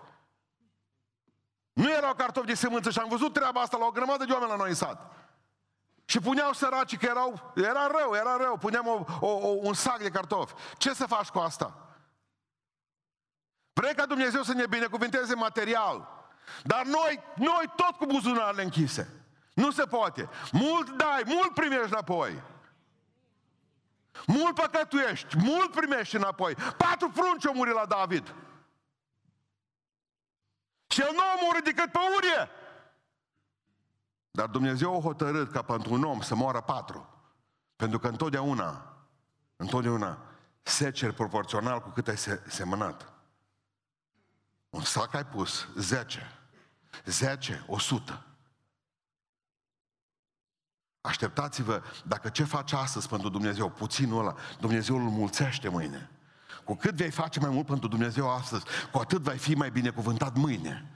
Nu 1.73 1.90
erau 1.90 2.14
cartofi 2.14 2.46
de 2.46 2.55
sămânță 2.55 2.90
și 2.90 2.99
am 2.99 3.09
văzut 3.09 3.33
treaba 3.33 3.61
asta 3.61 3.77
la 3.77 3.85
o 3.85 3.90
grămadă 3.90 4.25
de 4.25 4.33
oameni 4.33 4.51
la 4.51 4.57
noi 4.57 4.68
în 4.68 4.75
sat. 4.75 5.12
Și 6.05 6.18
puneau 6.18 6.53
săraci 6.53 6.96
că 6.96 7.07
erau, 7.07 7.53
era 7.55 7.87
rău, 7.87 8.14
era 8.14 8.37
rău, 8.37 8.57
puneam 8.57 8.87
o, 8.87 9.05
o, 9.20 9.29
o, 9.29 9.49
un 9.49 9.75
sac 9.75 9.99
de 9.99 10.11
cartofi. 10.11 10.55
Ce 10.77 10.94
să 10.94 11.07
faci 11.07 11.29
cu 11.29 11.38
asta? 11.38 11.94
Vrei 13.73 13.94
ca 13.94 14.07
Dumnezeu 14.07 14.42
să 14.42 14.53
ne 14.53 14.66
binecuvinteze 14.66 15.35
material. 15.35 16.09
Dar 16.62 16.85
noi, 16.85 17.23
noi 17.35 17.73
tot 17.77 17.96
cu 17.96 18.07
buzunarele 18.07 18.62
închise. 18.62 19.19
Nu 19.61 19.70
se 19.70 19.85
poate. 19.85 20.29
Mult 20.53 20.96
dai, 20.96 21.23
mult 21.27 21.55
primești 21.55 21.92
înapoi. 21.92 22.42
Mult 24.27 24.55
păcătuiești, 24.55 25.37
mult 25.37 25.70
primești 25.70 26.16
înapoi. 26.16 26.55
Patru 26.55 27.11
prunci 27.11 27.46
au 27.46 27.55
murit 27.55 27.75
la 27.75 27.87
David. 27.87 28.35
Și 30.87 31.01
el 31.01 31.11
nu 31.12 31.20
a 31.20 31.44
murit 31.46 31.64
decât 31.64 31.92
pe 31.92 31.99
urie. 32.16 32.51
Dar 34.31 34.46
Dumnezeu 34.46 34.96
a 34.96 35.01
hotărât 35.01 35.53
ca 35.53 35.62
pentru 35.62 35.92
un 35.92 36.05
om 36.05 36.20
să 36.20 36.35
moară 36.35 36.61
patru. 36.61 37.09
Pentru 37.77 37.99
că 37.99 38.09
întotdeauna, 38.09 38.96
întotdeauna 39.57 40.18
seceri 40.62 41.14
proporțional 41.14 41.81
cu 41.81 41.88
cât 41.88 42.09
ai 42.09 42.16
semănat. 42.46 43.12
Un 44.70 44.83
sac 44.83 45.14
ai 45.14 45.27
pus, 45.27 45.68
10. 45.77 46.40
10, 47.05 47.64
100. 47.66 48.29
Așteptați-vă, 51.00 51.82
dacă 52.04 52.28
ce 52.28 52.44
faci 52.44 52.72
astăzi 52.72 53.08
pentru 53.08 53.28
Dumnezeu, 53.28 53.70
puținul 53.70 54.20
ăla, 54.20 54.34
Dumnezeu 54.60 54.96
îl 54.96 55.02
mulțește 55.02 55.68
mâine. 55.68 56.10
Cu 56.64 56.74
cât 56.74 56.94
vei 56.94 57.10
face 57.10 57.40
mai 57.40 57.50
mult 57.50 57.66
pentru 57.66 57.88
Dumnezeu 57.88 58.30
astăzi, 58.30 58.64
cu 58.92 58.98
atât 58.98 59.20
vei 59.20 59.38
fi 59.38 59.54
mai 59.54 59.70
binecuvântat 59.70 60.36
mâine. 60.36 60.94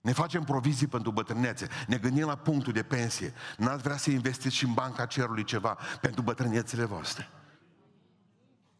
Ne 0.00 0.12
facem 0.12 0.44
provizii 0.44 0.86
pentru 0.86 1.10
bătrânețe, 1.10 1.68
ne 1.86 1.96
gândim 1.96 2.26
la 2.26 2.36
punctul 2.36 2.72
de 2.72 2.82
pensie. 2.82 3.32
N-ați 3.56 3.82
vrea 3.82 3.96
să 3.96 4.10
investiți 4.10 4.54
și 4.54 4.64
în 4.64 4.72
banca 4.72 5.06
cerului 5.06 5.44
ceva 5.44 5.78
pentru 6.00 6.22
bătrânețele 6.22 6.84
voastre. 6.84 7.28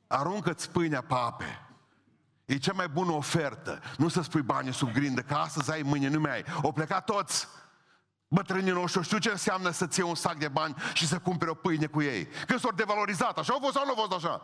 Aruncă-ți 0.06 0.70
pâinea 0.70 1.00
pe 1.00 1.14
ape. 1.14 1.66
E 2.44 2.56
cea 2.56 2.72
mai 2.72 2.88
bună 2.88 3.12
ofertă. 3.12 3.80
Nu 3.96 4.08
să 4.08 4.22
spui 4.22 4.42
bani 4.42 4.72
sub 4.72 4.92
grindă, 4.92 5.20
că 5.20 5.34
astăzi 5.34 5.70
ai, 5.70 5.82
mâine 5.82 6.08
nu 6.08 6.20
mai 6.20 6.32
ai. 6.32 6.44
O 6.62 6.72
pleca 6.72 7.00
toți 7.00 7.48
bătrânii 8.34 8.72
noștri, 8.72 9.02
știu 9.02 9.18
ce 9.18 9.30
înseamnă 9.30 9.70
să-ți 9.70 9.98
iei 9.98 10.08
un 10.08 10.14
sac 10.14 10.36
de 10.36 10.48
bani 10.48 10.74
și 10.92 11.06
să 11.06 11.18
cumpere 11.18 11.50
o 11.50 11.54
pâine 11.54 11.86
cu 11.86 12.02
ei. 12.02 12.26
Când 12.46 12.60
s-au 12.60 12.72
devalorizat, 12.72 13.38
așa 13.38 13.52
au 13.52 13.58
fost 13.58 13.74
sau 13.74 13.84
nu 13.84 13.90
au 13.90 14.06
fost 14.06 14.24
așa? 14.24 14.42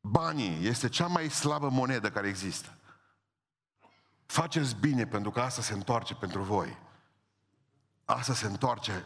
Banii 0.00 0.66
este 0.66 0.88
cea 0.88 1.06
mai 1.06 1.28
slabă 1.28 1.68
monedă 1.68 2.10
care 2.10 2.28
există. 2.28 2.68
Faceți 4.26 4.76
bine 4.76 5.06
pentru 5.06 5.30
că 5.30 5.40
asta 5.40 5.62
se 5.62 5.72
întoarce 5.72 6.14
pentru 6.14 6.42
voi. 6.42 6.78
Asta 8.04 8.32
se 8.32 8.46
întoarce 8.46 9.04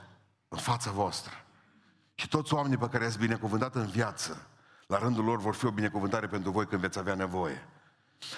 în 0.48 0.58
fața 0.58 0.90
voastră. 0.90 1.44
Și 2.14 2.28
toți 2.28 2.54
oamenii 2.54 2.76
pe 2.76 2.88
care 2.88 3.04
ați 3.04 3.18
binecuvântat 3.18 3.74
în 3.74 3.86
viață, 3.86 4.46
la 4.86 4.98
rândul 4.98 5.24
lor 5.24 5.38
vor 5.38 5.54
fi 5.54 5.66
o 5.66 5.70
binecuvântare 5.70 6.26
pentru 6.26 6.50
voi 6.50 6.66
când 6.66 6.80
veți 6.80 6.98
avea 6.98 7.14
nevoie. 7.14 7.68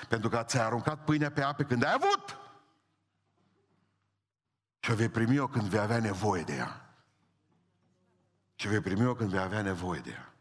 Pentru 0.08 0.28
că 0.28 0.36
ați 0.36 0.58
aruncat 0.58 1.04
pâinea 1.04 1.30
pe 1.30 1.42
ape 1.42 1.64
când 1.64 1.84
ai 1.84 1.92
avut. 1.92 2.47
Și 4.80 4.90
o 4.90 4.94
vei 4.94 5.08
primi-o 5.08 5.48
când 5.48 5.68
vei 5.68 5.80
avea 5.80 5.98
nevoie 5.98 6.42
de 6.42 6.54
ea. 6.54 6.94
Și 8.54 8.68
vei 8.68 8.80
primi-o 8.80 9.14
când 9.14 9.30
vei 9.30 9.40
avea 9.40 9.62
nevoie 9.62 10.00
de 10.00 10.10
ea. 10.10 10.32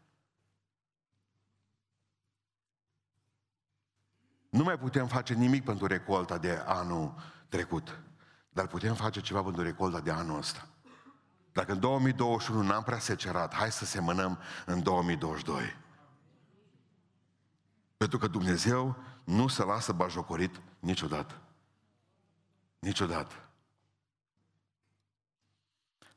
Nu 4.48 4.62
mai 4.64 4.78
putem 4.78 5.06
face 5.06 5.34
nimic 5.34 5.64
pentru 5.64 5.86
recolta 5.86 6.38
de 6.38 6.62
anul 6.66 7.14
trecut, 7.48 8.00
dar 8.48 8.66
putem 8.66 8.94
face 8.94 9.20
ceva 9.20 9.42
pentru 9.42 9.62
recolta 9.62 10.00
de 10.00 10.10
anul 10.10 10.38
ăsta. 10.38 10.68
Dacă 11.52 11.72
în 11.72 11.80
2021 11.80 12.62
n-am 12.62 12.82
prea 12.82 12.98
secerat, 12.98 13.54
hai 13.54 13.72
să 13.72 13.84
semănăm 13.84 14.38
în 14.66 14.82
2022. 14.82 15.76
Pentru 17.96 18.18
că 18.18 18.26
Dumnezeu 18.26 18.96
nu 19.24 19.48
se 19.48 19.64
lasă 19.64 19.92
bajocorit 19.92 20.60
niciodată. 20.78 21.40
Niciodată. 22.78 23.47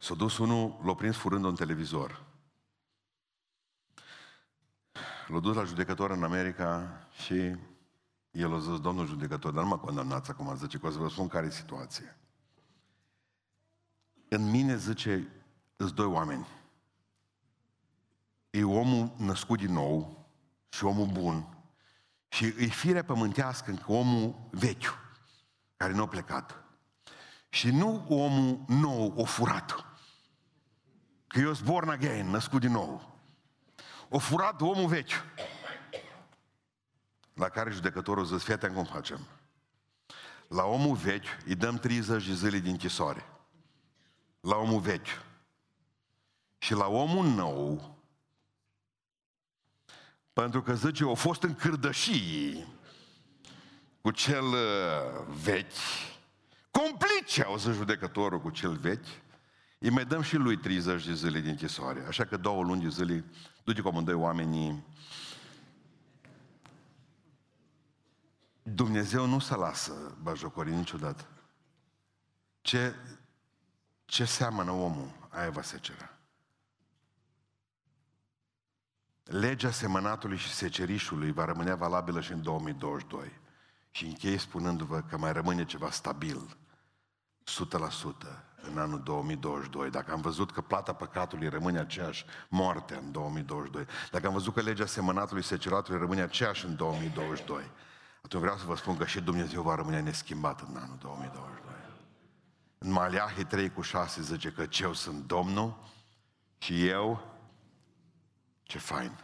S-a 0.02 0.14
dus 0.16 0.38
unul, 0.38 0.80
l-a 0.84 0.96
prins 0.96 1.16
furând 1.16 1.46
un 1.46 1.56
televizor. 1.56 2.24
L-a 5.28 5.40
dus 5.40 5.56
la 5.56 5.64
judecător 5.64 6.12
în 6.12 6.24
America 6.24 7.02
și 7.12 7.56
el 8.32 8.54
a 8.54 8.60
zis, 8.60 8.80
domnul 8.80 9.08
judecător, 9.08 9.52
dar 9.52 9.64
nu 9.64 9.70
mă 9.70 9.78
condamnați 9.78 10.30
acum, 10.30 10.56
zice, 10.56 10.78
că 10.78 10.88
o 10.88 10.90
să 10.90 10.98
vă 10.98 11.10
spun 11.10 11.28
care 11.28 11.46
e 11.46 11.50
situația. 11.50 12.18
În 14.28 14.50
mine, 14.50 14.78
zice, 14.78 15.28
sunt 15.78 15.92
doi 15.92 16.06
oameni. 16.06 16.48
E 18.50 18.64
omul 18.64 19.14
născut 19.18 19.58
din 19.58 19.74
nou 19.74 20.26
și 20.70 20.84
omul 20.84 21.08
bun. 21.08 21.58
Și 22.28 22.46
e 22.46 22.66
firea 22.66 23.04
pământească 23.04 23.70
încă 23.70 23.92
omul 23.92 24.48
vechi, 24.52 25.00
care 25.78 25.94
nu 25.94 26.02
a 26.02 26.08
plecat. 26.08 26.64
Și 27.50 27.72
nu 27.72 28.06
omul 28.10 28.64
nou, 28.68 29.14
o 29.16 29.24
furat. 29.24 29.91
Că 31.32 31.40
eu 31.40 31.54
sunt 31.54 31.68
born 31.68 31.90
again, 31.90 32.30
născut 32.30 32.62
din 32.62 32.72
nou. 32.72 33.16
O 34.10 34.18
furat 34.18 34.62
omul 34.62 34.88
vechi. 34.88 35.26
La 37.34 37.50
care 37.50 37.72
judecătorul 37.72 38.26
zice, 38.26 38.38
fii 38.38 38.54
atent 38.54 38.74
cum 38.74 38.84
facem. 38.84 39.28
La 40.48 40.64
omul 40.64 40.96
vechi 40.96 41.38
îi 41.46 41.56
dăm 41.56 41.78
30 41.78 42.28
de 42.28 42.34
zile 42.34 42.58
din 42.58 42.72
închisoare. 42.72 43.26
La 44.40 44.56
omul 44.56 44.80
vechi. 44.80 45.24
Și 46.58 46.74
la 46.74 46.88
omul 46.88 47.26
nou, 47.26 47.96
pentru 50.34 50.62
că 50.62 50.76
zice, 50.76 51.04
au 51.04 51.16
fost 51.16 51.44
în 51.44 51.56
cârdășii 51.56 52.68
cu 54.02 54.12
cel 54.12 54.44
uh, 54.44 55.26
vechi, 55.44 55.72
complice, 56.72 57.44
au 57.44 57.58
zis 57.58 57.74
judecătorul 57.74 58.42
cu 58.42 58.50
cel 58.50 58.76
vechi, 58.76 59.08
îi 59.84 59.90
mai 59.90 60.06
dăm 60.06 60.22
și 60.22 60.36
lui 60.36 60.58
30 60.58 61.06
de 61.06 61.14
zile 61.14 61.40
din 61.40 61.50
închisoare. 61.50 62.06
Așa 62.08 62.26
că 62.26 62.38
două 62.38 62.64
luni 62.64 62.82
de 62.82 62.90
zile, 62.90 63.26
du-te 63.64 63.82
cum 63.82 64.04
doi 64.04 64.14
oamenii 64.14 64.86
Dumnezeu 68.64 69.26
nu 69.26 69.40
se 69.40 69.56
lasă 69.56 70.18
bajocorii 70.22 70.76
niciodată. 70.76 71.28
Ce, 72.62 72.96
ce 74.06 74.26
seamănă 74.26 74.72
omul, 74.72 75.28
aia 75.30 75.50
va 75.50 75.62
secera. 75.62 76.18
Legea 79.24 79.72
semănatului 79.72 80.38
și 80.38 80.50
secerișului 80.50 81.32
va 81.32 81.46
rămâne 81.46 81.74
valabilă 81.74 82.22
și 82.22 82.32
în 82.32 82.42
2022. 82.42 83.40
Și 83.92 84.06
închei 84.06 84.38
spunându-vă 84.38 85.02
că 85.02 85.18
mai 85.18 85.34
rămâne 85.34 85.66
ceva 85.66 85.92
stabil, 85.92 86.58
100% 88.36 88.51
în 88.72 88.78
anul 88.78 89.02
2022. 89.04 89.90
Dacă 89.90 90.12
am 90.12 90.22
văzut 90.22 90.52
că 90.52 90.62
plata 90.62 90.94
păcatului 90.94 91.50
rămâne 91.50 91.80
aceeași, 91.80 92.26
moartea 92.50 92.98
în 92.98 93.12
2022. 93.12 93.86
Dacă 94.12 94.28
am 94.28 94.34
văzut 94.34 94.54
că 94.54 94.62
legea 94.62 94.86
semănatului 94.86 95.42
și 95.42 95.48
seceratului 95.48 96.00
rămâne 96.00 96.22
aceeași 96.22 96.66
în 96.66 96.76
2022 96.76 97.64
atunci 98.22 98.42
vreau 98.42 98.58
să 98.58 98.66
vă 98.66 98.76
spun 98.76 98.98
că 98.98 99.06
și 99.06 99.22
Dumnezeu 99.22 99.62
va 99.62 99.76
rămâne 99.76 100.02
neschimbat 100.02 100.62
în 100.62 100.76
anul 100.76 100.98
2022. 101.00 101.74
În 102.78 102.92
Maleahi 102.92 103.46
3 103.46 103.70
cu 103.70 103.82
6 103.82 104.22
zice 104.22 104.52
că 104.52 104.66
eu 104.82 104.94
sunt 104.94 105.28
Domnul 105.28 105.90
și 106.58 106.88
eu, 106.88 107.36
ce 108.64 108.78
fain, 108.78 109.20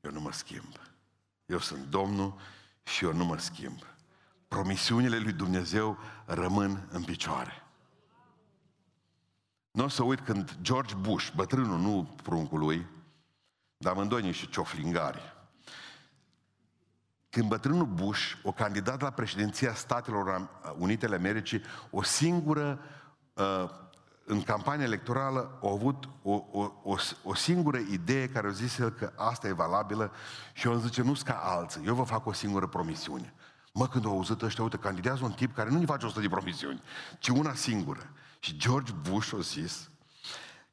eu 0.00 0.10
nu 0.10 0.20
mă 0.20 0.32
schimb. 0.32 0.80
Eu 1.46 1.58
sunt 1.58 1.86
Domnul 1.86 2.34
și 2.82 3.04
eu 3.04 3.12
nu 3.12 3.24
mă 3.24 3.38
schimb. 3.38 3.78
Promisiunile 4.48 5.18
lui 5.18 5.32
Dumnezeu 5.32 5.98
rămân 6.24 6.88
în 6.90 7.04
picioare. 7.04 7.59
Nu 9.70 9.84
o 9.84 9.88
să 9.88 10.02
uit 10.02 10.20
când 10.20 10.56
George 10.62 10.94
Bush, 10.94 11.30
bătrânul, 11.34 11.78
nu 11.78 12.16
pruncul 12.22 12.58
lui, 12.58 12.86
dar 13.76 13.92
amândoi 13.92 14.22
niște 14.22 14.46
cioflingari, 14.46 15.38
când 17.30 17.48
bătrânul 17.48 17.86
Bush, 17.86 18.32
o 18.42 18.52
candidat 18.52 19.00
la 19.00 19.10
președinția 19.10 19.74
Statelor 19.74 20.48
Unite 20.78 21.06
ale 21.06 21.16
Americii, 21.16 21.62
o 21.90 22.02
singură, 22.02 22.80
uh, 23.34 23.70
în 24.24 24.42
campania 24.42 24.84
electorală, 24.84 25.58
a 25.62 25.68
avut 25.70 26.08
o, 26.22 26.44
o, 26.52 26.72
o, 26.82 26.96
o 27.22 27.34
singură 27.34 27.78
idee 27.78 28.28
care 28.28 28.46
a 28.46 28.50
zis 28.50 28.78
el 28.78 28.90
că 28.90 29.12
asta 29.16 29.48
e 29.48 29.52
valabilă 29.52 30.12
și 30.52 30.66
eu 30.66 30.78
zice, 30.78 31.02
nu 31.02 31.14
ca 31.24 31.34
alții, 31.34 31.86
eu 31.86 31.94
vă 31.94 32.02
fac 32.02 32.26
o 32.26 32.32
singură 32.32 32.66
promisiune. 32.66 33.34
Mă, 33.72 33.88
când 33.88 34.04
au 34.04 34.12
auzit 34.12 34.42
ăștia, 34.42 34.64
uite, 34.64 34.76
candidează 34.76 35.24
un 35.24 35.32
tip 35.32 35.54
care 35.54 35.70
nu-i 35.70 35.84
face 35.84 36.06
100 36.06 36.20
de 36.20 36.28
promisiuni, 36.28 36.82
ci 37.18 37.28
una 37.28 37.54
singură. 37.54 38.10
Și 38.40 38.56
George 38.56 38.92
Bush 38.92 39.32
a 39.34 39.40
zis 39.40 39.90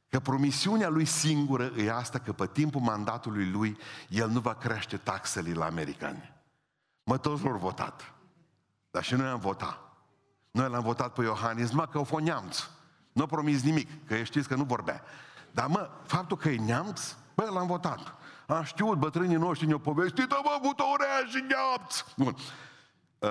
că 0.10 0.20
promisiunea 0.20 0.90
lui 0.90 1.06
singură 1.06 1.72
e 1.78 1.92
asta 1.92 2.20
că 2.20 2.34
pe 2.34 2.48
timpul 2.48 2.82
mandatului 2.82 3.50
lui 3.50 3.78
el 4.10 4.30
nu 4.30 4.40
va 4.40 4.54
crește 4.54 4.98
taxele 4.98 5.54
la 5.54 5.66
americani. 5.66 6.34
Mă, 7.04 7.18
toți 7.18 7.44
l-au 7.44 7.58
votat. 7.58 8.14
Dar 8.92 9.04
și 9.04 9.14
noi 9.14 9.28
am 9.28 9.40
votat. 9.40 9.80
Noi 10.52 10.70
l-am 10.70 10.84
votat 10.84 11.14
pe 11.14 11.22
Iohannis, 11.22 11.72
mă, 11.72 11.88
că 11.88 12.00
o 12.00 12.04
fost 12.04 12.24
neamț. 12.24 12.70
Nu 13.12 13.24
a 13.24 13.26
promis 13.26 13.64
nimic, 13.64 14.08
că 14.08 14.24
știți 14.24 14.48
că 14.48 14.56
nu 14.56 14.64
vorbea. 14.64 15.04
Dar 15.52 15.68
mă, 15.68 15.90
faptul 16.06 16.38
că 16.38 16.50
e 16.50 16.58
neamț, 16.58 17.16
bă, 17.36 17.50
l-am 17.54 17.68
votat. 17.68 18.16
Am 18.48 18.64
știut, 18.64 18.98
bătrânii 18.98 19.36
noștri 19.36 19.68
ne-au 19.68 19.80
povestit, 19.80 20.30
mă, 20.30 20.60
butorea 20.62 21.26
și 21.30 21.46
neamț. 21.48 22.04
Bun. 22.16 22.36
Uh, 23.20 23.30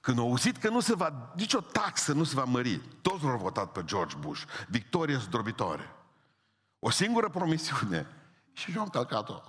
când 0.00 0.18
au 0.18 0.28
auzit 0.28 0.56
că 0.56 0.68
nu 0.68 0.80
se 0.80 0.94
va, 0.94 1.32
nicio 1.34 1.60
taxă 1.60 2.12
nu 2.12 2.24
se 2.24 2.34
va 2.34 2.44
mări, 2.44 2.80
toți 3.02 3.24
l-au 3.24 3.36
votat 3.36 3.72
pe 3.72 3.84
George 3.84 4.16
Bush. 4.16 4.42
Victorie 4.68 5.16
zdrobitoare. 5.16 5.94
O 6.78 6.90
singură 6.90 7.28
promisiune. 7.28 8.06
Și 8.52 8.70
și-au 8.70 8.84
încălcat-o. 8.84 9.40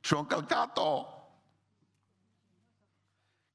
Și-au 0.00 0.20
încălcat-o. 0.20 1.06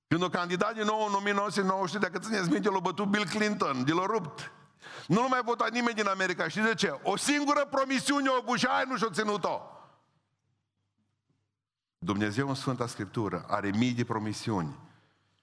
Când 0.08 0.24
o 0.24 0.30
candidat 0.30 0.74
din 0.74 0.84
nou 0.84 1.06
în 1.06 1.14
1990, 1.14 2.02
dacă 2.02 2.20
țineți 2.20 2.50
minte, 2.50 2.70
l-a 2.70 2.80
bătut 2.80 3.08
Bill 3.08 3.26
Clinton, 3.26 3.84
de 3.86 3.92
l-a 3.92 4.06
rupt. 4.06 4.52
Nu 5.08 5.22
l-a 5.22 5.28
mai 5.28 5.42
votat 5.44 5.72
nimeni 5.72 5.96
din 5.96 6.08
America. 6.08 6.48
Știți 6.48 6.66
de 6.66 6.74
ce? 6.74 7.00
O 7.04 7.18
singură 7.18 7.66
promisiune 7.66 8.30
o 8.30 8.44
bușaie 8.44 8.86
nu 8.88 8.98
și-o 8.98 9.10
ținut-o. 9.10 9.62
Dumnezeu 11.98 12.48
în 12.48 12.56
Sfânta 12.56 12.88
Scriptură 12.88 13.46
are 13.48 13.70
mii 13.70 13.94
de 13.94 14.06
promisiuni 14.06 14.87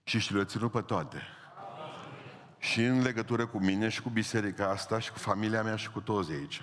și 0.05 0.19
și 0.19 0.35
le-a 0.35 0.45
ținut 0.45 0.71
pe 0.71 0.81
toate. 0.81 1.23
Și 2.59 2.83
în 2.85 3.03
legătură 3.03 3.47
cu 3.47 3.59
mine 3.59 3.88
și 3.88 4.03
cu 4.03 4.09
biserica 4.09 4.69
asta 4.69 4.99
și 4.99 5.12
cu 5.12 5.19
familia 5.19 5.62
mea 5.62 5.77
și 5.77 5.90
cu 5.90 6.01
toți 6.01 6.33
aici. 6.33 6.62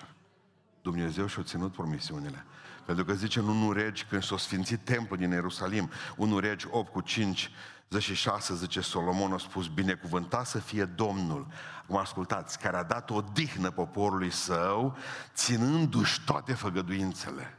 Dumnezeu 0.81 1.27
și-a 1.27 1.43
ținut 1.43 1.71
promisiunile. 1.71 2.45
Pentru 2.85 3.05
că 3.05 3.13
zice 3.13 3.39
în 3.39 3.47
1 3.47 3.71
regi, 3.71 4.05
când 4.05 4.23
s-a 4.23 4.37
sfințit 4.37 4.79
templul 4.79 5.17
din 5.17 5.31
Ierusalim, 5.31 5.89
1 6.15 6.39
regi 6.39 6.67
8 6.69 6.91
cu 6.91 7.01
5, 7.01 7.51
16, 7.99 8.65
zice 8.65 8.81
Solomon 8.81 9.33
a 9.33 9.37
spus, 9.37 9.67
binecuvântat 9.67 10.45
să 10.45 10.59
fie 10.59 10.85
Domnul. 10.85 11.47
Acum 11.83 11.97
ascultați, 11.97 12.59
care 12.59 12.77
a 12.77 12.83
dat 12.83 13.09
o 13.09 13.21
dihnă 13.33 13.71
poporului 13.71 14.31
său, 14.31 14.97
ținându-și 15.33 16.21
toate 16.25 16.53
făgăduințele. 16.53 17.57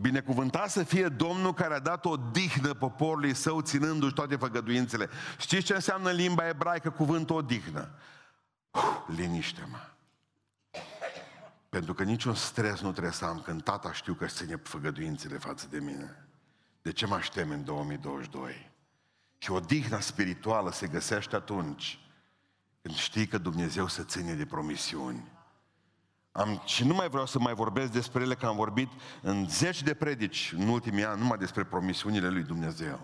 Binecuvântat 0.00 0.70
să 0.70 0.82
fie 0.82 1.08
Domnul 1.08 1.54
care 1.54 1.74
a 1.74 1.78
dat 1.78 2.04
o 2.04 2.16
dihnă 2.16 2.74
poporului 2.74 3.34
său, 3.34 3.60
ținându-și 3.60 4.14
toate 4.14 4.36
făgăduințele. 4.36 5.08
Știți 5.38 5.64
ce 5.64 5.74
înseamnă 5.74 6.10
în 6.10 6.16
limba 6.16 6.48
ebraică 6.48 6.90
cuvântul 6.90 7.36
odihnă? 7.36 7.90
Uf, 8.70 9.08
liniște, 9.16 9.68
mă. 9.70 9.78
Pentru 11.68 11.94
că 11.94 12.02
niciun 12.02 12.34
stres 12.34 12.80
nu 12.80 12.90
trebuie 12.90 13.12
să 13.12 13.24
am 13.24 13.40
când 13.40 13.62
tata 13.62 13.92
știu 13.92 14.14
că 14.14 14.26
ține 14.26 14.56
făgăduințele 14.56 15.38
față 15.38 15.66
de 15.70 15.78
mine. 15.78 16.28
De 16.82 16.92
ce 16.92 17.06
mă 17.06 17.14
aștem 17.14 17.50
în 17.50 17.64
2022? 17.64 18.70
Și 19.38 19.50
odihna 19.50 20.00
spirituală 20.00 20.72
se 20.72 20.86
găsește 20.86 21.36
atunci 21.36 22.00
când 22.82 22.94
știi 22.94 23.26
că 23.26 23.38
Dumnezeu 23.38 23.88
se 23.88 24.04
ține 24.04 24.34
de 24.34 24.46
promisiuni. 24.46 25.37
Am, 26.38 26.62
și 26.64 26.84
nu 26.84 26.94
mai 26.94 27.08
vreau 27.08 27.26
să 27.26 27.38
mai 27.38 27.54
vorbesc 27.54 27.92
despre 27.92 28.22
ele, 28.22 28.34
că 28.34 28.46
am 28.46 28.56
vorbit 28.56 28.88
în 29.22 29.48
zeci 29.48 29.82
de 29.82 29.94
predici 29.94 30.52
în 30.56 30.68
ultimii 30.68 31.04
ani, 31.04 31.20
numai 31.20 31.38
despre 31.38 31.64
promisiunile 31.64 32.28
lui 32.28 32.42
Dumnezeu. 32.42 33.00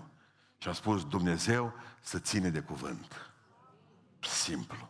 Și 0.59 0.69
am 0.69 0.75
spus, 0.75 1.05
Dumnezeu 1.05 1.73
să 2.01 2.19
ține 2.19 2.49
de 2.49 2.61
cuvânt. 2.61 3.31
Simplu. 4.21 4.89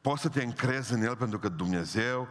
Poți 0.00 0.22
să 0.22 0.28
te 0.28 0.42
încrezi 0.42 0.92
în 0.92 1.02
El 1.02 1.16
pentru 1.16 1.38
că 1.38 1.48
Dumnezeu 1.48 2.28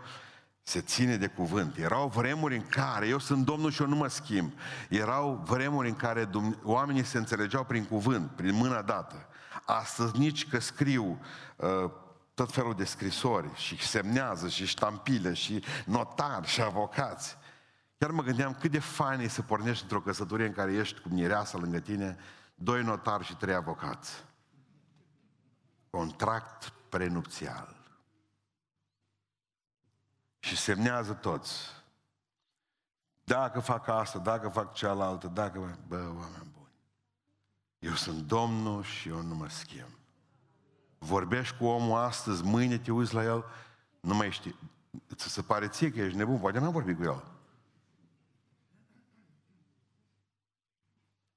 se 0.61 0.81
ține 0.81 1.15
de 1.15 1.27
cuvânt. 1.27 1.77
Erau 1.77 2.07
vremuri 2.07 2.55
în 2.55 2.65
care, 2.67 3.07
eu 3.07 3.19
sunt 3.19 3.45
Domnul 3.45 3.71
și 3.71 3.81
eu 3.81 3.87
nu 3.87 3.95
mă 3.95 4.07
schimb, 4.07 4.53
erau 4.89 5.43
vremuri 5.45 5.87
în 5.87 5.95
care 5.95 6.29
oamenii 6.63 7.03
se 7.03 7.17
înțelegeau 7.17 7.63
prin 7.63 7.85
cuvânt, 7.85 8.31
prin 8.31 8.55
mâna 8.55 8.81
dată. 8.81 9.27
Astăzi 9.65 10.17
nici 10.17 10.47
că 10.47 10.59
scriu 10.59 11.19
uh, 11.55 11.91
tot 12.39 12.51
felul 12.51 12.73
de 12.73 12.83
scrisori 12.83 13.55
și 13.55 13.87
semnează 13.87 14.47
și 14.47 14.65
ștampile 14.65 15.33
și 15.33 15.63
notari 15.85 16.47
și 16.47 16.61
avocați. 16.61 17.37
Chiar 17.97 18.11
mă 18.11 18.21
gândeam 18.21 18.53
cât 18.53 18.71
de 18.71 18.79
fain 18.79 19.19
e 19.19 19.27
să 19.27 19.41
pornești 19.41 19.83
într-o 19.83 20.01
căsătorie 20.01 20.45
în 20.45 20.53
care 20.53 20.73
ești 20.73 20.99
cu 20.99 21.09
mireasa 21.09 21.57
lângă 21.57 21.79
tine, 21.79 22.17
doi 22.55 22.83
notari 22.83 23.23
și 23.23 23.35
trei 23.35 23.53
avocați. 23.53 24.23
Contract 25.89 26.73
prenupțial. 26.89 27.75
Și 30.39 30.57
semnează 30.57 31.13
toți. 31.13 31.57
Dacă 33.23 33.59
fac 33.59 33.87
asta, 33.87 34.19
dacă 34.19 34.49
fac 34.49 34.73
cealaltă, 34.73 35.27
dacă... 35.27 35.77
Bă, 35.87 35.97
oameni 35.97 36.51
buni. 36.53 36.73
Eu 37.79 37.93
sunt 37.93 38.17
Domnul 38.27 38.83
și 38.83 39.09
eu 39.09 39.21
nu 39.21 39.35
mă 39.35 39.49
schimb. 39.49 39.98
Vorbești 40.99 41.57
cu 41.57 41.65
omul 41.65 41.97
astăzi, 41.97 42.43
mâine 42.43 42.77
te 42.77 42.91
uiți 42.91 43.13
la 43.13 43.23
el, 43.23 43.45
nu 43.99 44.15
mai 44.15 44.31
știi. 44.31 44.55
Ți 45.15 45.29
se 45.29 45.41
pare 45.41 45.67
ție 45.67 45.91
că 45.91 45.99
ești 45.99 46.17
nebun, 46.17 46.39
poate 46.39 46.59
n-am 46.59 46.71
vorbit 46.71 46.97
cu 46.97 47.03
el. 47.03 47.23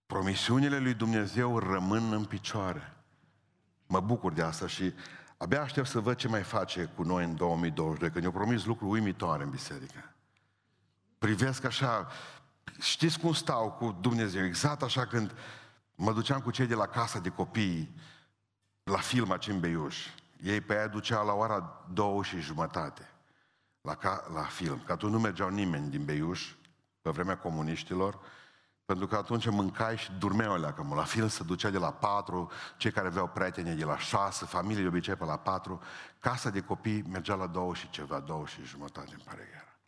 Promisiunile 0.06 0.78
lui 0.78 0.94
Dumnezeu 0.94 1.58
rămân 1.58 2.12
în 2.12 2.24
picioare. 2.24 2.96
Mă 3.86 4.00
bucur 4.00 4.32
de 4.32 4.42
asta 4.42 4.66
și 4.66 4.92
abia 5.36 5.60
aștept 5.60 5.88
să 5.88 6.00
văd 6.00 6.16
ce 6.16 6.28
mai 6.28 6.42
face 6.42 6.84
cu 6.84 7.02
noi 7.02 7.24
în 7.24 7.36
2022, 7.36 8.10
când 8.10 8.24
eu 8.24 8.30
promis 8.30 8.64
lucruri 8.64 8.90
uimitoare 8.90 9.42
în 9.42 9.50
biserică. 9.50 10.14
Privesc 11.18 11.64
așa, 11.64 12.06
știți 12.80 13.18
cum 13.18 13.32
stau 13.32 13.70
cu 13.70 13.98
Dumnezeu, 14.00 14.44
exact 14.44 14.82
așa 14.82 15.06
când 15.06 15.34
mă 15.94 16.12
duceam 16.12 16.40
cu 16.40 16.50
cei 16.50 16.66
de 16.66 16.74
la 16.74 16.86
casa 16.86 17.18
de 17.18 17.28
copii, 17.28 17.94
la 18.84 18.98
film 18.98 19.30
aici 19.30 19.48
în 19.48 19.60
Beiuș. 19.60 20.06
Ei 20.42 20.60
pe 20.60 20.72
aia 20.72 20.86
ducea 20.86 21.22
la 21.22 21.32
ora 21.32 21.86
două 21.92 22.22
și 22.22 22.40
jumătate 22.40 23.08
la, 23.80 23.94
ca, 23.94 24.24
la 24.34 24.42
film. 24.42 24.82
Că 24.86 24.92
atunci 24.92 25.12
nu 25.12 25.20
mergeau 25.20 25.48
nimeni 25.48 25.90
din 25.90 26.04
Beiuș, 26.04 26.54
pe 27.02 27.10
vremea 27.10 27.38
comuniștilor, 27.38 28.18
pentru 28.84 29.06
că 29.06 29.16
atunci 29.16 29.48
mâncai 29.48 29.96
și 29.96 30.12
durmeau 30.18 30.52
alea, 30.52 30.72
că 30.72 30.84
la 30.94 31.04
film 31.04 31.28
se 31.28 31.42
ducea 31.44 31.70
de 31.70 31.78
la 31.78 31.92
patru, 31.92 32.50
cei 32.76 32.90
care 32.90 33.06
aveau 33.06 33.28
prieteni 33.28 33.76
de 33.76 33.84
la 33.84 33.98
șase, 33.98 34.44
familie 34.44 34.82
de 34.82 34.88
obicei 34.88 35.14
pe 35.14 35.24
la 35.24 35.36
patru, 35.36 35.80
casa 36.18 36.50
de 36.50 36.60
copii 36.60 37.02
mergea 37.02 37.34
la 37.34 37.46
două 37.46 37.74
și 37.74 37.90
ceva, 37.90 38.20
două 38.20 38.46
și 38.46 38.64
jumătate, 38.64 39.10
îmi 39.12 39.22
pare 39.24 39.42
că 39.42 39.48
era. 39.54 39.78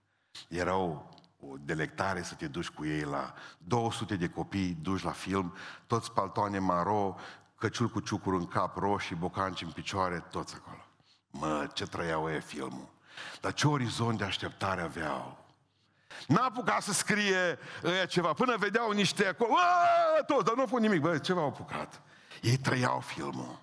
Era 0.62 0.76
o, 0.76 1.02
o 1.40 1.54
delectare 1.60 2.22
să 2.22 2.34
te 2.34 2.46
duci 2.46 2.68
cu 2.68 2.84
ei 2.84 3.02
la 3.02 3.34
200 3.58 4.16
de 4.16 4.28
copii, 4.28 4.78
duci 4.82 5.02
la 5.02 5.10
film, 5.10 5.54
toți 5.86 6.12
paltoane 6.12 6.58
maro, 6.58 7.16
căciul 7.64 7.88
cu 7.88 8.00
ciucuri 8.00 8.36
în 8.36 8.46
cap, 8.46 8.76
roșii, 8.76 9.16
bocanci 9.16 9.62
în 9.62 9.70
picioare, 9.70 10.24
toți 10.30 10.54
acolo. 10.54 10.86
Mă, 11.30 11.68
ce 11.72 11.86
trăiau 11.86 12.30
ei 12.30 12.40
filmul. 12.40 12.88
Dar 13.40 13.52
ce 13.52 13.68
orizont 13.68 14.18
de 14.18 14.24
așteptare 14.24 14.82
aveau. 14.82 15.44
N-a 16.28 16.44
apucat 16.44 16.82
să 16.82 16.92
scrie 16.92 17.58
ăia 17.84 18.06
ceva, 18.06 18.32
până 18.32 18.56
vedeau 18.56 18.90
niște 18.90 19.26
acolo, 19.26 19.54
toți, 20.26 20.44
dar 20.44 20.54
nu 20.54 20.60
au 20.60 20.66
făcut 20.66 20.82
nimic, 20.82 21.00
bă, 21.00 21.18
ceva 21.18 21.40
au 21.40 21.46
apucat. 21.46 22.02
Ei 22.40 22.56
trăiau 22.56 23.00
filmul. 23.00 23.60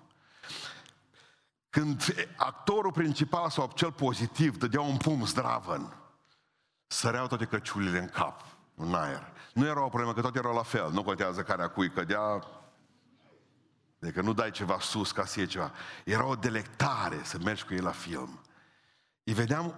Când 1.70 2.14
actorul 2.36 2.92
principal 2.92 3.50
sau 3.50 3.72
cel 3.74 3.92
pozitiv 3.92 4.56
dădea 4.56 4.80
un 4.80 4.96
pum 4.96 5.26
zdravăn, 5.26 5.96
săreau 6.86 7.26
toate 7.26 7.44
căciulile 7.44 7.98
în 7.98 8.08
cap, 8.08 8.44
în 8.74 8.94
aer. 8.94 9.32
Nu 9.52 9.66
era 9.66 9.84
o 9.84 9.88
problemă, 9.88 10.14
că 10.14 10.20
toate 10.20 10.38
erau 10.38 10.54
la 10.54 10.62
fel. 10.62 10.90
Nu 10.92 11.02
contează 11.02 11.42
care 11.42 11.62
a 11.62 11.68
cui 11.68 11.90
cădea, 11.90 12.42
Adică 14.02 14.20
nu 14.20 14.32
dai 14.32 14.50
ceva 14.50 14.78
sus 14.80 15.12
ca 15.12 15.24
să 15.24 15.38
iei 15.38 15.48
ceva. 15.48 15.72
Era 16.04 16.24
o 16.24 16.34
delectare 16.34 17.20
să 17.22 17.38
mergi 17.44 17.64
cu 17.64 17.74
ei 17.74 17.80
la 17.80 17.90
film. 17.90 18.40
Îi 19.24 19.32
vedeam 19.32 19.74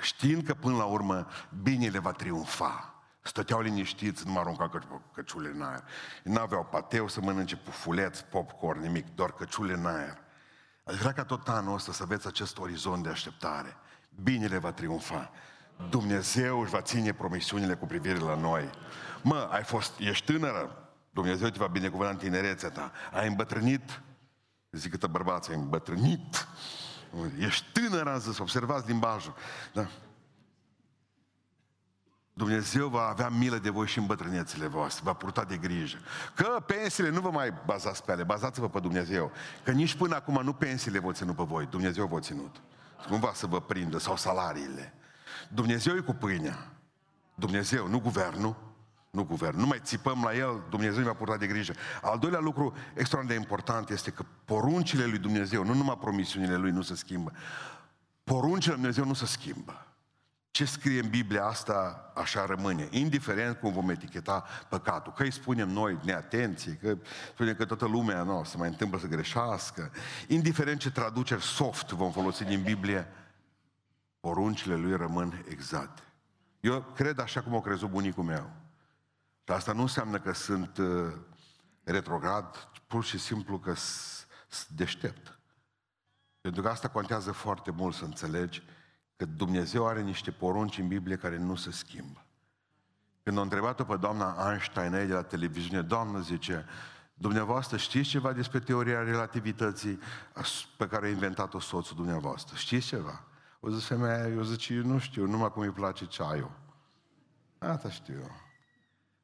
știind 0.00 0.46
că 0.46 0.54
până 0.54 0.76
la 0.76 0.84
urmă 0.84 1.26
binele 1.62 1.98
va 1.98 2.12
triumfa. 2.12 2.94
Stăteau 3.20 3.60
liniștiți, 3.60 4.26
nu 4.26 4.32
mă 4.32 4.38
arunca 4.38 4.68
că, 4.68 4.80
căciule 5.14 5.48
în 5.54 5.62
aer. 5.62 5.84
N-aveau 6.22 6.64
pateu 6.64 7.08
să 7.08 7.20
mănânce 7.20 7.56
pufuleț, 7.56 8.20
popcorn, 8.20 8.80
nimic, 8.80 9.14
doar 9.14 9.32
căciule 9.32 9.72
în 9.72 9.86
aer. 9.86 10.18
Aș 10.84 10.96
vrea 10.96 11.12
ca 11.12 11.24
tot 11.24 11.48
anul 11.48 11.74
ăsta 11.74 11.92
să 11.92 12.02
aveți 12.02 12.26
acest 12.26 12.58
orizont 12.58 13.02
de 13.02 13.08
așteptare. 13.08 13.76
Binele 14.22 14.58
va 14.58 14.72
triumfa. 14.72 15.30
Dumnezeu 15.90 16.60
își 16.60 16.70
va 16.70 16.80
ține 16.80 17.12
promisiunile 17.12 17.74
cu 17.74 17.86
privire 17.86 18.18
la 18.18 18.34
noi. 18.34 18.70
Mă, 19.22 19.48
ai 19.50 19.62
fost, 19.62 19.98
ești 19.98 20.32
tânără, 20.32 20.81
Dumnezeu 21.12 21.48
te 21.48 21.58
va 21.58 21.66
binecuvânta 21.66 22.12
în 22.12 22.18
tinerețea 22.18 22.70
ta. 22.70 22.92
Ai 23.12 23.28
îmbătrânit, 23.28 24.02
zic 24.70 24.90
câtă 24.90 25.06
bărbați 25.06 25.50
ai 25.50 25.56
îmbătrânit. 25.56 26.48
Ești 27.38 27.66
tânăr, 27.72 28.06
am 28.06 28.18
zis, 28.18 28.38
observați 28.38 28.86
limbajul. 28.86 29.34
Da. 29.72 29.86
Dumnezeu 32.32 32.88
va 32.88 33.08
avea 33.08 33.28
milă 33.28 33.56
de 33.56 33.70
voi 33.70 33.86
și 33.86 33.98
în 33.98 34.06
bătrânețile 34.06 34.66
voastre, 34.66 35.02
va 35.04 35.12
purta 35.12 35.44
de 35.44 35.56
grijă. 35.56 35.98
Că 36.34 36.62
pensiile 36.66 37.10
nu 37.10 37.20
vă 37.20 37.30
mai 37.30 37.52
bazați 37.66 38.04
pe 38.04 38.12
ale, 38.12 38.22
bazați-vă 38.22 38.68
pe 38.68 38.80
Dumnezeu. 38.80 39.32
Că 39.64 39.70
nici 39.70 39.94
până 39.94 40.14
acum 40.14 40.40
nu 40.42 40.52
pensiile 40.52 40.98
vă 40.98 41.12
ținut 41.12 41.36
pe 41.36 41.42
voi, 41.42 41.66
Dumnezeu 41.66 42.06
vă 42.06 42.20
ținut. 42.20 42.60
Cumva 43.08 43.32
să 43.34 43.46
vă 43.46 43.60
prindă, 43.60 43.98
sau 43.98 44.16
salariile. 44.16 44.94
Dumnezeu 45.48 45.96
e 45.96 46.00
cu 46.00 46.12
pâinea. 46.12 46.72
Dumnezeu, 47.34 47.88
nu 47.88 48.00
guvernul. 48.00 48.71
Nu 49.12 49.24
guvern. 49.24 49.58
Nu 49.58 49.66
mai 49.66 49.80
țipăm 49.82 50.22
la 50.24 50.34
el, 50.34 50.62
Dumnezeu 50.70 51.02
mi-a 51.02 51.14
purtat 51.14 51.38
de 51.38 51.46
grijă. 51.46 51.72
Al 52.02 52.18
doilea 52.18 52.40
lucru 52.40 52.74
extraordinar 52.94 53.36
de 53.36 53.44
important 53.44 53.90
este 53.90 54.10
că 54.10 54.24
poruncile 54.44 55.04
lui 55.04 55.18
Dumnezeu, 55.18 55.64
nu 55.64 55.74
numai 55.74 55.98
promisiunile 56.00 56.56
lui, 56.56 56.70
nu 56.70 56.82
se 56.82 56.94
schimbă. 56.94 57.32
Poruncile 58.24 58.72
lui 58.72 58.82
Dumnezeu 58.82 59.04
nu 59.04 59.14
se 59.14 59.26
schimbă. 59.26 59.86
Ce 60.50 60.64
scrie 60.64 61.00
în 61.00 61.08
Biblia 61.08 61.44
asta, 61.44 62.10
așa 62.14 62.46
rămâne, 62.46 62.88
indiferent 62.90 63.56
cum 63.56 63.72
vom 63.72 63.90
eticheta 63.90 64.44
păcatul. 64.68 65.12
Că 65.12 65.22
îi 65.22 65.32
spunem 65.32 65.68
noi 65.68 65.98
neatenție, 66.02 66.72
că 66.72 66.96
spunem 67.32 67.54
că 67.54 67.64
toată 67.64 67.86
lumea 67.86 68.22
nu, 68.22 68.42
se 68.44 68.56
mai 68.56 68.68
întâmplă 68.68 68.98
să 68.98 69.06
greșească, 69.06 69.90
indiferent 70.28 70.78
ce 70.78 70.90
traduceri 70.90 71.42
soft 71.42 71.90
vom 71.90 72.12
folosi 72.12 72.44
din 72.44 72.62
Biblie, 72.62 73.06
poruncile 74.20 74.74
lui 74.74 74.96
rămân 74.96 75.44
exacte. 75.48 76.02
Eu 76.60 76.80
cred 76.94 77.18
așa 77.18 77.40
cum 77.40 77.54
o 77.54 77.60
crezut 77.60 77.90
bunicul 77.90 78.24
meu. 78.24 78.50
Și 79.44 79.52
asta 79.52 79.72
nu 79.72 79.80
înseamnă 79.80 80.18
că 80.18 80.32
sunt 80.32 80.78
uh, 80.78 81.12
retrograd, 81.84 82.68
pur 82.86 83.04
și 83.04 83.18
simplu 83.18 83.58
că 83.58 83.74
sunt 83.74 84.68
deștept. 84.68 85.38
Pentru 86.40 86.62
că 86.62 86.68
asta 86.68 86.88
contează 86.88 87.32
foarte 87.32 87.70
mult 87.70 87.94
să 87.94 88.04
înțelegi 88.04 88.62
că 89.16 89.24
Dumnezeu 89.24 89.86
are 89.86 90.02
niște 90.02 90.30
porunci 90.30 90.78
în 90.78 90.88
Biblie 90.88 91.16
care 91.16 91.38
nu 91.38 91.54
se 91.54 91.70
schimbă. 91.70 92.24
Când 93.22 93.38
a 93.38 93.40
întrebat-o 93.40 93.84
pe 93.84 93.96
doamna 93.96 94.50
Einstein 94.50 94.90
de 94.90 95.14
la 95.14 95.22
televiziune, 95.22 95.82
doamnă 95.82 96.20
zice, 96.20 96.66
dumneavoastră 97.14 97.76
știți 97.76 98.08
ceva 98.08 98.32
despre 98.32 98.58
teoria 98.58 99.02
relativității 99.02 99.98
pe 100.76 100.86
care 100.86 101.06
a 101.06 101.10
inventat-o 101.10 101.60
soțul 101.60 101.96
dumneavoastră? 101.96 102.56
Știți 102.56 102.86
ceva? 102.86 103.24
O 103.60 103.70
zis 103.70 103.86
femeia, 103.86 104.28
eu 104.28 104.42
zice, 104.42 104.74
eu 104.74 104.82
nu 104.82 104.98
știu, 104.98 105.26
numai 105.26 105.52
cum 105.52 105.62
îi 105.62 105.70
place 105.70 106.06
ceaiul. 106.06 106.52
Asta 107.58 107.90
știu 107.90 108.14
eu. 108.14 108.51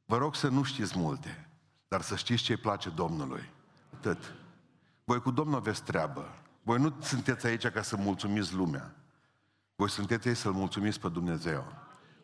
Vă 0.09 0.17
rog 0.17 0.35
să 0.35 0.47
nu 0.47 0.63
știți 0.63 0.97
multe, 0.97 1.47
dar 1.87 2.01
să 2.01 2.15
știți 2.15 2.43
ce 2.43 2.51
îi 2.51 2.57
place 2.57 2.89
Domnului. 2.89 3.49
Atât. 3.93 4.35
Voi 5.03 5.21
cu 5.21 5.31
Domnul 5.31 5.55
aveți 5.55 5.83
treabă. 5.83 6.35
Voi 6.63 6.79
nu 6.79 6.93
sunteți 7.01 7.45
aici 7.45 7.67
ca 7.67 7.81
să 7.81 7.95
mulțumiți 7.95 8.53
lumea. 8.53 8.95
Voi 9.75 9.89
sunteți 9.89 10.27
aici 10.27 10.37
să-L 10.37 10.51
mulțumiți 10.51 10.99
pe 10.99 11.09
Dumnezeu. 11.09 11.73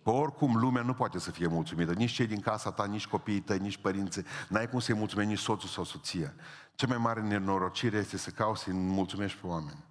Că 0.03 0.09
oricum 0.09 0.57
lumea 0.57 0.81
nu 0.81 0.93
poate 0.93 1.19
să 1.19 1.31
fie 1.31 1.47
mulțumită. 1.47 1.93
Nici 1.93 2.11
cei 2.11 2.27
din 2.27 2.39
casa 2.39 2.71
ta, 2.71 2.85
nici 2.85 3.07
copiii 3.07 3.41
tăi, 3.41 3.59
nici 3.59 3.77
părinții. 3.77 4.25
N-ai 4.49 4.69
cum 4.69 4.79
să-i 4.79 4.95
mulțumești 4.95 5.31
nici 5.31 5.41
soțul 5.41 5.69
sau 5.69 5.83
soția. 5.83 6.33
Cea 6.75 6.87
mai 6.87 6.97
mare 6.97 7.21
nenorocire 7.21 7.97
este 7.97 8.17
să 8.17 8.29
cauți 8.29 8.61
să-i 8.61 8.73
mulțumești 8.73 9.39
pe 9.39 9.47
oameni. 9.47 9.83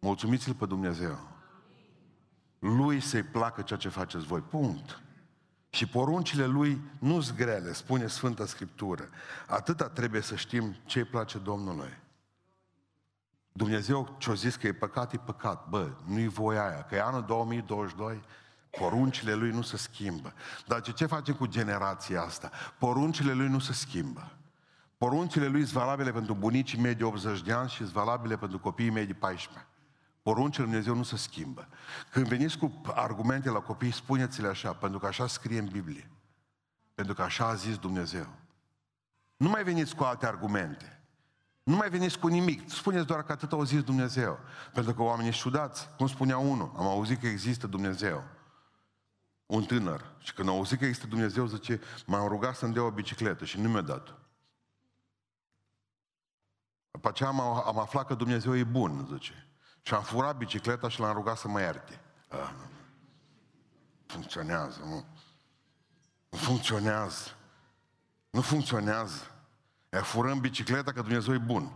Mulțumiți-L 0.00 0.54
pe 0.54 0.66
Dumnezeu. 0.66 1.18
Lui 2.58 3.00
să-i 3.00 3.22
placă 3.22 3.62
ceea 3.62 3.78
ce 3.78 3.88
faceți 3.88 4.24
voi. 4.24 4.40
Punct. 4.40 5.00
Și 5.76 5.86
poruncile 5.86 6.46
lui 6.46 6.80
nu 6.98 7.20
sunt 7.20 7.36
grele, 7.36 7.72
spune 7.72 8.06
Sfânta 8.06 8.46
Scriptură. 8.46 9.08
Atâta 9.46 9.88
trebuie 9.88 10.20
să 10.20 10.36
știm 10.36 10.76
ce 10.84 10.98
îi 10.98 11.04
place 11.04 11.38
Domnului. 11.38 11.98
Dumnezeu 13.52 14.14
ce-a 14.18 14.34
zis 14.34 14.56
că 14.56 14.66
e 14.66 14.72
păcat, 14.72 15.12
e 15.12 15.16
păcat. 15.16 15.68
Bă, 15.68 15.90
nu-i 16.04 16.28
voia 16.28 16.66
aia. 16.66 16.82
Că 16.82 16.94
e 16.94 17.02
anul 17.02 17.24
2022, 17.24 18.22
poruncile 18.70 19.34
lui 19.34 19.50
nu 19.50 19.62
se 19.62 19.76
schimbă. 19.76 20.32
Dar 20.66 20.80
ce, 20.80 20.92
ce 20.92 21.06
facem 21.06 21.34
cu 21.34 21.46
generația 21.46 22.22
asta? 22.22 22.50
Poruncile 22.78 23.32
lui 23.32 23.48
nu 23.48 23.58
se 23.58 23.72
schimbă. 23.72 24.32
Poruncile 24.98 25.46
lui 25.46 25.62
sunt 25.64 25.82
valabile 25.82 26.12
pentru 26.12 26.34
bunicii 26.34 26.80
mei 26.80 26.94
de 26.94 27.04
80 27.04 27.42
de 27.42 27.52
ani 27.52 27.68
și 27.68 27.76
sunt 27.76 27.90
valabile 27.90 28.36
pentru 28.36 28.58
copiii 28.58 28.90
mei 28.90 29.06
de 29.06 29.14
14. 29.14 29.66
Poruncile 30.26 30.64
Lui 30.64 30.72
Dumnezeu 30.72 30.94
nu 30.94 31.02
se 31.02 31.16
schimbă. 31.16 31.68
Când 32.10 32.26
veniți 32.26 32.58
cu 32.58 32.80
argumente 32.84 33.50
la 33.50 33.60
copii, 33.60 33.90
spuneți-le 33.90 34.48
așa, 34.48 34.72
pentru 34.72 34.98
că 34.98 35.06
așa 35.06 35.26
scrie 35.26 35.58
în 35.58 35.66
Biblie. 35.66 36.10
Pentru 36.94 37.14
că 37.14 37.22
așa 37.22 37.46
a 37.46 37.54
zis 37.54 37.78
Dumnezeu. 37.78 38.26
Nu 39.36 39.48
mai 39.48 39.64
veniți 39.64 39.94
cu 39.94 40.02
alte 40.02 40.26
argumente. 40.26 41.02
Nu 41.62 41.76
mai 41.76 41.90
veniți 41.90 42.18
cu 42.18 42.26
nimic. 42.26 42.70
Spuneți 42.70 43.06
doar 43.06 43.22
că 43.22 43.32
atât 43.32 43.52
au 43.52 43.64
zis 43.64 43.82
Dumnezeu. 43.82 44.38
Pentru 44.72 44.94
că 44.94 45.02
oamenii 45.02 45.32
șudați, 45.32 45.88
cum 45.96 46.06
spunea 46.06 46.38
unul, 46.38 46.72
am 46.76 46.86
auzit 46.86 47.20
că 47.20 47.26
există 47.26 47.66
Dumnezeu. 47.66 48.24
Un 49.46 49.64
tânăr. 49.64 50.14
Și 50.18 50.32
când 50.32 50.48
a 50.48 50.52
auzit 50.52 50.78
că 50.78 50.84
există 50.84 51.06
Dumnezeu, 51.06 51.46
zice, 51.46 51.80
m-am 52.06 52.28
rugat 52.28 52.56
să-mi 52.56 52.72
dea 52.72 52.82
o 52.82 52.90
bicicletă 52.90 53.44
și 53.44 53.60
nu 53.60 53.68
mi-a 53.68 53.80
dat. 53.80 54.14
După 56.90 57.08
aceea 57.08 57.28
am, 57.28 57.40
am 57.40 57.78
aflat 57.78 58.06
că 58.06 58.14
Dumnezeu 58.14 58.56
e 58.56 58.64
bun, 58.64 59.08
zice. 59.12 59.46
Și 59.86 59.94
am 59.94 60.02
furat 60.02 60.36
bicicleta 60.36 60.88
și 60.88 61.00
l-am 61.00 61.12
rugat 61.12 61.36
să 61.36 61.48
mă 61.48 61.60
ierte. 61.60 62.00
Ah, 62.28 62.50
nu. 62.56 62.70
Funcționează, 64.06 64.80
nu. 64.84 65.04
Nu 66.28 66.38
funcționează. 66.38 67.36
Nu 68.30 68.40
funcționează. 68.40 69.30
E 69.88 69.98
furăm 69.98 70.40
bicicleta 70.40 70.92
că 70.92 71.00
Dumnezeu 71.00 71.34
e 71.34 71.38
bun. 71.38 71.72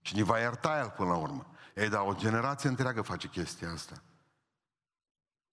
Și 0.00 0.16
ne 0.16 0.22
va 0.22 0.38
ierta 0.38 0.78
El 0.78 0.90
până 0.96 1.08
la 1.08 1.16
urmă. 1.16 1.46
Ei, 1.74 1.88
dar 1.88 2.00
o 2.00 2.14
generație 2.14 2.68
întreagă 2.68 3.02
face 3.02 3.28
chestia 3.28 3.70
asta. 3.72 4.02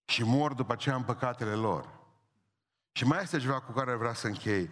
Și 0.05 0.23
mor 0.23 0.53
după 0.53 0.73
aceea 0.73 0.95
în 0.95 1.03
păcatele 1.03 1.53
lor. 1.53 1.89
Și 2.91 3.05
mai 3.05 3.21
este 3.21 3.39
ceva 3.39 3.59
cu 3.59 3.71
care 3.71 3.95
vreau 3.95 4.13
să 4.13 4.27
închei. 4.27 4.69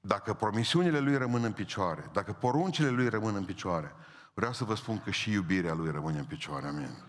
Dacă 0.00 0.34
promisiunile 0.34 0.98
Lui 0.98 1.16
rămân 1.16 1.44
în 1.44 1.52
picioare, 1.52 2.10
dacă 2.12 2.32
poruncile 2.32 2.88
Lui 2.88 3.08
rămân 3.08 3.34
în 3.34 3.44
picioare, 3.44 3.94
Vreau 4.34 4.52
să 4.52 4.64
vă 4.64 4.74
spun 4.74 5.00
că 5.00 5.10
și 5.10 5.30
iubirea 5.30 5.74
Lui 5.74 5.90
rămâne 5.90 6.18
în 6.18 6.24
picioare, 6.24 6.66
amin. 6.66 7.04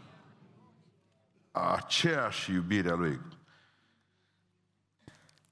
Aceeași 1.52 2.52
iubire 2.52 2.90
a 2.90 2.96
Lui. 2.96 3.22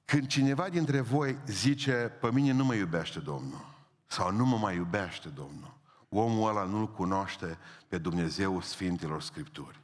Când 0.04 0.26
cineva 0.26 0.68
dintre 0.68 1.00
voi 1.00 1.38
zice, 1.46 1.92
pe 2.20 2.32
mine 2.32 2.52
nu 2.52 2.64
mă 2.64 2.74
iubește 2.74 3.18
Domnul, 3.18 3.64
sau 4.06 4.32
nu 4.32 4.44
mă 4.44 4.56
mai 4.56 4.76
iubește 4.76 5.28
Domnul, 5.28 5.76
omul 6.08 6.48
ăla 6.48 6.64
nu-L 6.64 6.92
cunoaște 6.92 7.58
pe 7.88 7.98
Dumnezeu 7.98 8.60
Sfintelor 8.60 9.22
Scripturi. 9.22 9.80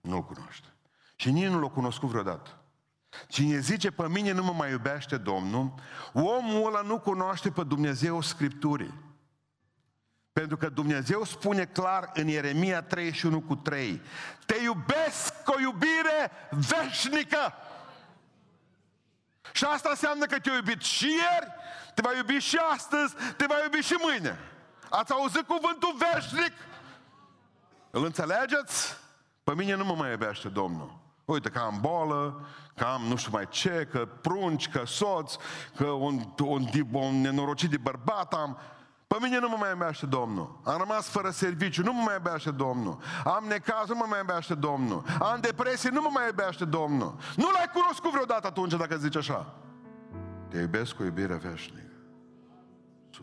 Nu-L 0.00 0.24
cunoaște. 0.24 0.66
Și 1.16 1.30
nici 1.30 1.48
nu 1.48 1.60
l-a 1.60 1.68
cunoscut 1.68 2.08
vreodată. 2.08 2.60
Cine 3.28 3.58
zice, 3.58 3.90
pe 3.90 4.08
mine 4.08 4.32
nu 4.32 4.44
mă 4.44 4.52
mai 4.52 4.70
iubește 4.70 5.16
Domnul, 5.16 5.74
omul 6.12 6.66
ăla 6.66 6.80
nu 6.80 6.98
cunoaște 6.98 7.50
pe 7.50 7.64
Dumnezeu 7.64 8.20
Scripturii. 8.20 9.04
Pentru 10.40 10.56
că 10.56 10.68
Dumnezeu 10.68 11.24
spune 11.24 11.64
clar 11.64 12.10
în 12.14 12.28
Ieremia 12.28 12.82
31 12.82 13.40
cu 13.40 13.56
3, 13.56 14.02
te 14.46 14.56
iubesc 14.62 15.42
cu 15.44 15.52
o 15.56 15.60
iubire 15.60 16.30
veșnică. 16.50 17.54
Și 19.52 19.64
asta 19.64 19.88
înseamnă 19.88 20.26
că 20.26 20.38
te-a 20.38 20.54
iubit 20.54 20.82
și 20.82 21.06
ieri, 21.06 21.52
te 21.94 22.02
va 22.04 22.16
iubi 22.16 22.32
și 22.32 22.58
astăzi, 22.72 23.14
te 23.36 23.44
va 23.48 23.54
iubi 23.62 23.86
și 23.86 23.96
mâine. 24.02 24.38
Ați 24.90 25.12
auzit 25.12 25.46
cuvântul 25.46 25.96
veșnic? 26.12 26.52
Îl 27.90 28.04
înțelegeți? 28.04 28.96
Pe 29.44 29.54
mine 29.54 29.74
nu 29.74 29.84
mă 29.84 29.94
mai 29.94 30.10
iubește 30.10 30.48
Domnul. 30.48 30.98
Uite 31.24 31.48
că 31.48 31.58
am 31.58 31.78
bolă, 31.80 32.46
că 32.74 32.84
am 32.84 33.02
nu 33.02 33.16
știu 33.16 33.30
mai 33.32 33.48
ce, 33.48 33.88
că 33.90 34.08
prunci, 34.20 34.68
că 34.68 34.82
soț, 34.86 35.34
că 35.76 35.84
un, 35.84 36.34
un, 36.38 36.68
un 36.92 37.20
nenorocit 37.20 37.70
de 37.70 37.76
bărbat 37.76 38.34
am. 38.34 38.58
Pe 39.06 39.16
mine 39.20 39.38
nu 39.38 39.48
mă 39.48 39.56
mai 39.58 39.70
iubește 39.70 40.06
Domnul. 40.06 40.60
Am 40.64 40.78
rămas 40.78 41.08
fără 41.08 41.30
serviciu, 41.30 41.82
nu 41.82 41.92
mă 41.92 42.02
mai 42.02 42.14
iubește 42.14 42.50
Domnul. 42.50 42.98
Am 43.24 43.44
necaz, 43.48 43.88
nu 43.88 43.94
mă 43.94 44.06
mai 44.08 44.18
iubește 44.18 44.54
Domnul. 44.54 45.04
Am 45.20 45.40
depresie, 45.40 45.90
nu 45.90 46.00
mă 46.00 46.08
mai 46.12 46.26
iubește 46.26 46.64
Domnul. 46.64 47.14
Nu 47.36 47.50
l-ai 47.50 47.70
cunoscut 47.72 48.10
vreodată 48.10 48.46
atunci 48.46 48.74
dacă 48.74 48.96
zici 48.96 49.16
așa. 49.16 49.54
Te 50.48 50.58
iubesc 50.58 50.94
cu 50.94 51.02
iubire 51.02 51.34
veșnică. 51.34 51.90
100%. 53.12 53.16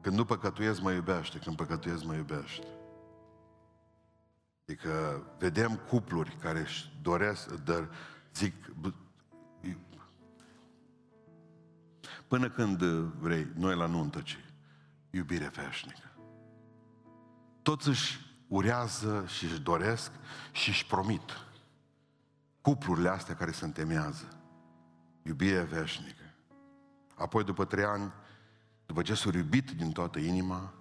Când 0.00 0.16
nu 0.16 0.24
păcătuiesc, 0.24 0.80
mă 0.80 0.92
iubește. 0.92 1.38
Când 1.38 1.56
păcătuiesc, 1.56 2.04
mă 2.04 2.14
iubește. 2.14 2.66
Adică 4.62 5.22
vedem 5.38 5.80
cupluri 5.88 6.36
care 6.40 6.58
își 6.58 6.92
doresc, 7.02 7.54
dar 7.54 7.88
zic, 8.34 8.54
până 12.28 12.50
când 12.50 12.82
vrei, 13.18 13.46
noi 13.54 13.76
la 13.76 13.86
nuntă, 13.86 14.20
ce? 14.20 14.36
Iubire 15.10 15.48
veșnică. 15.48 16.16
Toți 17.62 17.88
își 17.88 18.20
urează 18.48 19.24
și 19.26 19.44
își 19.44 19.60
doresc 19.60 20.10
și 20.52 20.68
își 20.68 20.86
promit 20.86 21.30
cuplurile 22.60 23.08
astea 23.08 23.34
care 23.34 23.50
se 23.50 23.64
întemeiază. 23.64 24.28
Iubire 25.22 25.62
veșnică. 25.62 26.34
Apoi, 27.14 27.44
după 27.44 27.64
trei 27.64 27.84
ani, 27.84 28.12
după 28.86 29.02
ce 29.02 29.14
s-au 29.14 29.32
iubit 29.32 29.70
din 29.70 29.92
toată 29.92 30.18
inima, 30.18 30.72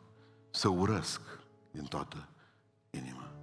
să 0.50 0.70
urăsc 0.70 1.22
din 1.72 1.84
toată 1.84 2.30
inima. 2.90 3.36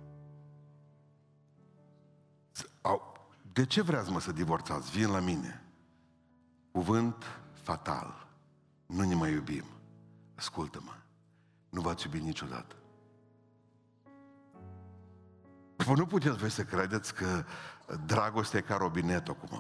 De 3.53 3.65
ce 3.65 3.83
vreați 3.83 4.11
mă 4.11 4.21
să 4.21 4.33
divorțați? 4.33 4.91
Vin 4.91 5.11
la 5.11 5.21
mine. 5.21 5.63
Cuvânt 6.71 7.25
fatal. 7.63 8.27
Nu 8.87 9.05
ne 9.05 9.15
mai 9.15 9.33
iubim. 9.33 9.65
Ascultă-mă. 10.35 10.93
Nu 11.69 11.81
v-ați 11.81 12.07
iubit 12.07 12.23
niciodată. 12.23 12.77
Vă 15.77 15.95
nu 15.95 16.07
puteți 16.07 16.37
voi 16.37 16.51
să 16.51 16.65
credeți 16.65 17.15
că 17.15 17.45
dragostea 18.07 18.59
e 18.59 18.63
ca 18.63 18.77
robinet 18.77 19.29
acum. 19.29 19.59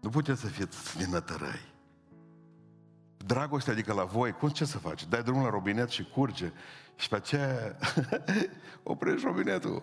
Nu 0.00 0.08
puteți 0.08 0.40
să 0.40 0.46
fiți 0.46 0.96
din 0.96 1.10
nătărăi. 1.10 1.72
Dragostea, 3.16 3.72
adică 3.72 3.92
la 3.92 4.04
voi, 4.04 4.32
cum 4.32 4.48
ce 4.48 4.64
să 4.64 4.78
faci? 4.78 5.08
Dai 5.08 5.22
drumul 5.22 5.42
la 5.42 5.50
robinet 5.50 5.88
și 5.88 6.04
curge 6.04 6.52
și 6.96 7.08
pe 7.08 7.16
aceea 7.16 7.76
oprești 8.82 9.26
robinetul. 9.26 9.82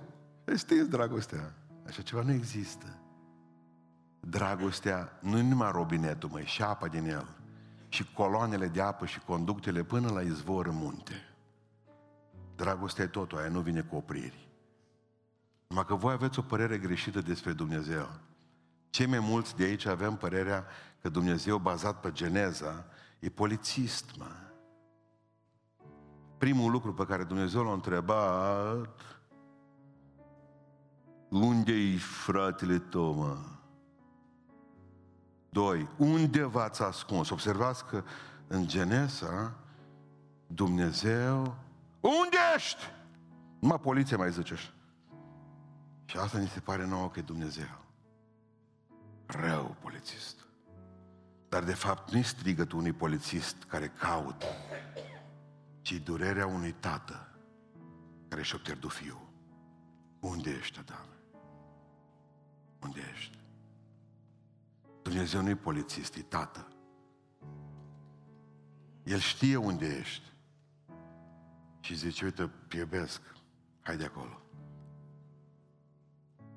Știți 0.56 0.90
dragostea. 0.90 1.54
Așa 1.88 2.02
ceva 2.02 2.22
nu 2.22 2.32
există 2.32 3.01
dragostea 4.22 5.18
nu 5.20 5.38
e 5.38 5.42
numai 5.42 5.72
robinetul, 5.72 6.30
măi, 6.30 6.46
și 6.46 6.62
apa 6.62 6.88
din 6.88 7.10
el, 7.10 7.28
și 7.88 8.14
coloanele 8.14 8.68
de 8.68 8.82
apă 8.82 9.06
și 9.06 9.20
conductele 9.20 9.84
până 9.84 10.12
la 10.12 10.22
izvor 10.22 10.66
în 10.66 10.76
munte. 10.76 11.14
Dragostea 12.56 13.04
e 13.04 13.08
totul, 13.08 13.38
aia 13.38 13.50
nu 13.50 13.60
vine 13.60 13.82
cu 13.82 13.96
opriri. 13.96 14.50
Numai 15.68 15.86
că 15.86 15.96
voi 15.96 16.14
aveți 16.14 16.40
o 16.40 16.42
părere 16.42 16.78
greșită 16.78 17.22
despre 17.22 17.52
Dumnezeu. 17.52 18.10
Cei 18.90 19.06
mai 19.06 19.20
mulți 19.20 19.56
de 19.56 19.64
aici 19.64 19.86
avem 19.86 20.16
părerea 20.16 20.66
că 21.02 21.10
Dumnezeu, 21.10 21.58
bazat 21.58 22.00
pe 22.00 22.12
geneza, 22.12 22.86
e 23.20 23.30
polițist, 23.30 24.18
mă. 24.18 24.32
Primul 26.38 26.72
lucru 26.72 26.94
pe 26.94 27.06
care 27.06 27.24
Dumnezeu 27.24 27.64
l-a 27.64 27.72
întrebat, 27.72 29.00
unde-i 31.30 31.98
fratele 31.98 32.80
Toma? 32.80 33.61
2. 35.54 35.88
Unde 35.98 36.44
v-ați 36.44 36.82
ascuns? 36.82 37.30
Observați 37.30 37.86
că 37.86 38.04
în 38.48 38.68
Genesa, 38.68 39.54
Dumnezeu, 40.48 41.56
unde 42.00 42.38
ești? 42.56 42.84
Numai 43.60 43.80
poliția 43.80 44.18
mai 44.18 44.32
zice 44.32 44.54
așa. 44.54 44.74
Și 46.06 46.18
asta 46.18 46.38
ni 46.38 46.48
se 46.48 46.60
pare 46.60 46.86
nouă 46.86 47.10
că 47.10 47.20
e 47.20 47.22
Dumnezeu. 47.22 47.82
Rău 49.26 49.76
polițist. 49.82 50.36
Dar 51.50 51.64
de 51.64 51.74
fapt 51.74 52.12
nu-i 52.12 52.24
strigătul 52.24 52.80
unui 52.80 52.94
polițist 52.94 53.64
care 53.64 53.88
caută, 53.88 54.46
ci 55.82 55.92
durerea 55.92 56.46
unui 56.46 56.72
tată 56.72 57.28
care 58.28 58.44
și-a 58.44 58.60
pierdut 58.64 58.92
fiul. 58.92 59.30
Unde 60.20 60.50
ești, 60.50 60.80
Adam? 60.80 61.06
Unde 62.82 63.00
ești? 63.14 63.41
Dumnezeu 65.02 65.42
nu-i 65.42 65.56
polițist, 65.56 66.16
e 66.16 66.22
tată. 66.22 66.68
El 69.04 69.20
știe 69.20 69.56
unde 69.56 69.98
ești. 69.98 70.34
Și 71.80 71.96
zice, 71.96 72.26
uite, 72.26 72.52
iubesc, 72.78 73.22
hai 73.82 73.98
de 73.98 74.06
acolo. 74.06 74.42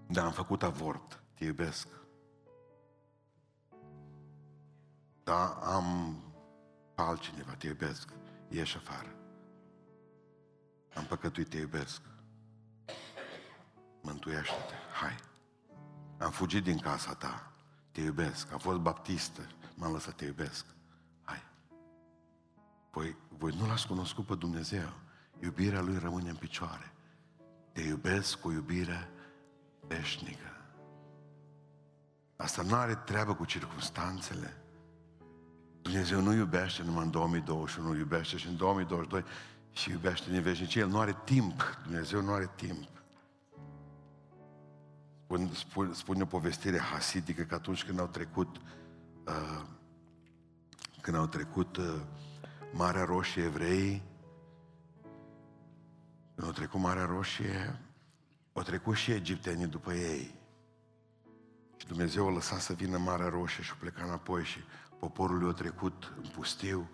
Da, 0.07 0.25
am 0.25 0.33
făcut 0.33 0.63
avort, 0.63 1.23
te 1.35 1.45
iubesc. 1.45 1.89
Da, 5.25 5.49
am 5.49 6.19
altcineva, 6.95 7.55
te 7.55 7.67
iubesc, 7.67 8.09
ieși 8.49 8.77
afară. 8.77 9.17
Am 10.95 11.05
păcătuit, 11.05 11.49
te 11.49 11.57
iubesc. 11.57 12.03
Mântuiește-te, 14.01 14.75
hai. 15.01 15.17
Am 16.19 16.31
fugit 16.31 16.63
din 16.63 16.79
casa 16.79 17.15
ta, 17.15 17.54
te 17.95 18.01
iubesc. 18.01 18.53
Am 18.53 18.59
fost 18.59 18.79
baptistă, 18.79 19.41
m-am 19.75 19.93
lăsat, 19.93 20.15
te 20.15 20.25
iubesc. 20.25 20.67
Hai. 21.23 21.43
Păi, 22.91 23.17
voi 23.29 23.57
nu 23.59 23.67
l-ați 23.67 23.87
cunoscut 23.87 24.27
pe 24.27 24.35
Dumnezeu. 24.35 24.93
Iubirea 25.43 25.81
Lui 25.81 25.99
rămâne 25.99 26.29
în 26.29 26.37
picioare. 26.37 26.93
Te 27.73 27.81
iubesc 27.81 28.41
cu 28.41 28.51
iubire 28.51 29.09
veșnică. 29.87 30.57
Asta 32.37 32.63
nu 32.63 32.75
are 32.75 32.95
treabă 32.95 33.35
cu 33.35 33.45
circunstanțele. 33.45 34.63
Dumnezeu 35.83 36.21
nu 36.21 36.33
iubește 36.33 36.83
numai 36.83 37.05
în 37.05 37.11
2021, 37.11 37.97
iubește 37.97 38.37
și 38.37 38.47
în 38.47 38.57
2022 38.57 39.25
și 39.73 39.91
iubește 39.91 40.31
în 40.31 40.43
veșnicie. 40.43 40.81
El 40.81 40.89
nu 40.89 40.99
are 40.99 41.17
timp. 41.25 41.79
Dumnezeu 41.83 42.21
nu 42.21 42.33
are 42.33 42.51
timp. 42.57 42.89
Spune, 45.35 45.51
spune, 45.53 45.93
spune 45.93 46.23
o 46.23 46.27
povestire 46.27 46.79
hasidică 46.79 47.43
că 47.43 47.55
atunci 47.55 47.85
când 47.85 47.99
au 47.99 48.07
trecut 48.07 48.57
uh, 49.27 49.65
când 51.01 51.17
au 51.17 51.27
trecut 51.27 51.77
uh, 51.77 52.01
Marea 52.73 53.05
Roșie 53.05 53.43
evrei, 53.43 54.03
când 56.35 56.47
au 56.47 56.53
trecut 56.53 56.81
Marea 56.81 57.05
Roșie, 57.05 57.81
au 58.53 58.63
trecut 58.63 58.95
și 58.95 59.11
egiptenii 59.11 59.67
după 59.67 59.93
ei. 59.93 60.35
Și 61.77 61.87
Dumnezeu 61.87 62.29
a 62.29 62.33
lăsat 62.33 62.61
să 62.61 62.73
vină 62.73 62.99
Marea 62.99 63.29
Roșie 63.29 63.63
și 63.63 63.71
a 63.73 63.77
plecat 63.81 64.07
înapoi 64.07 64.45
și 64.45 64.59
poporul 64.99 65.39
lui 65.39 65.51
a 65.51 65.53
trecut 65.53 66.13
în 66.17 66.31
pustiu 66.35 66.91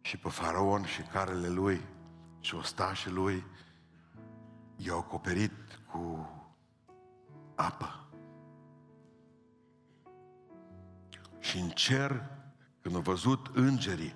și 0.00 0.16
pe 0.16 0.28
faraon 0.28 0.84
și 0.84 1.02
carele 1.02 1.48
lui 1.48 1.80
și 2.40 2.54
ostașii 2.54 3.10
lui 3.10 3.44
i-au 4.76 4.98
acoperit 4.98 5.52
cu 5.90 6.30
apă. 7.62 8.06
Și 11.38 11.58
în 11.58 11.68
cer, 11.68 12.22
când 12.80 12.94
au 12.94 13.00
văzut 13.00 13.50
îngerii, 13.54 14.14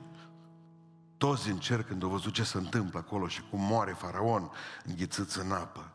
toți 1.17 1.45
din 1.45 1.59
cer, 1.59 1.83
când 1.83 2.03
au 2.03 2.09
văzut 2.09 2.33
ce 2.33 2.45
se 2.45 2.59
întâmplă 2.59 2.99
acolo 2.99 3.27
și 3.29 3.43
cum 3.51 3.61
moare 3.61 3.93
faraon 3.93 4.51
înghițiți 4.85 5.39
în 5.39 5.53
apă, 5.53 5.93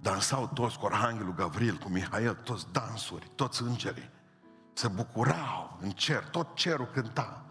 dansau 0.00 0.50
toți 0.54 0.78
cu 0.78 0.86
Arhanghelul 0.86 1.34
Gavril, 1.34 1.76
cu 1.76 1.88
Mihail, 1.88 2.34
toți 2.34 2.72
dansuri, 2.72 3.30
toți 3.34 3.62
îngerii. 3.62 4.10
Se 4.72 4.88
bucurau 4.88 5.78
în 5.80 5.90
cer, 5.90 6.24
tot 6.24 6.54
cerul 6.54 6.86
cânta. 6.86 7.44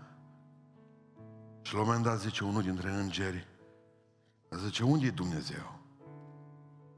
Și 1.62 1.74
la 1.74 1.80
un 1.80 1.86
moment 1.86 2.04
dat 2.04 2.20
zice 2.20 2.44
unul 2.44 2.62
dintre 2.62 2.90
îngeri, 2.90 3.48
zice, 4.50 4.84
unde 4.84 5.06
e 5.06 5.12
Dumnezeu? 5.12 5.80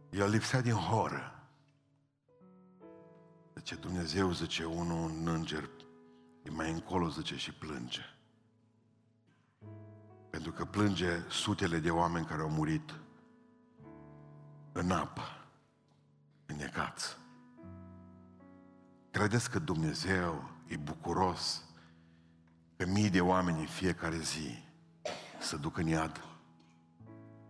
El 0.09 0.29
lipsea 0.29 0.61
din 0.61 0.73
horă. 0.73 1.38
Zice, 3.69 3.81
Dumnezeu, 3.81 4.31
zice, 4.31 4.65
unul, 4.65 5.09
un 5.09 5.27
înger, 5.27 5.69
e 6.43 6.49
mai 6.49 6.71
încolo, 6.71 7.09
zice, 7.09 7.37
și 7.37 7.51
plânge. 7.51 8.01
Pentru 10.29 10.51
că 10.51 10.65
plânge 10.65 11.23
sutele 11.27 11.79
de 11.79 11.91
oameni 11.91 12.25
care 12.25 12.41
au 12.41 12.49
murit 12.49 12.99
în 14.71 14.91
apă, 14.91 15.21
în 16.45 16.55
necați. 16.55 17.17
Credeți 19.11 19.49
că 19.49 19.59
Dumnezeu 19.59 20.49
e 20.67 20.77
bucuros 20.77 21.63
că 22.77 22.85
mii 22.85 23.09
de 23.09 23.21
oameni 23.21 23.59
în 23.59 23.67
fiecare 23.67 24.17
zi 24.17 24.63
să 25.39 25.57
ducă 25.57 25.81
în 25.81 25.87
iad? 25.87 26.23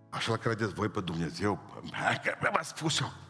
Așa 0.09 0.37
credeți 0.37 0.73
voi 0.73 0.89
pe 0.89 1.01
Dumnezeu? 1.01 1.59
Hai 1.91 2.21
că 2.23 2.37
v-am 2.41 2.63
spus 2.63 2.99
eu. 2.99 3.27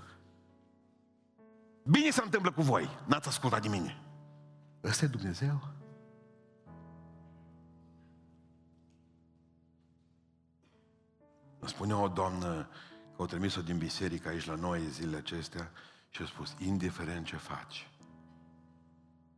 Bine 1.89 2.09
se 2.09 2.21
întâmplă 2.23 2.51
cu 2.51 2.61
voi, 2.61 2.89
n-ați 3.05 3.27
ascultat 3.27 3.61
de 3.61 3.67
mine. 3.67 4.01
Ăsta 4.83 5.05
e 5.05 5.07
Dumnezeu? 5.07 5.61
Îmi 11.59 11.69
spunea 11.69 11.97
o 11.97 12.07
doamnă 12.07 12.69
că 13.15 13.21
au 13.21 13.25
trimis-o 13.25 13.61
din 13.61 13.77
biserică 13.77 14.29
aici 14.29 14.45
la 14.45 14.55
noi 14.55 14.87
zilele 14.87 15.17
acestea 15.17 15.71
și 16.09 16.21
a 16.21 16.25
spus, 16.25 16.55
indiferent 16.59 17.25
ce 17.25 17.35
faci, 17.35 17.89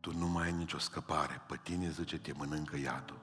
tu 0.00 0.16
nu 0.16 0.26
mai 0.26 0.44
ai 0.44 0.52
nicio 0.52 0.78
scăpare. 0.78 1.42
Pe 1.48 1.60
tine, 1.62 1.90
zice, 1.90 2.18
te 2.18 2.32
mănâncă 2.32 2.76
iadul. 2.76 3.20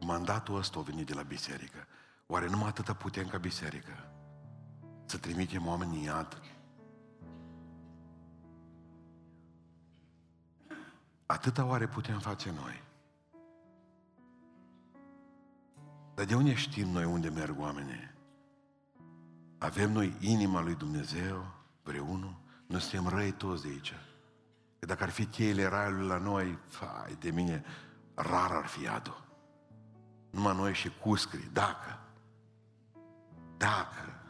Mandatul 0.00 0.56
ăsta 0.56 0.78
a 0.78 0.82
venit 0.82 1.06
de 1.06 1.14
la 1.14 1.22
biserică. 1.22 1.86
Oare 2.26 2.48
numai 2.48 2.68
atâta 2.68 2.94
putem 2.94 3.26
ca 3.28 3.38
biserică? 3.38 4.12
să 5.12 5.18
trimitem 5.18 5.66
oameni 5.66 5.96
în 5.96 6.02
iad. 6.02 6.40
Atâta 11.32 11.64
oare 11.64 11.86
putem 11.86 12.18
face 12.18 12.50
noi? 12.50 12.82
Dar 16.14 16.24
de 16.24 16.34
unde 16.34 16.54
știm 16.54 16.88
noi 16.88 17.04
unde 17.04 17.28
merg 17.28 17.58
oamenii? 17.58 18.10
Avem 19.58 19.92
noi 19.92 20.16
inima 20.20 20.60
lui 20.60 20.74
Dumnezeu, 20.74 21.44
vreunul? 21.82 22.36
Nu 22.66 22.78
suntem 22.78 23.08
răi 23.08 23.32
toți 23.32 23.62
de 23.62 23.68
aici. 23.68 23.94
Că 24.78 24.86
dacă 24.86 25.02
ar 25.02 25.10
fi 25.10 25.26
cheile 25.26 25.66
raiului 25.66 26.06
la 26.06 26.18
noi, 26.18 26.58
fai 26.66 27.16
de 27.20 27.30
mine, 27.30 27.64
rar 28.14 28.50
ar 28.50 28.66
fi 28.66 28.82
iadul. 28.82 29.24
Numai 30.30 30.56
noi 30.56 30.74
și 30.74 30.90
cuscri, 31.00 31.50
dacă. 31.52 31.98
Dacă. 33.56 34.22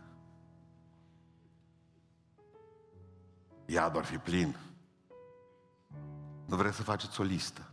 Iadul 3.67 3.99
ar 3.99 4.05
fi 4.05 4.17
plin. 4.17 4.57
Nu 6.53 6.59
vreți 6.59 6.77
să 6.77 6.83
faceți 6.83 7.21
o 7.21 7.25
listă. 7.25 7.71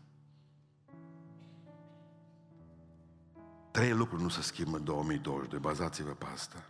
Trei 3.71 3.93
lucruri 3.93 4.21
nu 4.21 4.30
se 4.30 4.41
schimbă 4.41 4.77
în 4.77 4.84
2022, 4.84 5.59
bazați-vă 5.59 6.11
pe 6.11 6.25
asta. 6.25 6.65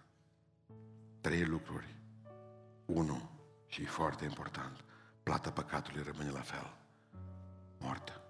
Trei 1.21 1.45
lucruri. 1.45 1.95
Unu, 2.85 3.29
și 3.67 3.81
e 3.81 3.85
foarte 3.85 4.25
important, 4.25 4.83
plata 5.23 5.51
păcatului 5.51 6.03
rămâne 6.03 6.29
la 6.29 6.39
fel. 6.39 6.73
Moartea. 7.79 8.21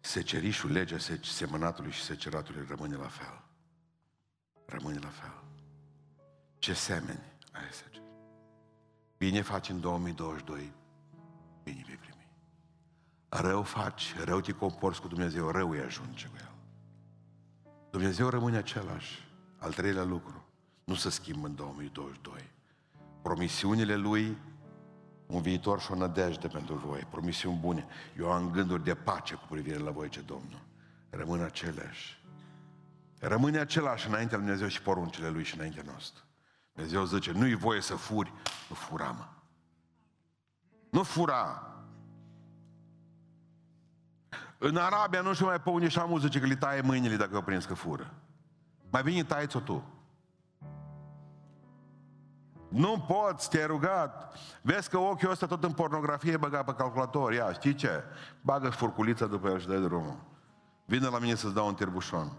Secerișul, 0.00 0.70
legea 0.70 0.96
semănatului 1.22 1.90
și 1.90 2.02
seceratului 2.02 2.66
rămâne 2.68 2.96
la 2.96 3.08
fel. 3.08 3.42
Rămâne 4.66 4.98
la 4.98 5.08
fel. 5.08 5.44
Ce 6.58 6.72
semeni, 6.72 7.32
ai 7.52 7.68
seceri. 7.70 8.02
Bine 9.18 9.42
faci 9.42 9.68
în 9.68 9.80
2022, 9.80 10.72
bine 11.62 11.82
vei 11.86 11.96
primi. 11.96 12.28
Rău 13.28 13.62
faci, 13.62 14.14
rău 14.24 14.40
te 14.40 14.52
comporți 14.52 15.00
cu 15.00 15.08
Dumnezeu, 15.08 15.50
rău 15.50 15.70
îi 15.70 15.80
ajunge 15.80 16.26
cu 16.26 16.36
El. 16.38 16.52
Dumnezeu 17.90 18.28
rămâne 18.28 18.56
același. 18.56 19.30
Al 19.58 19.72
treilea 19.72 20.04
lucru, 20.04 20.44
nu 20.84 20.94
se 20.94 21.10
schimbă 21.10 21.46
în 21.46 21.54
2022. 21.54 22.50
Promisiunile 23.22 23.96
Lui, 23.96 24.36
un 25.26 25.42
viitor 25.42 25.80
și 25.80 25.90
o 25.90 25.94
nădejde 25.94 26.48
pentru 26.48 26.74
voi, 26.74 27.06
promisiuni 27.10 27.58
bune. 27.58 27.86
Eu 28.18 28.32
am 28.32 28.50
gânduri 28.50 28.84
de 28.84 28.94
pace 28.94 29.34
cu 29.34 29.46
privire 29.50 29.78
la 29.78 29.90
voi, 29.90 30.08
ce 30.08 30.20
Domnul. 30.20 30.60
Rămân 31.10 31.42
aceleași. 31.42 32.20
Rămâne 33.18 33.58
același 33.58 34.08
înaintea 34.08 34.36
Lui 34.36 34.46
Dumnezeu 34.46 34.68
și 34.68 34.82
poruncile 34.82 35.28
Lui 35.28 35.44
și 35.44 35.54
înaintea 35.54 35.82
noastră. 35.86 36.22
Dumnezeu 36.72 37.04
zice, 37.04 37.32
nu-i 37.32 37.54
voie 37.54 37.80
să 37.80 37.94
furi, 37.94 38.32
nu 38.68 38.74
fura, 38.74 39.10
mă. 39.10 39.28
Nu 40.92 41.02
fura. 41.02 41.66
În 44.58 44.76
Arabia 44.76 45.20
nu 45.20 45.32
știu 45.32 45.46
mai 45.46 45.60
pe 45.60 45.70
unde 45.70 45.88
și 45.88 45.98
am 45.98 46.18
zice 46.18 46.40
că 46.40 46.46
li 46.46 46.56
taie 46.56 46.80
mâinile 46.80 47.16
dacă 47.16 47.36
o 47.36 47.40
prins 47.40 47.64
că 47.64 47.74
fură. 47.74 48.14
Mai 48.90 49.02
bine 49.02 49.24
tai-ți-o 49.24 49.60
tu. 49.60 49.84
Nu 52.68 53.04
poți, 53.06 53.50
te-ai 53.50 53.66
rugat. 53.66 54.38
Vezi 54.62 54.90
că 54.90 54.98
ochiul 54.98 55.30
ăsta 55.30 55.46
tot 55.46 55.64
în 55.64 55.72
pornografie 55.72 56.36
băga 56.36 56.62
pe 56.62 56.74
calculator. 56.74 57.32
Ia, 57.32 57.52
știi 57.52 57.74
ce? 57.74 58.04
Bagă 58.40 58.70
furculița 58.70 59.26
după 59.26 59.48
el 59.48 59.60
și 59.60 59.66
dă 59.66 59.78
drumul. 59.78 60.16
Vine 60.84 61.08
la 61.08 61.18
mine 61.18 61.34
să-ți 61.34 61.54
dau 61.54 61.66
un 61.66 61.74
târbușon. 61.74 62.32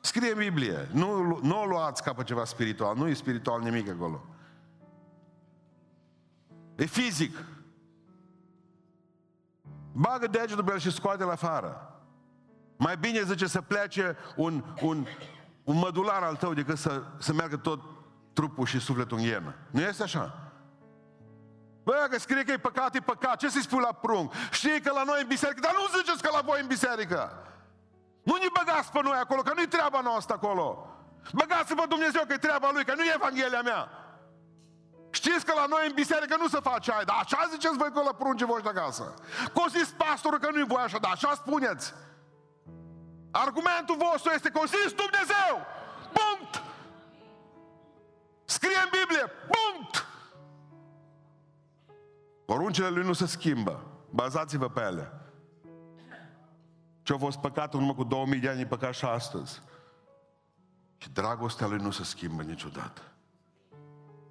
Scrie 0.00 0.32
în 0.32 0.38
Biblie. 0.38 0.88
Nu, 0.92 1.38
nu 1.42 1.60
o 1.60 1.64
luați 1.64 2.02
ca 2.02 2.12
pe 2.12 2.22
ceva 2.22 2.44
spiritual. 2.44 2.96
Nu 2.96 3.08
e 3.08 3.14
spiritual 3.14 3.60
nimic 3.60 3.88
acolo. 3.88 4.24
E 6.82 6.86
fizic. 6.86 7.36
Bagă 9.92 10.26
degetul 10.26 10.64
pe 10.64 10.72
el 10.72 10.78
și 10.78 10.90
scoate 10.90 11.24
la 11.24 11.32
afară. 11.32 12.00
Mai 12.76 12.96
bine 12.96 13.22
zice 13.22 13.46
să 13.46 13.60
plece 13.60 14.16
un, 14.36 14.64
un, 14.80 15.06
un 15.64 15.76
mădular 15.78 16.22
al 16.22 16.36
tău 16.36 16.52
decât 16.54 16.78
să, 16.78 17.02
să 17.18 17.32
meargă 17.32 17.56
tot 17.56 17.80
trupul 18.32 18.66
și 18.66 18.80
sufletul 18.80 19.18
în 19.18 19.24
ienă. 19.24 19.54
Nu 19.70 19.80
este 19.80 20.02
așa? 20.02 20.52
Bă, 21.82 22.06
că 22.10 22.18
scrie 22.18 22.42
că 22.42 22.52
e 22.52 22.56
păcat, 22.56 22.94
e 22.94 23.00
păcat. 23.00 23.36
Ce 23.36 23.48
să-i 23.48 23.62
spui 23.62 23.80
la 23.80 23.92
prunc? 23.92 24.32
Știi 24.50 24.80
că 24.80 24.92
la 24.92 25.02
noi 25.04 25.20
în 25.20 25.26
biserică, 25.28 25.60
dar 25.60 25.74
nu 25.74 25.98
ziceți 25.98 26.22
că 26.22 26.28
la 26.32 26.40
voi 26.40 26.60
în 26.60 26.66
biserică. 26.66 27.32
Nu 28.22 28.34
ne 28.34 28.46
băgați 28.58 28.92
pe 28.92 29.00
noi 29.02 29.18
acolo, 29.20 29.42
că 29.42 29.52
nu-i 29.54 29.68
treaba 29.68 30.00
noastră 30.00 30.34
acolo. 30.34 30.96
Băgați-vă 31.32 31.84
Dumnezeu 31.88 32.22
că 32.26 32.32
e 32.32 32.36
treaba 32.36 32.70
Lui, 32.72 32.84
că 32.84 32.94
nu 32.96 33.02
e 33.02 33.12
Evanghelia 33.14 33.62
mea. 33.62 34.01
Știți 35.12 35.44
că 35.44 35.52
la 35.56 35.66
noi 35.66 35.86
în 35.86 35.94
biserică 35.94 36.36
nu 36.36 36.48
se 36.48 36.60
face 36.60 36.92
aia, 36.92 37.04
dar 37.04 37.16
așa 37.20 37.48
ziceți 37.50 37.76
voi 37.76 37.92
că 37.92 38.02
la 38.02 38.12
pruncii 38.12 38.46
voștri 38.46 38.68
acasă. 38.68 39.14
Că 39.54 39.62
zis 39.68 39.88
pastorul 39.96 40.38
că 40.38 40.48
nu-i 40.50 40.66
voi 40.66 40.82
așa, 40.82 40.98
dar 40.98 41.10
așa 41.12 41.34
spuneți. 41.34 41.94
Argumentul 43.30 43.96
vostru 43.96 44.32
este 44.34 44.50
că 44.50 44.60
zis 44.66 44.92
Dumnezeu. 45.04 45.54
Punct! 46.18 46.62
Scrie 48.44 48.80
în 48.84 48.90
Biblie. 48.98 49.24
Punct! 49.54 50.06
Poruncile 52.44 52.88
lui 52.88 53.04
nu 53.04 53.12
se 53.12 53.26
schimbă. 53.26 53.86
Bazați-vă 54.10 54.68
pe 54.68 54.80
ele. 54.80 55.12
Ce-a 57.02 57.18
fost 57.18 57.38
păcat 57.38 57.74
în 57.74 57.80
urmă 57.80 57.94
cu 57.94 58.04
2000 58.04 58.40
de 58.40 58.48
ani, 58.48 58.60
e 58.60 58.66
păcat 58.66 58.94
și 58.94 59.04
astăzi. 59.04 59.62
Și 60.96 61.10
dragostea 61.10 61.66
lui 61.66 61.78
nu 61.78 61.90
se 61.90 62.04
schimbă 62.04 62.42
niciodată. 62.42 63.11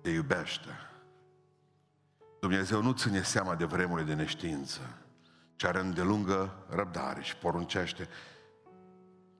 Te 0.02 0.10
iubește. 0.10 0.70
Dumnezeu 2.39 2.82
nu 2.82 2.91
ține 2.91 3.22
seama 3.22 3.56
de 3.56 3.66
vremurile 3.66 4.08
de 4.08 4.22
neștiință, 4.22 4.82
ci 5.56 5.64
are 5.64 5.80
îndelungă 5.80 6.66
răbdare 6.70 7.22
și 7.22 7.36
poruncește 7.36 8.08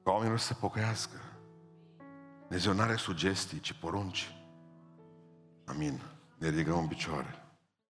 ca 0.03 0.12
oamenilor 0.12 0.39
să 0.39 0.45
se 0.45 0.53
pocăiască. 0.53 1.18
Dumnezeu 2.41 2.74
nu 2.74 2.82
are 2.82 2.95
sugestii, 2.95 3.59
ci 3.59 3.74
porunci. 3.74 4.36
Amin. 5.66 6.01
Ne 6.38 6.49
ridicăm 6.49 6.78
în 6.78 6.88
picioare. 6.88 7.41